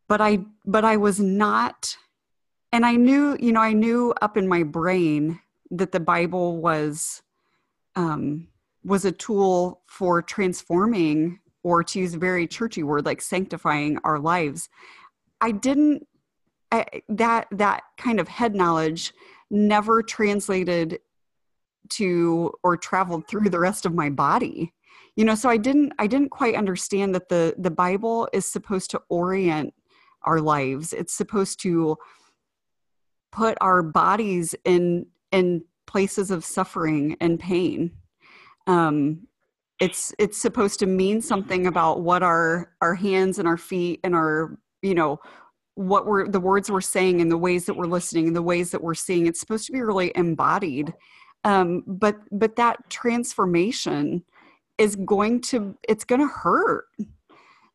But 0.07 0.21
i 0.21 0.39
but 0.65 0.83
i 0.83 0.97
was 0.97 1.19
not 1.19 1.95
and 2.71 2.85
I 2.85 2.95
knew, 2.95 3.37
you 3.39 3.51
know, 3.51 3.59
I 3.59 3.73
knew 3.73 4.13
up 4.21 4.37
in 4.37 4.47
my 4.47 4.63
brain 4.63 5.39
that 5.71 5.91
the 5.91 5.99
Bible 5.99 6.57
was 6.57 7.21
um, 7.95 8.47
was 8.83 9.03
a 9.03 9.11
tool 9.11 9.81
for 9.87 10.21
transforming, 10.21 11.39
or 11.63 11.83
to 11.83 11.99
use 11.99 12.13
a 12.13 12.19
very 12.19 12.47
churchy 12.47 12.83
word, 12.83 13.05
like 13.05 13.21
sanctifying 13.21 13.97
our 14.03 14.19
lives. 14.19 14.69
I 15.39 15.51
didn't 15.51 16.07
I, 16.71 16.85
that 17.09 17.47
that 17.51 17.83
kind 17.97 18.19
of 18.19 18.27
head 18.27 18.55
knowledge 18.55 19.13
never 19.49 20.01
translated 20.01 20.99
to 21.89 22.53
or 22.63 22.77
traveled 22.77 23.27
through 23.27 23.49
the 23.49 23.59
rest 23.59 23.85
of 23.85 23.93
my 23.93 24.09
body 24.09 24.73
you 25.15 25.25
know 25.25 25.35
so 25.35 25.49
i 25.49 25.57
didn't 25.57 25.91
i 25.99 26.07
didn't 26.07 26.29
quite 26.29 26.55
understand 26.55 27.13
that 27.13 27.27
the 27.27 27.53
the 27.57 27.71
bible 27.71 28.29
is 28.31 28.45
supposed 28.45 28.89
to 28.89 29.01
orient 29.09 29.73
our 30.23 30.39
lives 30.39 30.93
it's 30.93 31.13
supposed 31.13 31.61
to 31.61 31.97
put 33.31 33.57
our 33.59 33.83
bodies 33.83 34.55
in 34.63 35.05
in 35.31 35.61
places 35.87 36.31
of 36.31 36.45
suffering 36.45 37.17
and 37.19 37.39
pain 37.39 37.91
um, 38.67 39.27
it's 39.81 40.13
it's 40.19 40.37
supposed 40.37 40.79
to 40.79 40.85
mean 40.85 41.21
something 41.21 41.65
about 41.65 42.01
what 42.01 42.21
our 42.21 42.71
our 42.81 42.93
hands 42.93 43.39
and 43.39 43.47
our 43.47 43.57
feet 43.57 43.99
and 44.03 44.15
our 44.15 44.57
you 44.83 44.93
know 44.93 45.19
what 45.73 46.05
we're 46.05 46.27
the 46.27 46.39
words 46.39 46.69
we're 46.69 46.79
saying 46.81 47.19
and 47.19 47.31
the 47.31 47.37
ways 47.37 47.65
that 47.65 47.75
we're 47.75 47.87
listening 47.87 48.27
and 48.27 48.35
the 48.35 48.41
ways 48.43 48.69
that 48.71 48.83
we're 48.83 48.93
seeing. 48.93 49.25
It's 49.25 49.39
supposed 49.39 49.65
to 49.65 49.73
be 49.73 49.81
really 49.81 50.11
embodied. 50.15 50.93
Um, 51.43 51.83
but 51.87 52.15
but 52.31 52.55
that 52.57 52.77
transformation 52.91 54.23
is 54.77 54.95
going 54.95 55.41
to 55.41 55.75
it's 55.89 56.05
going 56.05 56.21
to 56.21 56.27
hurt. 56.27 56.85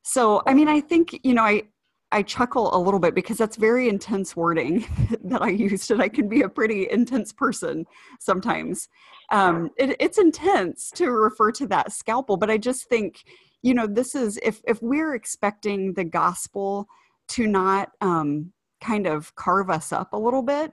So 0.02 0.42
i 0.46 0.54
mean 0.54 0.68
i 0.68 0.80
think 0.80 1.18
you 1.24 1.34
know 1.34 1.42
i 1.42 1.64
I 2.12 2.22
chuckle 2.22 2.74
a 2.74 2.78
little 2.78 3.00
bit 3.00 3.14
because 3.14 3.36
that's 3.36 3.56
very 3.56 3.88
intense 3.88 4.36
wording 4.36 4.86
that 5.24 5.42
I 5.42 5.48
used, 5.48 5.90
and 5.90 6.00
I 6.00 6.08
can 6.08 6.28
be 6.28 6.42
a 6.42 6.48
pretty 6.48 6.88
intense 6.90 7.32
person 7.32 7.84
sometimes. 8.20 8.88
Um, 9.30 9.70
it, 9.76 9.96
it's 9.98 10.18
intense 10.18 10.90
to 10.92 11.10
refer 11.10 11.50
to 11.52 11.66
that 11.68 11.92
scalpel, 11.92 12.36
but 12.36 12.50
I 12.50 12.58
just 12.58 12.88
think, 12.88 13.24
you 13.62 13.74
know, 13.74 13.86
this 13.86 14.14
is 14.14 14.38
if 14.42 14.60
if 14.66 14.80
we're 14.80 15.14
expecting 15.14 15.94
the 15.94 16.04
gospel 16.04 16.86
to 17.28 17.46
not 17.46 17.90
um, 18.00 18.52
kind 18.80 19.06
of 19.06 19.34
carve 19.34 19.68
us 19.68 19.92
up 19.92 20.12
a 20.12 20.18
little 20.18 20.42
bit 20.42 20.72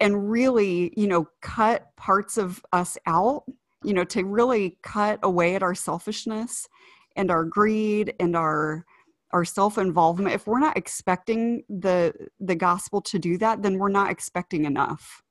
and 0.00 0.30
really, 0.30 0.92
you 0.96 1.08
know, 1.08 1.28
cut 1.40 1.88
parts 1.96 2.38
of 2.38 2.64
us 2.72 2.96
out, 3.06 3.44
you 3.82 3.92
know, 3.92 4.04
to 4.04 4.24
really 4.24 4.78
cut 4.82 5.18
away 5.22 5.56
at 5.56 5.62
our 5.62 5.74
selfishness 5.74 6.68
and 7.16 7.30
our 7.32 7.44
greed 7.44 8.14
and 8.20 8.36
our 8.36 8.86
our 9.32 9.44
self-involvement 9.44 10.34
if 10.34 10.46
we're 10.46 10.58
not 10.58 10.76
expecting 10.76 11.62
the 11.68 12.12
the 12.40 12.54
gospel 12.54 13.00
to 13.00 13.18
do 13.18 13.36
that 13.38 13.62
then 13.62 13.78
we're 13.78 13.88
not 13.88 14.10
expecting 14.10 14.64
enough. 14.64 15.22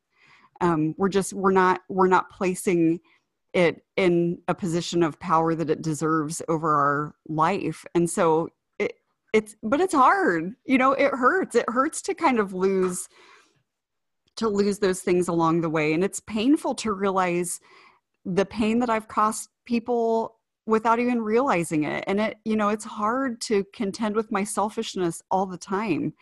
Um, 0.61 0.95
we're 0.97 1.09
just 1.09 1.33
we're 1.33 1.51
not 1.51 1.81
we're 1.89 2.07
not 2.07 2.29
placing 2.29 2.99
it 3.53 3.83
in 3.95 4.39
a 4.47 4.55
position 4.55 5.03
of 5.03 5.19
power 5.19 5.55
that 5.55 5.69
it 5.69 5.81
deserves 5.81 6.41
over 6.47 6.75
our 6.75 7.15
life. 7.27 7.85
And 7.95 8.09
so 8.09 8.49
it 8.79 8.93
it's 9.33 9.55
but 9.63 9.81
it's 9.81 9.93
hard 9.93 10.53
you 10.65 10.77
know 10.77 10.93
it 10.93 11.11
hurts. 11.13 11.55
It 11.55 11.65
hurts 11.67 12.01
to 12.03 12.13
kind 12.13 12.39
of 12.39 12.53
lose 12.53 13.07
to 14.37 14.47
lose 14.47 14.79
those 14.79 15.01
things 15.01 15.27
along 15.27 15.61
the 15.61 15.69
way. 15.69 15.93
And 15.93 16.03
it's 16.03 16.19
painful 16.19 16.75
to 16.75 16.91
realize 16.91 17.59
the 18.27 18.45
pain 18.45 18.79
that 18.79 18.89
i've 18.89 19.07
cost 19.07 19.49
people 19.65 20.36
without 20.67 20.99
even 20.99 21.21
realizing 21.21 21.83
it 21.83 22.03
and 22.07 22.19
it 22.19 22.37
you 22.45 22.55
know 22.55 22.69
it's 22.69 22.85
hard 22.85 23.41
to 23.41 23.63
contend 23.73 24.15
with 24.15 24.31
my 24.31 24.43
selfishness 24.43 25.21
all 25.31 25.45
the 25.45 25.57
time. 25.57 26.13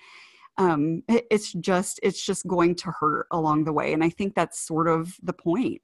Um 0.58 1.04
it, 1.10 1.26
it's 1.30 1.52
just 1.54 2.00
it's 2.04 2.24
just 2.24 2.48
going 2.48 2.76
to 2.76 2.92
hurt 3.00 3.28
along 3.32 3.66
the 3.66 3.74
way 3.74 3.92
and 3.94 4.04
i 4.04 4.10
think 4.10 4.36
that's 4.36 4.60
sort 4.60 4.88
of 4.88 5.16
the 5.22 5.34
point. 5.34 5.82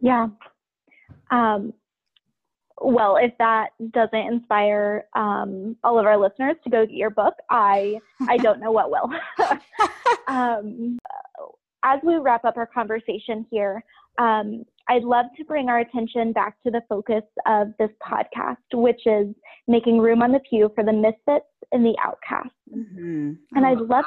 Yeah. 0.00 0.26
Um, 1.30 1.72
well, 2.80 3.16
if 3.16 3.32
that 3.38 3.70
doesn't 3.92 4.14
inspire 4.14 5.04
um, 5.14 5.76
all 5.84 5.98
of 5.98 6.06
our 6.06 6.18
listeners 6.18 6.56
to 6.64 6.70
go 6.70 6.84
get 6.84 6.96
your 6.96 7.10
book, 7.10 7.34
I 7.48 7.98
I 8.28 8.36
don't 8.38 8.60
know 8.60 8.72
what 8.72 8.90
will. 8.90 9.10
um, 10.26 10.98
as 11.84 12.00
we 12.02 12.16
wrap 12.16 12.44
up 12.44 12.56
our 12.56 12.66
conversation 12.66 13.46
here, 13.50 13.84
um, 14.18 14.64
I'd 14.88 15.04
love 15.04 15.26
to 15.36 15.44
bring 15.44 15.68
our 15.68 15.80
attention 15.80 16.32
back 16.32 16.60
to 16.64 16.70
the 16.70 16.82
focus 16.88 17.22
of 17.46 17.68
this 17.78 17.90
podcast, 18.02 18.56
which 18.72 19.00
is 19.06 19.28
making 19.68 19.98
room 19.98 20.22
on 20.22 20.32
the 20.32 20.40
pew 20.48 20.70
for 20.74 20.84
the 20.84 20.92
misfits 20.92 21.46
and 21.72 21.84
the 21.84 21.94
outcasts. 22.02 22.50
Mm-hmm. 22.74 23.32
And 23.54 23.66
I'd 23.66 23.78
love, 23.78 24.04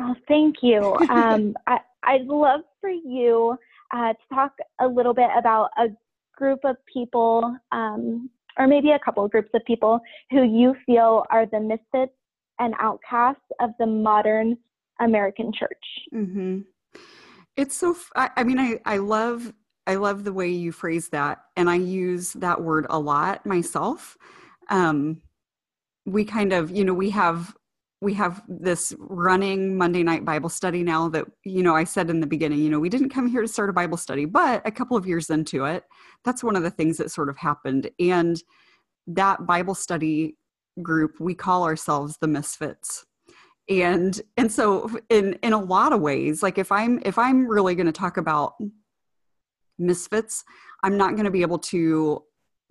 oh, 0.00 0.14
thank 0.26 0.56
you. 0.62 0.96
Um, 1.10 1.54
I, 1.66 1.78
I'd 2.04 2.26
love 2.26 2.60
for 2.80 2.90
you 2.90 3.56
uh, 3.92 4.12
to 4.12 4.34
talk 4.34 4.52
a 4.80 4.86
little 4.86 5.14
bit 5.14 5.30
about 5.36 5.70
a 5.76 5.88
group 6.36 6.60
of 6.64 6.76
people, 6.92 7.56
um, 7.72 8.30
or 8.58 8.66
maybe 8.66 8.92
a 8.92 8.98
couple 8.98 9.24
of 9.24 9.30
groups 9.30 9.50
of 9.54 9.64
people 9.64 10.00
who 10.30 10.42
you 10.44 10.74
feel 10.86 11.24
are 11.30 11.46
the 11.46 11.60
misfits 11.60 12.12
and 12.58 12.74
outcasts 12.80 13.40
of 13.60 13.70
the 13.78 13.86
modern 13.86 14.56
American 15.00 15.52
church. 15.52 15.84
Mm-hmm. 16.14 16.60
It's 17.58 17.76
so. 17.76 17.96
I, 18.14 18.30
I 18.36 18.44
mean, 18.44 18.58
I 18.60 18.78
I 18.86 18.98
love 18.98 19.52
I 19.88 19.96
love 19.96 20.22
the 20.22 20.32
way 20.32 20.48
you 20.48 20.70
phrase 20.70 21.08
that, 21.08 21.38
and 21.56 21.68
I 21.68 21.74
use 21.74 22.32
that 22.34 22.62
word 22.62 22.86
a 22.88 23.00
lot 23.00 23.44
myself. 23.44 24.16
Um, 24.70 25.20
we 26.06 26.24
kind 26.24 26.52
of, 26.52 26.70
you 26.70 26.84
know, 26.84 26.94
we 26.94 27.10
have 27.10 27.52
we 28.00 28.14
have 28.14 28.42
this 28.48 28.94
running 28.98 29.76
Monday 29.76 30.04
night 30.04 30.24
Bible 30.24 30.48
study 30.48 30.84
now 30.84 31.08
that, 31.08 31.24
you 31.44 31.64
know, 31.64 31.74
I 31.74 31.82
said 31.82 32.10
in 32.10 32.20
the 32.20 32.28
beginning, 32.28 32.60
you 32.60 32.70
know, 32.70 32.78
we 32.78 32.88
didn't 32.88 33.08
come 33.10 33.26
here 33.26 33.42
to 33.42 33.48
start 33.48 33.70
a 33.70 33.72
Bible 33.72 33.96
study, 33.96 34.24
but 34.24 34.62
a 34.64 34.70
couple 34.70 34.96
of 34.96 35.04
years 35.04 35.30
into 35.30 35.64
it, 35.64 35.82
that's 36.24 36.44
one 36.44 36.54
of 36.54 36.62
the 36.62 36.70
things 36.70 36.96
that 36.98 37.10
sort 37.10 37.28
of 37.28 37.36
happened. 37.36 37.90
And 37.98 38.40
that 39.08 39.46
Bible 39.46 39.74
study 39.74 40.36
group, 40.80 41.18
we 41.18 41.34
call 41.34 41.64
ourselves 41.64 42.18
the 42.20 42.28
Misfits 42.28 43.04
and 43.68 44.22
and 44.36 44.50
so 44.50 44.90
in 45.10 45.34
in 45.42 45.52
a 45.52 45.60
lot 45.60 45.92
of 45.92 46.00
ways 46.00 46.42
like 46.42 46.58
if 46.58 46.72
i'm 46.72 47.00
if 47.04 47.18
i'm 47.18 47.46
really 47.46 47.74
going 47.74 47.86
to 47.86 47.92
talk 47.92 48.16
about 48.16 48.54
misfits 49.78 50.44
i'm 50.82 50.96
not 50.96 51.12
going 51.12 51.24
to 51.24 51.30
be 51.30 51.42
able 51.42 51.58
to 51.58 52.22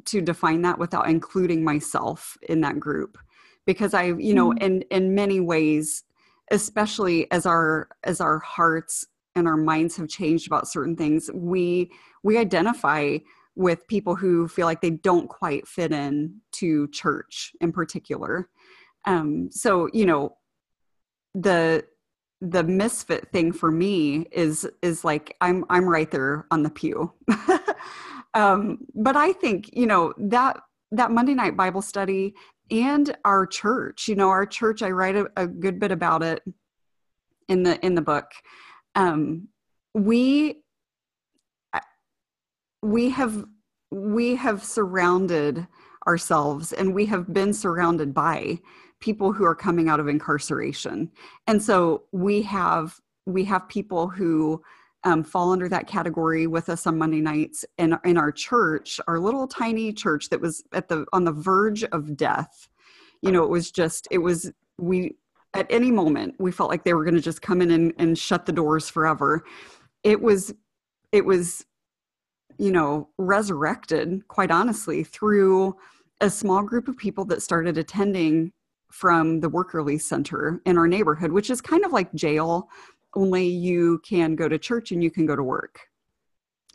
to 0.05 0.21
define 0.21 0.61
that 0.61 0.77
without 0.77 1.09
including 1.09 1.63
myself 1.63 2.37
in 2.49 2.61
that 2.61 2.79
group 2.79 3.17
because 3.65 3.93
i 3.93 4.05
you 4.05 4.33
know 4.33 4.49
mm-hmm. 4.49 4.63
in 4.63 4.81
in 4.89 5.15
many 5.15 5.39
ways 5.39 6.03
especially 6.51 7.29
as 7.31 7.45
our 7.45 7.89
as 8.03 8.21
our 8.21 8.39
hearts 8.39 9.05
and 9.35 9.47
our 9.47 9.57
minds 9.57 9.95
have 9.95 10.07
changed 10.07 10.47
about 10.47 10.67
certain 10.67 10.95
things 10.95 11.29
we 11.33 11.91
we 12.23 12.37
identify 12.37 13.17
with 13.55 13.87
people 13.87 14.15
who 14.15 14.47
feel 14.47 14.65
like 14.65 14.81
they 14.81 14.91
don't 14.91 15.29
quite 15.29 15.67
fit 15.67 15.91
in 15.91 16.39
to 16.51 16.87
church 16.89 17.51
in 17.61 17.71
particular 17.71 18.49
um 19.05 19.49
so 19.51 19.89
you 19.93 20.05
know 20.05 20.36
the 21.35 21.85
the 22.41 22.63
misfit 22.63 23.31
thing 23.31 23.51
for 23.51 23.71
me 23.71 24.27
is 24.31 24.67
is 24.81 25.03
like 25.03 25.35
i'm 25.41 25.65
i'm 25.69 25.87
right 25.89 26.11
there 26.11 26.45
on 26.51 26.63
the 26.63 26.69
pew. 26.69 27.13
Um 28.33 28.79
but 28.93 29.15
i 29.15 29.31
think 29.33 29.69
you 29.73 29.87
know 29.87 30.13
that 30.17 30.59
that 30.91 31.09
monday 31.09 31.33
night 31.33 31.57
bible 31.57 31.81
study 31.81 32.35
and 32.69 33.17
our 33.25 33.47
church 33.47 34.07
you 34.07 34.15
know 34.15 34.29
our 34.29 34.45
church 34.45 34.83
i 34.83 34.91
write 34.91 35.15
a, 35.15 35.25
a 35.37 35.47
good 35.47 35.79
bit 35.79 35.91
about 35.91 36.21
it 36.21 36.43
in 37.47 37.63
the 37.63 37.83
in 37.85 37.95
the 37.95 38.01
book. 38.01 38.31
Um 38.95 39.47
we 39.93 40.61
we 42.81 43.09
have 43.09 43.45
we 43.91 44.35
have 44.35 44.63
surrounded 44.63 45.67
ourselves 46.07 46.73
and 46.73 46.93
we 46.93 47.05
have 47.05 47.33
been 47.33 47.53
surrounded 47.53 48.13
by 48.13 48.59
people 48.99 49.31
who 49.31 49.45
are 49.45 49.55
coming 49.55 49.89
out 49.89 49.99
of 49.99 50.07
incarceration. 50.07 51.11
And 51.45 51.61
so 51.61 52.03
we 52.11 52.41
have 52.43 52.99
we 53.25 53.43
have 53.45 53.67
people 53.67 54.07
who 54.07 54.61
um, 55.03 55.23
fall 55.23 55.51
under 55.51 55.69
that 55.69 55.87
category 55.87 56.47
with 56.47 56.69
us 56.69 56.87
on 56.87 56.97
monday 56.97 57.19
nights 57.19 57.65
in, 57.77 57.97
in 58.05 58.17
our 58.17 58.31
church 58.31 58.99
our 59.07 59.19
little 59.19 59.47
tiny 59.47 59.91
church 59.93 60.29
that 60.29 60.41
was 60.41 60.63
at 60.73 60.87
the 60.87 61.05
on 61.13 61.23
the 61.23 61.31
verge 61.31 61.83
of 61.85 62.17
death. 62.17 62.67
You 63.21 63.31
know 63.31 63.43
it 63.43 63.49
was 63.49 63.71
just 63.71 64.07
it 64.11 64.19
was 64.19 64.51
we 64.77 65.15
at 65.53 65.67
any 65.69 65.91
moment 65.91 66.35
we 66.39 66.51
felt 66.51 66.69
like 66.69 66.83
they 66.83 66.93
were 66.93 67.03
going 67.03 67.15
to 67.15 67.21
just 67.21 67.41
come 67.41 67.61
in 67.61 67.71
and, 67.71 67.93
and 67.97 68.17
shut 68.17 68.45
the 68.45 68.51
doors 68.51 68.89
forever. 68.89 69.43
It 70.03 70.21
was 70.21 70.53
it 71.11 71.25
was 71.25 71.65
you 72.57 72.71
know 72.71 73.09
resurrected 73.17 74.27
quite 74.27 74.51
honestly 74.51 75.03
through 75.03 75.75
a 76.21 76.29
small 76.29 76.63
group 76.63 76.87
of 76.87 76.97
people 76.97 77.25
that 77.25 77.41
started 77.41 77.77
attending 77.77 78.51
from 78.91 79.39
the 79.39 79.49
work 79.49 79.73
release 79.73 80.05
center 80.05 80.61
in 80.65 80.77
our 80.77 80.87
neighborhood, 80.87 81.31
which 81.31 81.49
is 81.49 81.61
kind 81.61 81.85
of 81.85 81.91
like 81.91 82.13
jail, 82.13 82.69
only 83.15 83.47
you 83.47 83.99
can 83.99 84.35
go 84.35 84.47
to 84.47 84.57
church 84.57 84.91
and 84.91 85.03
you 85.03 85.11
can 85.11 85.25
go 85.25 85.35
to 85.35 85.43
work. 85.43 85.79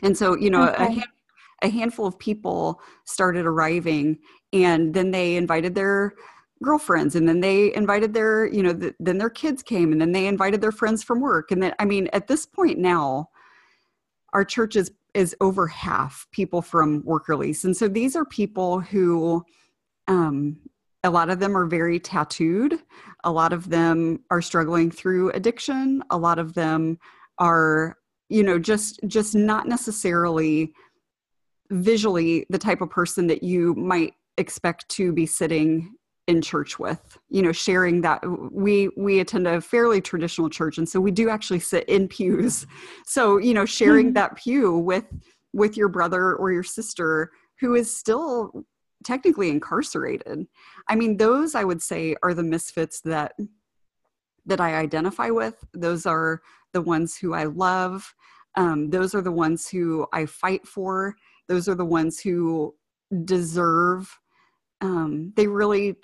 And 0.02 0.16
so, 0.16 0.36
you 0.36 0.50
know, 0.50 0.68
okay. 0.68 0.84
a, 0.84 0.90
hand, 0.90 1.06
a 1.62 1.68
handful 1.68 2.06
of 2.06 2.18
people 2.18 2.80
started 3.04 3.46
arriving, 3.46 4.18
and 4.52 4.92
then 4.92 5.10
they 5.10 5.36
invited 5.36 5.74
their 5.74 6.14
girlfriends 6.62 7.16
and 7.16 7.28
then 7.28 7.40
they 7.40 7.74
invited 7.74 8.14
their 8.14 8.46
you 8.46 8.62
know 8.62 8.72
the, 8.72 8.94
then 9.00 9.18
their 9.18 9.28
kids 9.28 9.62
came 9.62 9.92
and 9.92 10.00
then 10.00 10.12
they 10.12 10.26
invited 10.26 10.60
their 10.60 10.72
friends 10.72 11.02
from 11.02 11.20
work 11.20 11.50
and 11.50 11.60
then 11.62 11.74
i 11.78 11.84
mean 11.84 12.08
at 12.12 12.28
this 12.28 12.46
point 12.46 12.78
now 12.78 13.28
our 14.32 14.44
church 14.44 14.76
is 14.76 14.92
is 15.12 15.36
over 15.40 15.66
half 15.66 16.26
people 16.30 16.62
from 16.62 17.02
work 17.04 17.28
release 17.28 17.64
and 17.64 17.76
so 17.76 17.88
these 17.88 18.14
are 18.14 18.24
people 18.24 18.78
who 18.78 19.44
um, 20.08 20.56
a 21.04 21.10
lot 21.10 21.30
of 21.30 21.40
them 21.40 21.56
are 21.56 21.66
very 21.66 21.98
tattooed. 21.98 22.78
A 23.24 23.32
lot 23.32 23.52
of 23.52 23.68
them 23.68 24.20
are 24.30 24.42
struggling 24.42 24.90
through 24.90 25.30
addiction. 25.30 26.02
A 26.10 26.18
lot 26.18 26.38
of 26.38 26.54
them 26.54 26.98
are 27.38 27.96
you 28.28 28.42
know 28.42 28.58
just 28.58 29.00
just 29.06 29.34
not 29.34 29.66
necessarily 29.66 30.72
visually 31.70 32.46
the 32.50 32.58
type 32.58 32.80
of 32.80 32.90
person 32.90 33.26
that 33.26 33.42
you 33.42 33.74
might 33.74 34.14
expect 34.38 34.88
to 34.88 35.12
be 35.12 35.26
sitting 35.26 35.94
in 36.28 36.40
church 36.40 36.78
with 36.78 37.18
you 37.28 37.42
know 37.42 37.52
sharing 37.52 38.00
that. 38.02 38.22
We 38.52 38.88
we 38.96 39.20
attend 39.20 39.48
a 39.48 39.60
fairly 39.60 40.00
traditional 40.00 40.48
church 40.48 40.78
and 40.78 40.88
so 40.88 41.00
we 41.00 41.10
do 41.10 41.28
actually 41.28 41.60
sit 41.60 41.88
in 41.88 42.06
pews. 42.08 42.66
So 43.06 43.38
you 43.38 43.54
know 43.54 43.64
sharing 43.64 44.06
mm-hmm. 44.06 44.14
that 44.14 44.36
pew 44.36 44.78
with 44.78 45.04
with 45.52 45.76
your 45.76 45.88
brother 45.88 46.34
or 46.34 46.52
your 46.52 46.62
sister 46.62 47.32
who 47.60 47.74
is 47.74 47.94
still 47.94 48.64
technically 49.04 49.50
incarcerated. 49.50 50.46
I 50.88 50.96
mean 50.96 51.16
those 51.16 51.54
i 51.54 51.64
would 51.64 51.82
say 51.82 52.16
are 52.22 52.34
the 52.34 52.42
misfits 52.42 53.00
that 53.02 53.32
that 54.46 54.60
i 54.60 54.74
identify 54.74 55.30
with. 55.30 55.64
Those 55.72 56.06
are 56.06 56.42
the 56.72 56.82
ones 56.82 57.16
who 57.16 57.34
i 57.34 57.44
love. 57.44 58.14
Um, 58.54 58.90
those 58.90 59.14
are 59.14 59.22
the 59.22 59.32
ones 59.32 59.68
who 59.68 60.06
i 60.12 60.26
fight 60.26 60.66
for. 60.66 61.14
Those 61.48 61.68
are 61.68 61.74
the 61.74 61.84
ones 61.84 62.20
who 62.20 62.74
deserve 63.24 64.18
um, 64.82 65.32
they 65.36 65.46
really 65.46 65.96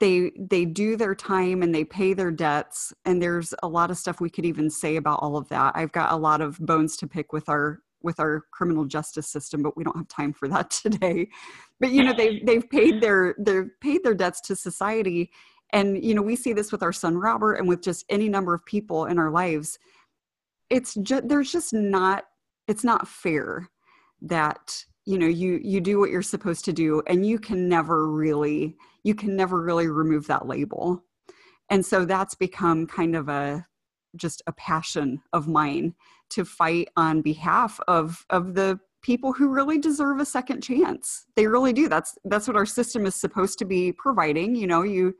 they 0.00 0.32
they 0.38 0.64
do 0.64 0.96
their 0.96 1.14
time 1.14 1.62
and 1.62 1.74
they 1.74 1.84
pay 1.84 2.14
their 2.14 2.30
debts. 2.30 2.92
And 3.04 3.20
there's 3.20 3.54
a 3.62 3.68
lot 3.68 3.90
of 3.90 3.98
stuff 3.98 4.20
we 4.20 4.30
could 4.30 4.46
even 4.46 4.70
say 4.70 4.96
about 4.96 5.20
all 5.20 5.36
of 5.36 5.48
that. 5.50 5.72
I've 5.76 5.92
got 5.92 6.12
a 6.12 6.16
lot 6.16 6.40
of 6.40 6.58
bones 6.58 6.96
to 6.98 7.06
pick 7.06 7.32
with 7.32 7.48
our 7.48 7.80
with 8.04 8.20
our 8.20 8.44
criminal 8.52 8.84
justice 8.84 9.26
system 9.26 9.62
but 9.62 9.76
we 9.76 9.82
don't 9.82 9.96
have 9.96 10.08
time 10.08 10.32
for 10.32 10.48
that 10.48 10.70
today. 10.82 11.28
But 11.80 11.90
you 11.90 12.04
know 12.04 12.12
they've 12.12 12.44
they've 12.44 12.68
paid 12.68 13.00
their 13.00 13.34
they've 13.38 13.70
paid 13.80 14.04
their 14.04 14.14
debts 14.14 14.40
to 14.42 14.56
society. 14.56 15.30
And 15.72 16.04
you 16.04 16.14
know 16.14 16.22
we 16.22 16.36
see 16.36 16.52
this 16.52 16.70
with 16.70 16.82
our 16.82 16.92
son 16.92 17.16
robert 17.16 17.54
and 17.54 17.68
with 17.68 17.82
just 17.82 18.04
any 18.08 18.28
number 18.28 18.54
of 18.54 18.64
people 18.64 19.06
in 19.06 19.18
our 19.18 19.30
lives. 19.30 19.78
It's 20.70 20.94
just 20.94 21.28
there's 21.28 21.50
just 21.50 21.72
not 21.72 22.24
it's 22.68 22.84
not 22.84 23.08
fair 23.08 23.68
that 24.22 24.84
you 25.04 25.18
know 25.18 25.26
you 25.26 25.60
you 25.62 25.80
do 25.80 25.98
what 25.98 26.10
you're 26.10 26.22
supposed 26.22 26.64
to 26.66 26.72
do 26.72 27.02
and 27.06 27.26
you 27.26 27.38
can 27.38 27.68
never 27.68 28.08
really 28.10 28.76
you 29.02 29.14
can 29.14 29.36
never 29.36 29.62
really 29.62 29.88
remove 29.88 30.26
that 30.26 30.46
label. 30.46 31.04
And 31.70 31.84
so 31.84 32.04
that's 32.04 32.34
become 32.34 32.86
kind 32.86 33.16
of 33.16 33.28
a 33.28 33.66
just 34.16 34.42
a 34.46 34.52
passion 34.52 35.20
of 35.32 35.48
mine 35.48 35.94
to 36.30 36.44
fight 36.44 36.88
on 36.96 37.22
behalf 37.22 37.78
of 37.88 38.24
of 38.30 38.54
the 38.54 38.78
people 39.04 39.34
who 39.34 39.48
really 39.48 39.78
deserve 39.78 40.18
a 40.18 40.24
second 40.24 40.62
chance. 40.62 41.26
They 41.36 41.46
really 41.46 41.72
do. 41.72 41.88
That's 41.88 42.16
that's 42.24 42.48
what 42.48 42.56
our 42.56 42.66
system 42.66 43.04
is 43.06 43.14
supposed 43.14 43.58
to 43.58 43.64
be 43.64 43.92
providing 43.92 44.54
you 44.54 44.66
know 44.66 44.82
you 44.82 45.14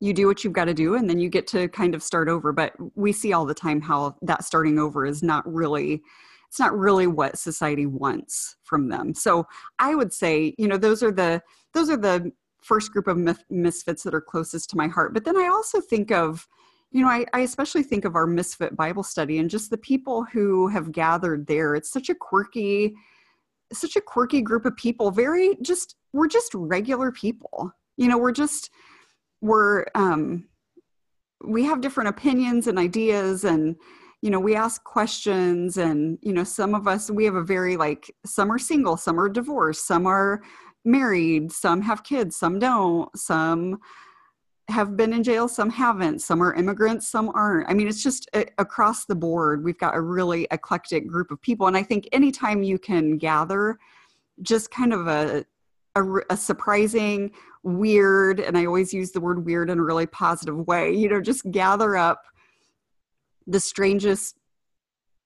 you 0.00 0.12
do 0.12 0.26
what 0.26 0.42
you've 0.42 0.52
got 0.52 0.64
to 0.64 0.74
do 0.74 0.96
and 0.96 1.08
then 1.08 1.18
you 1.18 1.28
get 1.28 1.46
to 1.48 1.68
kind 1.68 1.94
of 1.94 2.02
start 2.02 2.28
over. 2.28 2.52
But 2.52 2.72
we 2.94 3.12
see 3.12 3.32
all 3.32 3.46
the 3.46 3.54
time 3.54 3.80
how 3.80 4.16
that 4.22 4.44
starting 4.44 4.78
over 4.78 5.06
is 5.06 5.22
not 5.22 5.50
really 5.50 6.02
it's 6.48 6.58
not 6.58 6.76
really 6.76 7.06
what 7.06 7.38
society 7.38 7.86
wants 7.86 8.56
from 8.64 8.88
them. 8.88 9.14
So 9.14 9.46
i 9.78 9.94
would 9.94 10.12
say 10.12 10.54
you 10.58 10.66
know 10.66 10.78
those 10.78 11.02
are 11.02 11.12
the 11.12 11.42
those 11.74 11.90
are 11.90 11.96
the 11.98 12.32
first 12.62 12.92
group 12.92 13.08
of 13.08 13.18
misfits 13.50 14.02
that 14.04 14.14
are 14.14 14.22
closest 14.22 14.70
to 14.70 14.76
my 14.76 14.88
heart. 14.88 15.12
But 15.12 15.24
then 15.24 15.36
i 15.36 15.48
also 15.48 15.80
think 15.80 16.10
of 16.10 16.48
you 16.94 17.02
know, 17.02 17.08
I, 17.08 17.26
I, 17.34 17.40
especially 17.40 17.82
think 17.82 18.06
of 18.06 18.14
our 18.14 18.26
Misfit 18.26 18.76
Bible 18.76 19.02
study 19.02 19.38
and 19.38 19.50
just 19.50 19.68
the 19.68 19.76
people 19.76 20.24
who 20.24 20.68
have 20.68 20.92
gathered 20.92 21.46
there. 21.46 21.74
It's 21.74 21.90
such 21.90 22.08
a 22.08 22.14
quirky, 22.14 22.94
such 23.72 23.96
a 23.96 24.00
quirky 24.00 24.40
group 24.40 24.64
of 24.64 24.76
people 24.76 25.10
very 25.10 25.56
just 25.60 25.96
we're 26.12 26.28
just 26.28 26.54
regular 26.54 27.10
people 27.10 27.72
you 27.96 28.08
know 28.08 28.18
we're 28.18 28.32
just 28.32 28.70
we're 29.40 29.84
um 29.94 30.46
we 31.44 31.64
have 31.64 31.80
different 31.80 32.08
opinions 32.08 32.66
and 32.66 32.78
ideas 32.78 33.44
and 33.44 33.76
you 34.22 34.30
know 34.30 34.40
we 34.40 34.54
ask 34.54 34.82
questions 34.84 35.76
and 35.76 36.18
you 36.22 36.32
know 36.32 36.44
some 36.44 36.74
of 36.74 36.86
us 36.86 37.10
we 37.10 37.24
have 37.24 37.34
a 37.34 37.42
very 37.42 37.76
like 37.76 38.14
some 38.24 38.50
are 38.50 38.58
single 38.58 38.96
some 38.96 39.18
are 39.18 39.28
divorced 39.28 39.86
some 39.86 40.06
are 40.06 40.42
married 40.84 41.50
some 41.50 41.82
have 41.82 42.02
kids 42.04 42.36
some 42.36 42.58
don't 42.58 43.08
some 43.18 43.78
have 44.68 44.96
been 44.96 45.12
in 45.12 45.22
jail 45.22 45.46
some 45.46 45.68
haven't 45.68 46.20
some 46.20 46.42
are 46.42 46.54
immigrants 46.54 47.06
some 47.06 47.30
aren't. 47.34 47.68
I 47.68 47.74
mean 47.74 47.86
it's 47.86 48.02
just 48.02 48.28
a, 48.34 48.46
across 48.58 49.04
the 49.04 49.14
board 49.14 49.62
we've 49.62 49.78
got 49.78 49.94
a 49.94 50.00
really 50.00 50.46
eclectic 50.50 51.06
group 51.06 51.30
of 51.30 51.40
people 51.42 51.66
and 51.66 51.76
i 51.76 51.82
think 51.82 52.08
anytime 52.12 52.62
you 52.62 52.78
can 52.78 53.18
gather 53.18 53.78
just 54.40 54.70
kind 54.70 54.94
of 54.94 55.06
a, 55.06 55.44
a, 55.96 56.04
a 56.30 56.36
surprising 56.36 57.30
weird 57.62 58.40
and 58.40 58.56
i 58.56 58.64
always 58.64 58.94
use 58.94 59.10
the 59.10 59.20
word 59.20 59.44
weird 59.44 59.68
in 59.68 59.78
a 59.78 59.82
really 59.82 60.06
positive 60.06 60.66
way 60.66 60.90
you 60.92 61.10
know 61.10 61.20
just 61.20 61.50
gather 61.50 61.94
up 61.94 62.22
the 63.46 63.60
strangest 63.60 64.38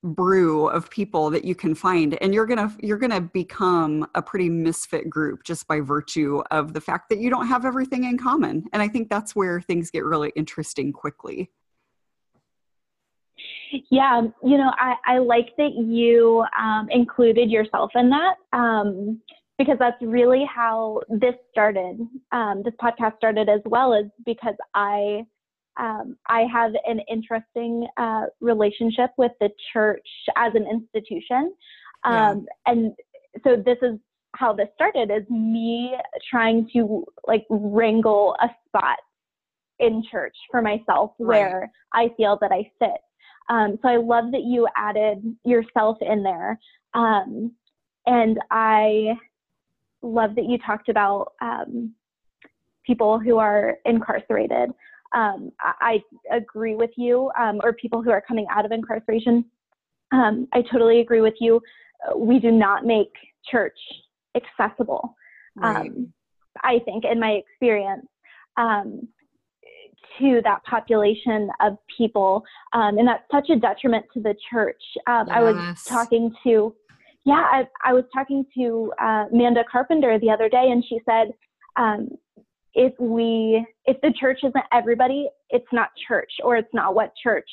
brew 0.03 0.69
of 0.69 0.89
people 0.91 1.29
that 1.29 1.45
you 1.45 1.55
can 1.55 1.75
find 1.75 2.17
and 2.23 2.33
you're 2.33 2.47
going 2.47 2.59
to 2.59 2.73
you're 2.87 2.99
going 2.99 3.11
to 3.11 3.21
become 3.21 4.07
a 4.15 4.23
pretty 4.23 4.49
misfit 4.49 5.11
group 5.11 5.43
just 5.43 5.67
by 5.67 5.81
virtue 5.81 6.41
of 6.53 6.73
the 6.73 6.81
fact 6.81 7.09
that 7.09 7.19
you 7.19 7.29
don't 7.29 7.49
have 7.49 7.65
everything 7.65 8.05
in 8.05 8.17
common 8.17 8.65
and 8.73 8.81
i 8.81 8.87
think 8.87 9.11
that's 9.11 9.35
where 9.35 9.61
things 9.61 9.91
get 9.91 10.05
really 10.05 10.33
interesting 10.37 10.93
quickly. 10.93 11.51
Yeah 13.91 14.23
you 14.45 14.57
know 14.57 14.71
i, 14.79 14.95
I 15.05 15.19
like 15.19 15.57
that 15.57 15.73
you 15.75 16.45
um, 16.57 16.89
included 16.91 17.51
yourself 17.51 17.91
in 17.97 18.09
that 18.11 18.37
um, 18.53 19.21
because 19.59 19.79
that's 19.81 20.01
really 20.01 20.49
how 20.49 21.01
this 21.09 21.35
started 21.51 21.99
um, 22.31 22.63
this 22.65 22.75
podcast 22.81 23.17
started 23.17 23.49
as 23.49 23.61
well 23.65 23.95
as 23.95 24.05
because 24.25 24.55
i 24.77 25.27
um, 25.79 26.17
I 26.27 26.45
have 26.53 26.73
an 26.87 27.01
interesting 27.11 27.87
uh, 27.97 28.27
relationship 28.41 29.11
with 29.17 29.33
the 29.41 29.51
church 29.73 30.07
as 30.37 30.53
an 30.55 30.67
institution. 30.67 31.55
Um, 32.05 32.47
yeah. 32.67 32.73
And 32.73 32.93
so 33.45 33.57
this 33.57 33.79
is 33.83 33.99
how 34.35 34.53
this 34.53 34.69
started 34.75 35.11
is 35.11 35.29
me 35.31 35.95
trying 36.31 36.69
to 36.73 37.05
like 37.27 37.47
wrangle 37.49 38.37
a 38.43 38.49
spot 38.67 38.99
in 39.79 40.03
church 40.11 40.37
for 40.51 40.61
myself 40.61 41.13
right. 41.19 41.39
where 41.39 41.73
I 41.93 42.09
feel 42.17 42.39
that 42.41 42.53
I 42.53 42.71
fit. 42.79 43.01
Um, 43.49 43.79
so 43.81 43.89
I 43.89 43.97
love 43.97 44.33
that 44.33 44.43
you 44.43 44.67
added 44.77 45.37
yourself 45.45 45.97
in 46.01 46.23
there. 46.23 46.59
Um, 46.95 47.53
and 48.07 48.39
I 48.51 49.17
love 50.03 50.35
that 50.35 50.45
you 50.45 50.59
talked 50.59 50.89
about 50.89 51.33
um, 51.41 51.95
people 52.85 53.19
who 53.19 53.39
are 53.39 53.77
incarcerated 53.85 54.71
um, 55.15 55.51
I, 55.61 56.03
I, 56.31 56.37
agree 56.37 56.75
with 56.75 56.91
you, 56.97 57.31
um, 57.39 57.61
or 57.63 57.73
people 57.73 58.03
who 58.03 58.11
are 58.11 58.23
coming 58.27 58.47
out 58.51 58.65
of 58.65 58.73
incarceration. 58.73 59.45
Um, 60.13 60.49
I 60.53 60.63
totally 60.63 61.01
agree 61.01 61.21
with 61.21 61.35
you. 61.41 61.61
We 62.15 62.39
do 62.39 62.51
not 62.51 62.85
make 62.85 63.13
church 63.51 63.79
accessible. 64.37 65.15
Right. 65.57 65.91
Um, 65.91 66.13
I 66.63 66.81
think, 66.85 67.05
in 67.11 67.21
my 67.21 67.33
experience, 67.33 68.07
um, 68.57 69.09
to 70.19 70.41
that 70.45 70.63
population 70.65 71.51
of 71.61 71.79
people, 71.97 72.45
um, 72.73 72.99
and 72.99 73.07
that's 73.07 73.25
such 73.31 73.51
a 73.51 73.57
detriment 73.57 74.05
to 74.15 74.21
the 74.21 74.35
church. 74.51 74.83
Yes. 75.07 75.29
I 75.31 75.41
was 75.41 75.85
talking 75.85 76.35
to, 76.45 76.75
yeah, 77.25 77.47
I, 77.51 77.69
I 77.85 77.93
was 77.93 78.05
talking 78.13 78.45
to 78.57 78.93
uh, 79.01 79.25
Amanda 79.33 79.65
Carpenter 79.71 80.19
the 80.19 80.31
other 80.31 80.49
day, 80.49 80.71
and 80.71 80.85
she 80.87 80.99
said, 81.05 81.33
um, 81.77 82.09
if 82.75 82.93
we 82.99 83.65
if 83.87 84.01
the 84.03 84.13
church 84.19 84.41
isn't 84.43 84.65
everybody 84.73 85.29
it's 85.51 85.67
not 85.73 85.91
church 86.07 86.31
or 86.43 86.57
it's 86.57 86.73
not 86.73 86.95
what 86.95 87.13
church 87.23 87.49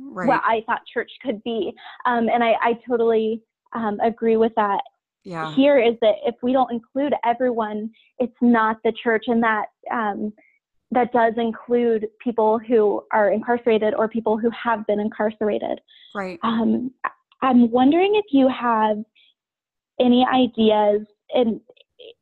right. 0.00 0.26
what 0.26 0.42
i 0.44 0.62
thought 0.66 0.80
church 0.92 1.10
could 1.22 1.42
be. 1.42 1.72
Um, 2.06 2.28
and 2.28 2.42
i 2.42 2.52
i 2.62 2.72
totally 2.88 3.42
um, 3.74 3.98
agree 4.00 4.36
with 4.36 4.52
that. 4.56 4.80
Yeah. 5.24 5.54
here 5.54 5.78
is 5.78 5.94
that 6.00 6.14
if 6.24 6.36
we 6.42 6.52
don't 6.52 6.72
include 6.72 7.12
everyone 7.24 7.90
it's 8.18 8.36
not 8.40 8.78
the 8.84 8.92
church. 9.02 9.24
And 9.26 9.42
that 9.42 9.66
um, 9.92 10.32
that 10.90 11.12
does 11.12 11.34
include 11.36 12.08
people 12.24 12.58
who 12.58 13.02
are 13.12 13.30
incarcerated 13.30 13.92
or 13.94 14.08
people 14.08 14.38
who 14.38 14.50
have 14.50 14.86
been 14.86 15.00
incarcerated. 15.00 15.80
Right. 16.14 16.38
Um, 16.42 16.92
i'm 17.42 17.70
wondering 17.70 18.16
if 18.16 18.26
you 18.32 18.48
have 18.48 18.98
any 20.00 20.26
ideas 20.26 21.06
and 21.34 21.60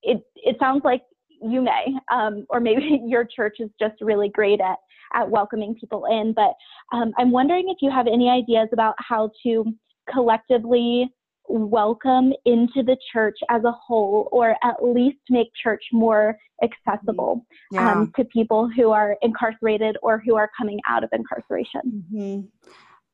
it 0.03 0.23
it 0.35 0.57
sounds 0.59 0.83
like 0.85 1.03
you 1.43 1.63
may, 1.63 1.95
um, 2.13 2.47
or 2.51 2.61
maybe 2.61 3.01
your 3.07 3.25
church 3.25 3.57
is 3.61 3.71
just 3.81 3.95
really 4.01 4.29
great 4.29 4.61
at 4.61 4.79
at 5.15 5.31
welcoming 5.31 5.75
people 5.79 6.05
in. 6.07 6.33
But 6.35 6.53
um, 6.97 7.13
I'm 7.19 7.31
wondering 7.31 7.69
if 7.69 7.79
you 7.81 7.91
have 7.91 8.07
any 8.07 8.29
ideas 8.29 8.69
about 8.73 8.95
how 8.99 9.31
to 9.45 9.65
collectively 10.13 11.11
welcome 11.49 12.33
into 12.45 12.83
the 12.83 12.97
church 13.13 13.39
as 13.51 13.63
a 13.65 13.73
whole, 13.73 14.29
or 14.33 14.57
at 14.65 14.83
least 14.83 15.19
make 15.31 15.49
church 15.63 15.83
more 15.93 16.37
accessible 16.63 17.47
yeah. 17.71 17.93
um, 17.93 18.13
to 18.17 18.25
people 18.25 18.69
who 18.75 18.91
are 18.91 19.17
incarcerated 19.23 19.97
or 20.03 20.21
who 20.25 20.35
are 20.37 20.51
coming 20.59 20.81
out 20.89 21.05
of 21.05 21.11
incarceration. 21.13 22.05
Mm-hmm. 22.13 22.41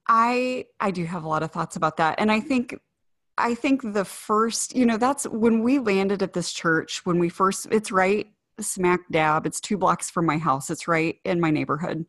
I 0.08 0.64
I 0.80 0.90
do 0.90 1.04
have 1.04 1.24
a 1.24 1.28
lot 1.28 1.42
of 1.42 1.50
thoughts 1.50 1.76
about 1.76 1.98
that, 1.98 2.16
and 2.18 2.32
I 2.32 2.40
think 2.40 2.76
I 3.38 3.54
think 3.54 3.92
the 3.92 4.04
first, 4.04 4.76
you 4.76 4.84
know, 4.84 4.96
that's 4.96 5.24
when 5.24 5.62
we 5.62 5.78
landed 5.78 6.22
at 6.22 6.32
this 6.32 6.52
church, 6.52 7.04
when 7.04 7.18
we 7.18 7.28
first, 7.28 7.66
it's 7.70 7.90
right 7.90 8.26
smack 8.60 9.00
dab, 9.10 9.46
it's 9.46 9.60
two 9.60 9.76
blocks 9.76 10.10
from 10.10 10.26
my 10.26 10.38
house, 10.38 10.70
it's 10.70 10.86
right 10.86 11.16
in 11.24 11.40
my 11.40 11.50
neighborhood. 11.50 12.04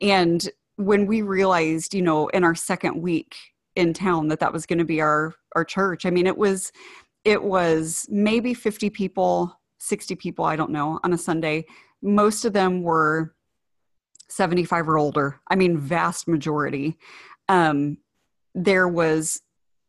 And 0.00 0.48
when 0.76 1.06
we 1.06 1.22
realized, 1.22 1.94
you 1.94 2.02
know, 2.02 2.28
in 2.28 2.44
our 2.44 2.54
second 2.54 3.00
week 3.00 3.36
in 3.74 3.92
town 3.92 4.28
that 4.28 4.40
that 4.40 4.52
was 4.52 4.66
going 4.66 4.78
to 4.78 4.84
be 4.84 5.00
our 5.00 5.34
our 5.54 5.64
church, 5.64 6.06
I 6.06 6.10
mean, 6.10 6.26
it 6.26 6.36
was 6.36 6.72
it 7.24 7.42
was 7.42 8.06
maybe 8.08 8.54
50 8.54 8.90
people, 8.90 9.58
60 9.78 10.14
people, 10.16 10.44
I 10.44 10.56
don't 10.56 10.70
know, 10.70 11.00
on 11.02 11.12
a 11.12 11.18
Sunday. 11.18 11.66
Most 12.00 12.44
of 12.44 12.52
them 12.52 12.82
were 12.82 13.34
75 14.28 14.88
or 14.88 14.98
older. 14.98 15.40
I 15.48 15.56
mean, 15.56 15.78
vast 15.78 16.28
majority. 16.28 16.96
Um, 17.48 17.98
there 18.54 18.88
was 18.88 19.40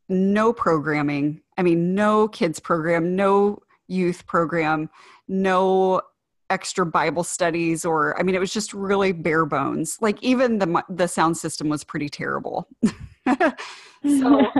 no 0.09 0.51
programming. 0.51 1.41
I 1.57 1.63
mean, 1.63 1.95
no 1.95 2.27
kids 2.27 2.59
program, 2.59 3.15
no 3.15 3.59
youth 3.87 4.25
program, 4.25 4.89
no 5.27 6.01
extra 6.49 6.85
Bible 6.85 7.23
studies, 7.23 7.85
or 7.85 8.19
I 8.19 8.23
mean, 8.23 8.35
it 8.35 8.39
was 8.39 8.53
just 8.53 8.73
really 8.73 9.11
bare 9.11 9.45
bones. 9.45 9.97
Like 10.01 10.21
even 10.23 10.57
the 10.57 10.83
the 10.89 11.07
sound 11.07 11.37
system 11.37 11.69
was 11.69 11.83
pretty 11.83 12.09
terrible. 12.09 12.67
so. 14.03 14.41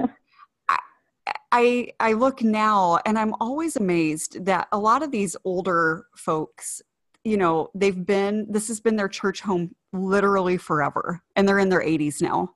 I 1.51 1.93
I 1.99 2.13
look 2.13 2.43
now 2.43 2.99
and 3.05 3.17
I'm 3.17 3.33
always 3.39 3.75
amazed 3.75 4.45
that 4.45 4.67
a 4.71 4.77
lot 4.77 5.01
of 5.01 5.11
these 5.11 5.35
older 5.43 6.05
folks, 6.15 6.81
you 7.23 7.37
know, 7.37 7.71
they've 7.73 8.05
been 8.05 8.45
this 8.49 8.67
has 8.67 8.79
been 8.79 8.97
their 8.97 9.07
church 9.07 9.41
home 9.41 9.75
literally 9.91 10.57
forever 10.57 11.21
and 11.35 11.47
they're 11.47 11.57
in 11.59 11.69
their 11.69 11.81
80s 11.81 12.21
now. 12.21 12.53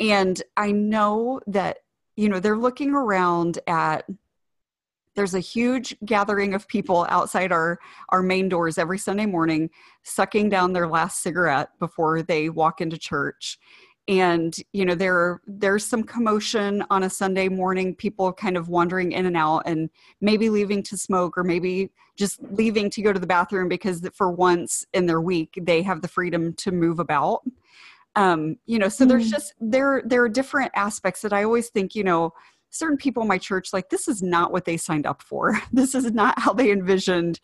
And 0.00 0.42
I 0.56 0.72
know 0.72 1.40
that 1.46 1.78
you 2.16 2.28
know 2.28 2.40
they're 2.40 2.56
looking 2.56 2.94
around 2.94 3.58
at 3.66 4.04
there's 5.14 5.34
a 5.34 5.40
huge 5.40 5.96
gathering 6.04 6.54
of 6.54 6.66
people 6.68 7.06
outside 7.08 7.52
our 7.52 7.78
our 8.10 8.22
main 8.22 8.48
doors 8.48 8.78
every 8.78 8.98
sunday 8.98 9.26
morning 9.26 9.70
sucking 10.02 10.48
down 10.48 10.72
their 10.72 10.88
last 10.88 11.22
cigarette 11.22 11.70
before 11.78 12.22
they 12.22 12.48
walk 12.48 12.80
into 12.80 12.98
church. 12.98 13.58
And 14.06 14.54
you 14.74 14.84
know 14.84 14.94
there 14.94 15.40
there's 15.46 15.86
some 15.86 16.04
commotion 16.04 16.84
on 16.90 17.04
a 17.04 17.10
sunday 17.10 17.48
morning 17.48 17.94
people 17.94 18.34
kind 18.34 18.58
of 18.58 18.68
wandering 18.68 19.12
in 19.12 19.24
and 19.24 19.36
out 19.36 19.62
and 19.64 19.88
maybe 20.20 20.50
leaving 20.50 20.82
to 20.84 20.98
smoke 20.98 21.38
or 21.38 21.42
maybe 21.42 21.90
just 22.14 22.38
leaving 22.50 22.90
to 22.90 23.02
go 23.02 23.14
to 23.14 23.18
the 23.18 23.26
bathroom 23.26 23.66
because 23.66 24.06
for 24.12 24.30
once 24.30 24.84
in 24.92 25.06
their 25.06 25.22
week 25.22 25.58
they 25.62 25.80
have 25.80 26.02
the 26.02 26.08
freedom 26.08 26.52
to 26.52 26.70
move 26.70 26.98
about 26.98 27.44
um, 28.16 28.56
you 28.66 28.78
know 28.78 28.88
so 28.88 29.04
mm. 29.04 29.08
there's 29.08 29.30
just 29.30 29.54
there 29.60 30.02
there 30.04 30.22
are 30.22 30.28
different 30.28 30.70
aspects 30.74 31.22
that 31.22 31.32
i 31.32 31.42
always 31.42 31.68
think 31.70 31.94
you 31.94 32.04
know 32.04 32.32
certain 32.74 32.96
people 32.96 33.22
in 33.22 33.28
my 33.28 33.38
church 33.38 33.72
like 33.72 33.88
this 33.88 34.08
is 34.08 34.22
not 34.22 34.52
what 34.52 34.64
they 34.64 34.76
signed 34.76 35.06
up 35.06 35.22
for. 35.22 35.60
This 35.72 35.94
is 35.94 36.10
not 36.12 36.38
how 36.38 36.52
they 36.52 36.70
envisioned 36.72 37.40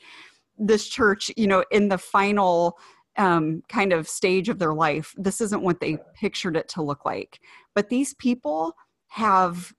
this 0.59 0.89
church 0.89 1.31
you 1.37 1.47
know 1.47 1.65
in 1.71 1.89
the 1.89 1.99
final 1.99 2.79
um, 3.17 3.63
kind 3.69 3.93
of 3.93 4.09
stage 4.09 4.49
of 4.49 4.59
their 4.59 4.75
life. 4.75 5.15
This 5.17 5.41
isn't 5.41 5.63
what 5.63 5.81
they 5.81 5.99
pictured 6.15 6.57
it 6.57 6.69
to 6.71 6.83
look 6.83 7.05
like. 7.05 7.41
But 7.75 7.89
these 7.89 8.15
people 8.15 8.75
have 9.09 9.73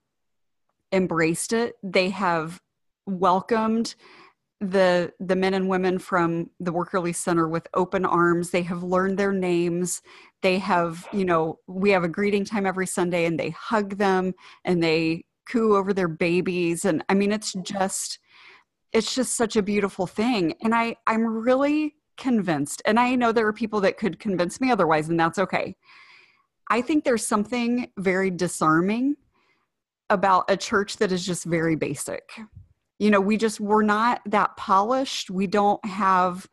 embraced 0.92 1.52
it. 1.52 1.74
They 1.82 2.10
have 2.10 2.60
welcomed 3.06 3.94
the 4.60 5.12
the 5.18 5.34
men 5.34 5.54
and 5.54 5.68
women 5.68 5.98
from 5.98 6.50
the 6.60 6.72
work 6.72 6.92
release 6.92 7.18
center 7.18 7.48
with 7.48 7.66
open 7.74 8.04
arms. 8.04 8.50
They 8.50 8.62
have 8.62 8.82
learned 8.82 9.18
their 9.18 9.32
names 9.32 10.02
they 10.42 10.58
have 10.58 11.08
you 11.12 11.24
know 11.24 11.58
we 11.66 11.90
have 11.90 12.04
a 12.04 12.08
greeting 12.08 12.44
time 12.44 12.66
every 12.66 12.86
sunday 12.86 13.24
and 13.24 13.38
they 13.38 13.50
hug 13.50 13.96
them 13.96 14.34
and 14.64 14.82
they 14.82 15.24
coo 15.48 15.76
over 15.76 15.92
their 15.92 16.08
babies. 16.08 16.84
And 16.84 17.04
i 17.08 17.14
mean 17.14 17.32
it's 17.32 17.52
mm-hmm. 17.52 17.78
just 17.78 18.18
it's 18.92 19.14
just 19.14 19.36
such 19.36 19.56
a 19.56 19.62
beautiful 19.62 20.06
thing. 20.06 20.54
And 20.62 20.74
i 20.74 20.96
i'm 21.06 21.26
really 21.26 21.94
convinced 22.18 22.82
and 22.84 23.00
i 23.00 23.14
know 23.14 23.32
there 23.32 23.46
are 23.46 23.54
people 23.54 23.80
that 23.80 23.96
could 23.96 24.20
convince 24.20 24.60
me 24.60 24.70
otherwise 24.70 25.08
and 25.08 25.18
that's 25.18 25.38
okay. 25.38 25.76
I 26.70 26.80
think 26.80 27.04
there's 27.04 27.26
something 27.26 27.90
very 27.98 28.30
disarming 28.30 29.16
about 30.08 30.50
a 30.50 30.56
church 30.56 30.98
that 30.98 31.12
is 31.12 31.24
just 31.24 31.44
very 31.44 31.76
basic. 31.76 32.22
You 32.98 33.10
know 33.10 33.20
we 33.20 33.36
just 33.36 33.60
we're 33.60 33.82
not 33.82 34.20
that 34.26 34.56
polished. 34.56 35.30
We 35.30 35.46
don't 35.46 35.84
have 35.84 36.48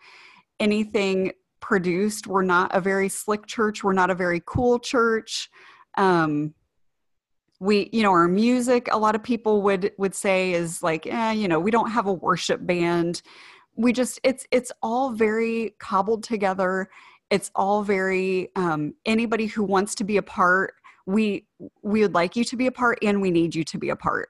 anything 0.60 1.32
produced. 1.60 2.28
We're 2.28 2.43
not 2.43 2.76
a 2.76 2.82
very 2.82 3.10
slick 3.10 3.45
church. 3.45 3.84
We're 3.84 3.93
not 3.93 4.10
a 4.10 4.16
very 4.16 4.41
cool 4.45 4.80
church. 4.80 5.49
Um 5.97 6.53
we 7.60 7.89
you 7.91 8.03
know 8.03 8.12
our 8.12 8.28
music 8.28 8.88
a 8.91 8.97
lot 8.97 9.16
of 9.16 9.24
people 9.24 9.62
would 9.62 9.91
would 9.97 10.16
say 10.16 10.53
is 10.53 10.82
like 10.82 11.05
eh, 11.05 11.32
you 11.34 11.47
know 11.47 11.60
we 11.60 11.72
don't 11.72 11.91
have 11.91 12.07
a 12.07 12.14
worship 12.14 12.66
band. 12.66 13.22
We 13.76 13.93
just 13.93 14.20
it's 14.24 14.45
it's 14.51 14.72
all 14.82 15.12
very 15.12 15.76
cobbled 15.80 16.24
together. 16.24 16.89
It's 17.30 17.51
all 17.55 17.84
very 17.84 18.49
um, 18.55 18.95
anybody 19.05 19.45
who 19.45 19.64
wants 19.64 19.93
to 19.95 20.03
be 20.03 20.18
a 20.18 20.24
part 20.24 20.74
we 21.05 21.45
we 21.82 22.01
would 22.01 22.14
like 22.14 22.36
you 22.36 22.43
to 22.45 22.55
be 22.55 22.68
a 22.68 22.72
part 22.72 22.99
and 23.01 23.22
we 23.22 23.32
need 23.32 23.55
you 23.55 23.64
to 23.66 23.78
be 23.78 23.89
a 23.89 23.95
part. 23.95 24.30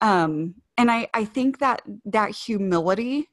Um, 0.00 0.56
and 0.78 0.90
i 0.90 1.08
i 1.14 1.24
think 1.24 1.58
that 1.58 1.82
that 2.04 2.30
humility 2.30 3.28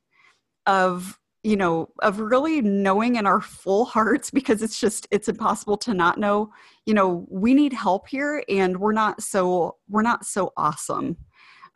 of 0.66 1.20
you 1.44 1.58
know 1.58 1.89
of 2.02 2.20
really 2.20 2.62
knowing 2.62 3.18
in 3.18 3.28
our 3.28 3.41
full 3.41 3.86
hearts 3.86 4.32
because 4.32 4.62
it's 4.62 4.80
just 4.80 5.08
it's 5.12 5.28
impossible 5.28 5.78
to 5.78 5.94
not 5.94 6.18
know 6.18 6.52
you 6.86 6.94
know 6.94 7.26
we 7.30 7.54
need 7.54 7.74
help 7.74 8.08
here 8.08 8.44
and 8.50 8.78
we're 8.78 8.94
not 8.94 9.22
so 9.22 9.76
we're 9.89 10.02
not 10.02 10.26
so 10.26 10.52
awesome. 10.58 11.18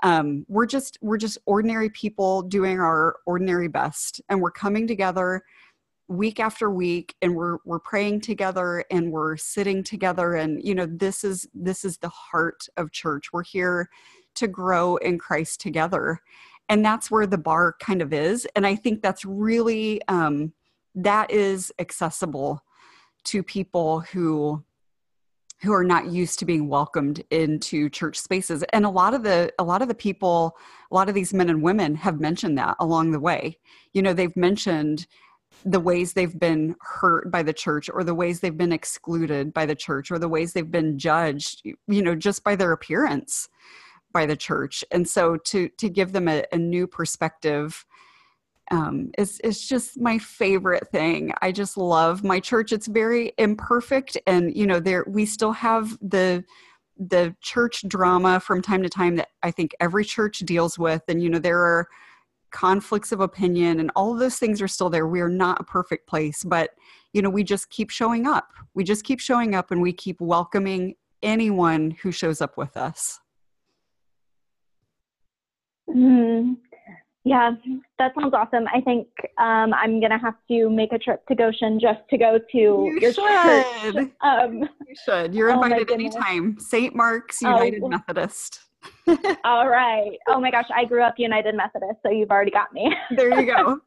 Um, 0.03 0.45
we're 0.47 0.67
just 0.67 0.97
we're 1.01 1.17
just 1.17 1.39
ordinary 1.45 1.89
people 1.89 2.43
doing 2.43 2.79
our 2.79 3.17
ordinary 3.25 3.67
best 3.67 4.21
and 4.29 4.41
we're 4.41 4.51
coming 4.51 4.87
together 4.87 5.43
week 6.07 6.39
after 6.39 6.69
week 6.69 7.15
and 7.21 7.35
we're 7.35 7.57
we're 7.65 7.79
praying 7.79 8.21
together 8.21 8.85
and 8.91 9.11
we're 9.11 9.35
sitting 9.37 9.83
together 9.83 10.35
and 10.35 10.63
you 10.63 10.75
know 10.75 10.85
this 10.85 11.23
is 11.23 11.47
this 11.53 11.83
is 11.83 11.97
the 11.97 12.09
heart 12.09 12.67
of 12.77 12.91
church. 12.91 13.33
We're 13.33 13.43
here 13.43 13.89
to 14.35 14.47
grow 14.47 14.97
in 14.97 15.17
christ 15.17 15.59
together 15.59 16.21
and 16.69 16.83
that's 16.83 17.09
where 17.09 17.27
the 17.27 17.37
bar 17.37 17.75
kind 17.79 18.01
of 18.01 18.13
is 18.13 18.47
and 18.55 18.65
i 18.65 18.75
think 18.75 19.01
that's 19.01 19.25
really 19.25 20.01
um, 20.07 20.53
that 20.95 21.29
is 21.31 21.71
accessible 21.79 22.63
to 23.23 23.43
people 23.43 24.01
who 24.01 24.63
who 25.61 25.73
are 25.73 25.83
not 25.83 26.11
used 26.11 26.39
to 26.39 26.45
being 26.45 26.69
welcomed 26.69 27.23
into 27.31 27.89
church 27.89 28.17
spaces 28.17 28.63
and 28.73 28.85
a 28.85 28.89
lot 28.89 29.13
of 29.13 29.23
the 29.23 29.51
a 29.59 29.63
lot 29.63 29.81
of 29.81 29.87
the 29.87 29.95
people 29.95 30.57
a 30.91 30.95
lot 30.95 31.09
of 31.09 31.15
these 31.15 31.33
men 31.33 31.49
and 31.49 31.61
women 31.61 31.95
have 31.95 32.19
mentioned 32.19 32.57
that 32.57 32.75
along 32.79 33.11
the 33.11 33.19
way. 33.19 33.57
You 33.93 34.01
know 34.01 34.13
they've 34.13 34.35
mentioned 34.35 35.07
the 35.65 35.79
ways 35.79 36.13
they've 36.13 36.39
been 36.39 36.75
hurt 36.81 37.31
by 37.31 37.41
the 37.41 37.53
church 37.53 37.89
or 37.91 38.03
the 38.03 38.13
ways 38.13 38.39
they've 38.39 38.57
been 38.57 38.71
excluded 38.71 39.53
by 39.53 39.65
the 39.65 39.75
church 39.75 40.11
or 40.11 40.19
the 40.19 40.29
ways 40.29 40.53
they've 40.53 40.69
been 40.69 40.99
judged 40.99 41.63
you 41.87 42.01
know 42.01 42.15
just 42.15 42.43
by 42.43 42.55
their 42.55 42.71
appearance 42.71 43.49
by 44.13 44.25
the 44.25 44.35
church 44.35 44.83
and 44.91 45.07
so 45.07 45.37
to 45.37 45.69
to 45.77 45.89
give 45.89 46.11
them 46.11 46.27
a, 46.27 46.43
a 46.51 46.57
new 46.57 46.87
perspective 46.87 47.85
um, 48.71 49.11
is 49.17 49.39
is 49.41 49.65
just 49.65 49.99
my 49.99 50.17
favorite 50.17 50.87
thing. 50.89 51.31
I 51.41 51.51
just 51.51 51.77
love 51.77 52.23
my 52.23 52.39
church. 52.39 52.71
It's 52.71 52.87
very 52.87 53.33
imperfect, 53.37 54.17
and 54.27 54.55
you 54.55 54.67
know, 54.67 54.79
there 54.79 55.05
we 55.07 55.25
still 55.25 55.53
have 55.53 55.97
the 56.01 56.43
the 56.99 57.35
church 57.41 57.83
drama 57.87 58.39
from 58.39 58.61
time 58.61 58.81
to 58.83 58.89
time 58.89 59.15
that 59.17 59.29
I 59.43 59.51
think 59.51 59.75
every 59.79 60.03
church 60.03 60.39
deals 60.39 60.77
with, 60.77 61.03
and 61.07 61.21
you 61.21 61.29
know, 61.29 61.39
there 61.39 61.59
are 61.59 61.87
conflicts 62.51 63.11
of 63.11 63.21
opinion, 63.21 63.79
and 63.79 63.91
all 63.95 64.15
those 64.15 64.37
things 64.37 64.61
are 64.61 64.67
still 64.67 64.89
there. 64.89 65.07
We 65.07 65.21
are 65.21 65.29
not 65.29 65.61
a 65.61 65.63
perfect 65.63 66.07
place, 66.07 66.43
but 66.43 66.71
you 67.13 67.21
know, 67.21 67.29
we 67.29 67.43
just 67.43 67.69
keep 67.69 67.89
showing 67.89 68.27
up. 68.27 68.49
We 68.73 68.83
just 68.83 69.05
keep 69.05 69.19
showing 69.21 69.55
up, 69.55 69.71
and 69.71 69.81
we 69.81 69.93
keep 69.93 70.19
welcoming 70.19 70.95
anyone 71.23 71.91
who 71.91 72.11
shows 72.11 72.41
up 72.41 72.57
with 72.57 72.75
us. 72.75 73.19
Mm, 75.89 76.57
yeah, 77.23 77.51
that 77.99 78.13
sounds 78.15 78.33
awesome. 78.33 78.65
I 78.73 78.81
think 78.81 79.07
um, 79.37 79.73
I'm 79.73 79.99
gonna 79.99 80.19
have 80.19 80.35
to 80.49 80.69
make 80.69 80.93
a 80.93 80.97
trip 80.97 81.25
to 81.27 81.35
Goshen 81.35 81.79
just 81.79 81.99
to 82.09 82.17
go 82.17 82.39
to 82.39 82.57
you 82.57 82.97
your 83.01 83.13
should. 83.13 83.93
church. 83.93 84.11
Um, 84.21 84.69
you 84.87 84.95
should. 85.05 85.35
You're 85.35 85.51
oh 85.51 85.61
invited 85.61 85.91
anytime. 85.91 86.57
St. 86.59 86.95
Mark's 86.95 87.39
oh, 87.43 87.49
United 87.49 87.83
oh. 87.83 87.89
Methodist. 87.89 88.61
All 89.43 89.67
right. 89.67 90.17
Oh 90.27 90.39
my 90.39 90.51
gosh, 90.51 90.67
I 90.73 90.85
grew 90.85 91.03
up 91.03 91.15
United 91.17 91.55
Methodist, 91.55 91.99
so 92.03 92.11
you've 92.11 92.31
already 92.31 92.51
got 92.51 92.71
me. 92.73 92.93
there 93.11 93.39
you 93.39 93.45
go. 93.45 93.79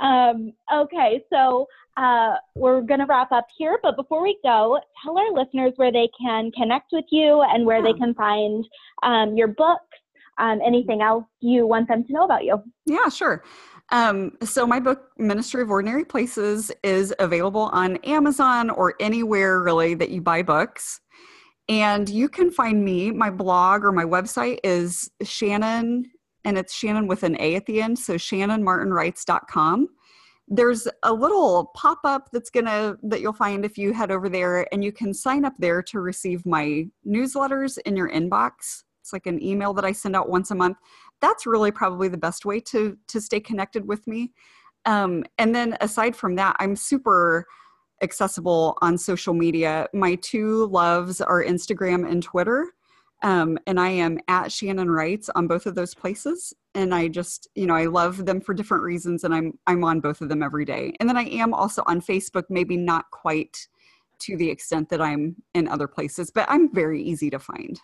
um, 0.00 0.52
okay, 0.72 1.22
so 1.30 1.66
uh, 1.96 2.34
we're 2.54 2.80
going 2.80 3.00
to 3.00 3.06
wrap 3.06 3.32
up 3.32 3.46
here, 3.58 3.78
but 3.82 3.96
before 3.96 4.22
we 4.22 4.38
go, 4.42 4.78
tell 5.02 5.18
our 5.18 5.32
listeners 5.32 5.72
where 5.76 5.92
they 5.92 6.08
can 6.18 6.50
connect 6.52 6.86
with 6.92 7.04
you 7.10 7.42
and 7.42 7.66
where 7.66 7.84
yeah. 7.84 7.92
they 7.92 7.98
can 7.98 8.14
find 8.14 8.64
um, 9.02 9.36
your 9.36 9.48
books 9.48 9.98
um, 10.40 10.60
anything 10.64 11.02
else 11.02 11.24
you 11.40 11.66
want 11.66 11.86
them 11.88 12.02
to 12.04 12.12
know 12.12 12.24
about 12.24 12.44
you. 12.44 12.62
Yeah, 12.86 13.08
sure. 13.08 13.44
Um, 13.92 14.36
so 14.42 14.66
my 14.66 14.80
book, 14.80 15.10
Ministry 15.18 15.62
of 15.62 15.70
Ordinary 15.70 16.04
Places, 16.04 16.70
is 16.82 17.12
available 17.18 17.70
on 17.72 17.96
Amazon 17.98 18.70
or 18.70 18.94
anywhere 19.00 19.60
really 19.60 19.94
that 19.94 20.10
you 20.10 20.20
buy 20.20 20.42
books. 20.42 21.00
And 21.68 22.08
you 22.08 22.28
can 22.28 22.50
find 22.50 22.84
me, 22.84 23.10
my 23.10 23.30
blog 23.30 23.84
or 23.84 23.92
my 23.92 24.04
website 24.04 24.58
is 24.64 25.10
Shannon, 25.22 26.04
and 26.44 26.58
it's 26.58 26.74
Shannon 26.74 27.06
with 27.06 27.22
an 27.22 27.40
A 27.40 27.54
at 27.54 27.66
the 27.66 27.82
end, 27.82 27.98
so 27.98 28.14
shannonmartinwrites.com. 28.14 29.88
There's 30.48 30.88
a 31.04 31.12
little 31.12 31.70
pop-up 31.76 32.30
that's 32.32 32.50
gonna 32.50 32.96
that 33.04 33.20
you'll 33.20 33.32
find 33.32 33.64
if 33.64 33.78
you 33.78 33.92
head 33.92 34.10
over 34.10 34.28
there, 34.28 34.66
and 34.72 34.82
you 34.82 34.90
can 34.90 35.14
sign 35.14 35.44
up 35.44 35.52
there 35.60 35.80
to 35.82 36.00
receive 36.00 36.44
my 36.44 36.86
newsletters 37.06 37.78
in 37.86 37.96
your 37.96 38.10
inbox. 38.10 38.82
It's 39.10 39.12
like 39.12 39.26
an 39.26 39.42
email 39.42 39.74
that 39.74 39.84
I 39.84 39.90
send 39.90 40.14
out 40.14 40.28
once 40.28 40.52
a 40.52 40.54
month. 40.54 40.78
That's 41.20 41.46
really 41.46 41.72
probably 41.72 42.06
the 42.08 42.16
best 42.16 42.44
way 42.44 42.60
to 42.60 42.96
to 43.08 43.20
stay 43.20 43.40
connected 43.40 43.86
with 43.88 44.06
me. 44.06 44.32
Um, 44.86 45.24
and 45.36 45.54
then 45.54 45.76
aside 45.80 46.14
from 46.14 46.36
that, 46.36 46.54
I'm 46.60 46.76
super 46.76 47.46
accessible 48.02 48.78
on 48.80 48.96
social 48.96 49.34
media. 49.34 49.88
My 49.92 50.14
two 50.16 50.66
loves 50.66 51.20
are 51.20 51.44
Instagram 51.44 52.08
and 52.10 52.22
Twitter. 52.22 52.66
Um, 53.22 53.58
and 53.66 53.78
I 53.78 53.88
am 53.88 54.18
at 54.28 54.50
Shannon 54.50 54.90
Writes 54.90 55.28
on 55.34 55.46
both 55.46 55.66
of 55.66 55.74
those 55.74 55.94
places. 55.94 56.54
And 56.74 56.94
I 56.94 57.08
just, 57.08 57.48
you 57.54 57.66
know, 57.66 57.74
I 57.74 57.86
love 57.86 58.24
them 58.24 58.40
for 58.40 58.54
different 58.54 58.84
reasons, 58.84 59.24
and 59.24 59.34
I'm 59.34 59.58
I'm 59.66 59.82
on 59.82 60.00
both 60.00 60.20
of 60.20 60.28
them 60.28 60.42
every 60.42 60.64
day. 60.64 60.94
And 61.00 61.08
then 61.08 61.16
I 61.16 61.24
am 61.24 61.52
also 61.52 61.82
on 61.86 62.00
Facebook, 62.00 62.44
maybe 62.48 62.76
not 62.76 63.10
quite 63.10 63.66
to 64.20 64.36
the 64.36 64.48
extent 64.48 64.88
that 64.90 65.00
I'm 65.00 65.36
in 65.54 65.66
other 65.66 65.88
places, 65.88 66.30
but 66.30 66.46
I'm 66.48 66.72
very 66.72 67.02
easy 67.02 67.28
to 67.30 67.38
find. 67.38 67.80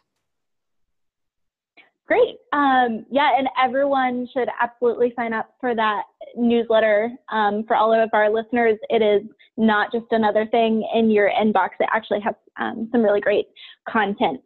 Great. 2.06 2.36
Um, 2.52 3.04
yeah, 3.10 3.32
and 3.36 3.48
everyone 3.62 4.28
should 4.32 4.48
absolutely 4.60 5.12
sign 5.16 5.32
up 5.32 5.54
for 5.60 5.74
that 5.74 6.02
newsletter. 6.36 7.10
Um, 7.32 7.64
for 7.66 7.74
all 7.74 7.92
of 7.92 8.10
our 8.12 8.30
listeners, 8.30 8.78
it 8.90 9.02
is 9.02 9.28
not 9.56 9.90
just 9.90 10.06
another 10.12 10.46
thing 10.46 10.88
in 10.94 11.10
your 11.10 11.30
inbox. 11.30 11.70
It 11.80 11.88
actually 11.92 12.20
has 12.20 12.34
um, 12.58 12.88
some 12.92 13.02
really 13.02 13.20
great 13.20 13.46
content. 13.88 14.40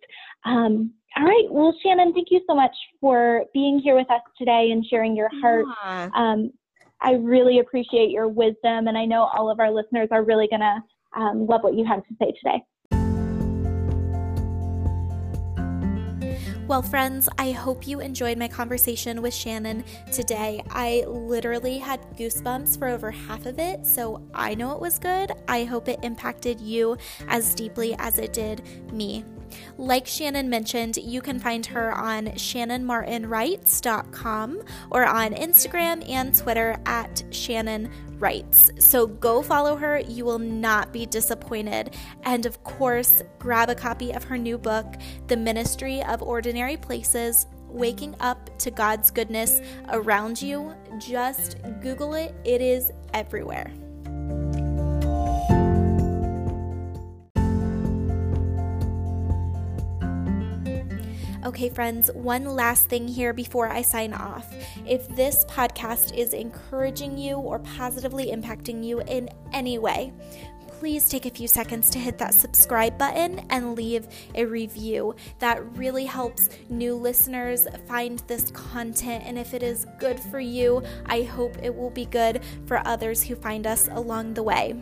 Um, 0.46 0.92
all 1.16 1.24
right. 1.24 1.46
Well, 1.50 1.76
Shannon, 1.82 2.14
thank 2.14 2.28
you 2.30 2.40
so 2.48 2.54
much 2.54 2.74
for 3.00 3.44
being 3.52 3.78
here 3.78 3.96
with 3.96 4.10
us 4.10 4.22
today 4.38 4.70
and 4.72 4.86
sharing 4.86 5.14
your 5.14 5.28
heart. 5.42 5.66
Yeah. 5.84 6.10
Um, 6.14 6.52
I 7.02 7.14
really 7.14 7.58
appreciate 7.58 8.10
your 8.10 8.28
wisdom, 8.28 8.88
and 8.88 8.96
I 8.96 9.04
know 9.04 9.24
all 9.24 9.50
of 9.50 9.60
our 9.60 9.70
listeners 9.70 10.08
are 10.12 10.22
really 10.22 10.48
going 10.48 10.60
to 10.60 10.82
um, 11.18 11.46
love 11.46 11.62
what 11.62 11.74
you 11.74 11.84
have 11.84 12.06
to 12.06 12.14
say 12.18 12.32
today. 12.42 12.62
Well, 16.70 16.82
friends, 16.82 17.28
I 17.36 17.50
hope 17.50 17.88
you 17.88 17.98
enjoyed 17.98 18.38
my 18.38 18.46
conversation 18.46 19.22
with 19.22 19.34
Shannon 19.34 19.82
today. 20.12 20.62
I 20.70 21.02
literally 21.08 21.78
had 21.78 22.00
goosebumps 22.16 22.78
for 22.78 22.86
over 22.86 23.10
half 23.10 23.44
of 23.46 23.58
it, 23.58 23.84
so 23.84 24.22
I 24.32 24.54
know 24.54 24.70
it 24.70 24.80
was 24.80 25.00
good. 25.00 25.32
I 25.48 25.64
hope 25.64 25.88
it 25.88 25.98
impacted 26.04 26.60
you 26.60 26.96
as 27.26 27.56
deeply 27.56 27.96
as 27.98 28.20
it 28.20 28.32
did 28.32 28.62
me. 28.92 29.24
Like 29.76 30.06
Shannon 30.06 30.48
mentioned, 30.48 30.96
you 30.96 31.20
can 31.20 31.38
find 31.38 31.66
her 31.66 31.92
on 31.92 32.26
shannonmartinwrites.com 32.26 34.62
or 34.90 35.04
on 35.04 35.34
Instagram 35.34 36.08
and 36.08 36.34
Twitter 36.36 36.80
at 36.86 37.22
Shannon 37.30 37.90
Writes. 38.18 38.70
So 38.78 39.06
go 39.06 39.42
follow 39.42 39.76
her, 39.76 39.98
you 39.98 40.24
will 40.24 40.38
not 40.38 40.90
be 40.92 41.04
disappointed. 41.06 41.96
And 42.24 42.46
of 42.46 42.62
course, 42.64 43.22
grab 43.38 43.70
a 43.70 43.74
copy 43.74 44.12
of 44.12 44.24
her 44.24 44.36
new 44.36 44.58
book, 44.58 44.86
The 45.28 45.36
Ministry 45.36 46.02
of 46.02 46.22
Ordinary 46.22 46.76
Places 46.76 47.46
Waking 47.68 48.16
Up 48.20 48.58
to 48.58 48.70
God's 48.70 49.10
Goodness 49.10 49.62
Around 49.88 50.42
You. 50.42 50.74
Just 50.98 51.56
Google 51.80 52.12
it, 52.14 52.34
it 52.44 52.60
is 52.60 52.90
everywhere. 53.14 53.72
Okay, 61.50 61.68
friends, 61.68 62.12
one 62.14 62.44
last 62.44 62.88
thing 62.88 63.08
here 63.08 63.32
before 63.32 63.66
I 63.66 63.82
sign 63.82 64.12
off. 64.12 64.54
If 64.86 65.08
this 65.16 65.44
podcast 65.46 66.16
is 66.16 66.32
encouraging 66.32 67.18
you 67.18 67.38
or 67.38 67.58
positively 67.58 68.26
impacting 68.26 68.84
you 68.84 69.00
in 69.00 69.28
any 69.52 69.76
way, 69.76 70.12
please 70.68 71.08
take 71.08 71.26
a 71.26 71.30
few 71.30 71.48
seconds 71.48 71.90
to 71.90 71.98
hit 71.98 72.18
that 72.18 72.34
subscribe 72.34 72.96
button 72.96 73.44
and 73.50 73.74
leave 73.74 74.06
a 74.36 74.44
review. 74.44 75.16
That 75.40 75.60
really 75.76 76.04
helps 76.04 76.50
new 76.68 76.94
listeners 76.94 77.66
find 77.88 78.20
this 78.28 78.52
content. 78.52 79.24
And 79.26 79.36
if 79.36 79.52
it 79.52 79.64
is 79.64 79.86
good 79.98 80.20
for 80.20 80.38
you, 80.38 80.84
I 81.06 81.22
hope 81.22 81.56
it 81.64 81.74
will 81.74 81.90
be 81.90 82.06
good 82.06 82.42
for 82.66 82.80
others 82.86 83.24
who 83.24 83.34
find 83.34 83.66
us 83.66 83.88
along 83.88 84.34
the 84.34 84.44
way. 84.44 84.76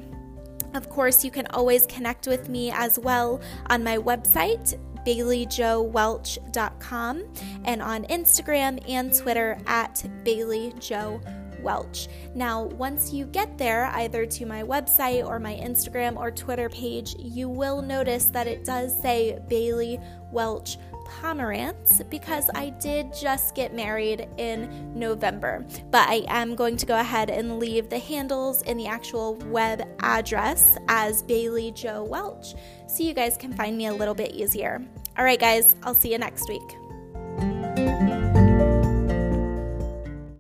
Of 0.74 0.90
course, 0.90 1.24
you 1.24 1.30
can 1.30 1.46
always 1.48 1.86
connect 1.86 2.26
with 2.26 2.50
me 2.50 2.70
as 2.70 2.98
well 2.98 3.40
on 3.70 3.82
my 3.82 3.96
website, 3.96 4.78
baileyjoewelch.com, 5.08 7.24
and 7.64 7.80
on 7.80 8.04
Instagram 8.04 8.78
and 8.88 9.14
Twitter 9.14 9.58
at 9.66 10.04
baileyjoe 10.22 11.22
Welch. 11.62 12.08
Now, 12.34 12.64
once 12.64 13.10
you 13.12 13.26
get 13.26 13.58
there, 13.58 13.86
either 13.86 14.26
to 14.26 14.46
my 14.46 14.62
website 14.62 15.26
or 15.26 15.40
my 15.40 15.54
Instagram 15.54 16.16
or 16.16 16.30
Twitter 16.30 16.68
page, 16.68 17.16
you 17.18 17.48
will 17.48 17.82
notice 17.82 18.26
that 18.26 18.46
it 18.46 18.64
does 18.64 18.96
say 19.00 19.40
Bailey 19.48 19.98
Welch 20.30 20.78
Pomerantz 21.08 22.08
because 22.10 22.50
I 22.54 22.70
did 22.70 23.12
just 23.14 23.54
get 23.54 23.74
married 23.74 24.28
in 24.36 24.92
November. 24.94 25.66
But 25.90 26.08
I 26.08 26.24
am 26.28 26.54
going 26.54 26.76
to 26.76 26.86
go 26.86 27.00
ahead 27.00 27.30
and 27.30 27.58
leave 27.58 27.88
the 27.88 27.98
handles 27.98 28.62
in 28.62 28.76
the 28.76 28.86
actual 28.86 29.34
web 29.46 29.82
address 30.00 30.76
as 30.88 31.22
Bailey 31.22 31.72
Joe 31.72 32.04
Welch 32.04 32.54
so 32.86 33.02
you 33.02 33.14
guys 33.14 33.36
can 33.36 33.52
find 33.52 33.76
me 33.76 33.86
a 33.86 33.94
little 33.94 34.14
bit 34.14 34.32
easier. 34.32 34.86
All 35.18 35.24
right, 35.24 35.38
guys, 35.38 35.74
I'll 35.82 35.94
see 35.94 36.12
you 36.12 36.18
next 36.18 36.48
week. 36.48 36.78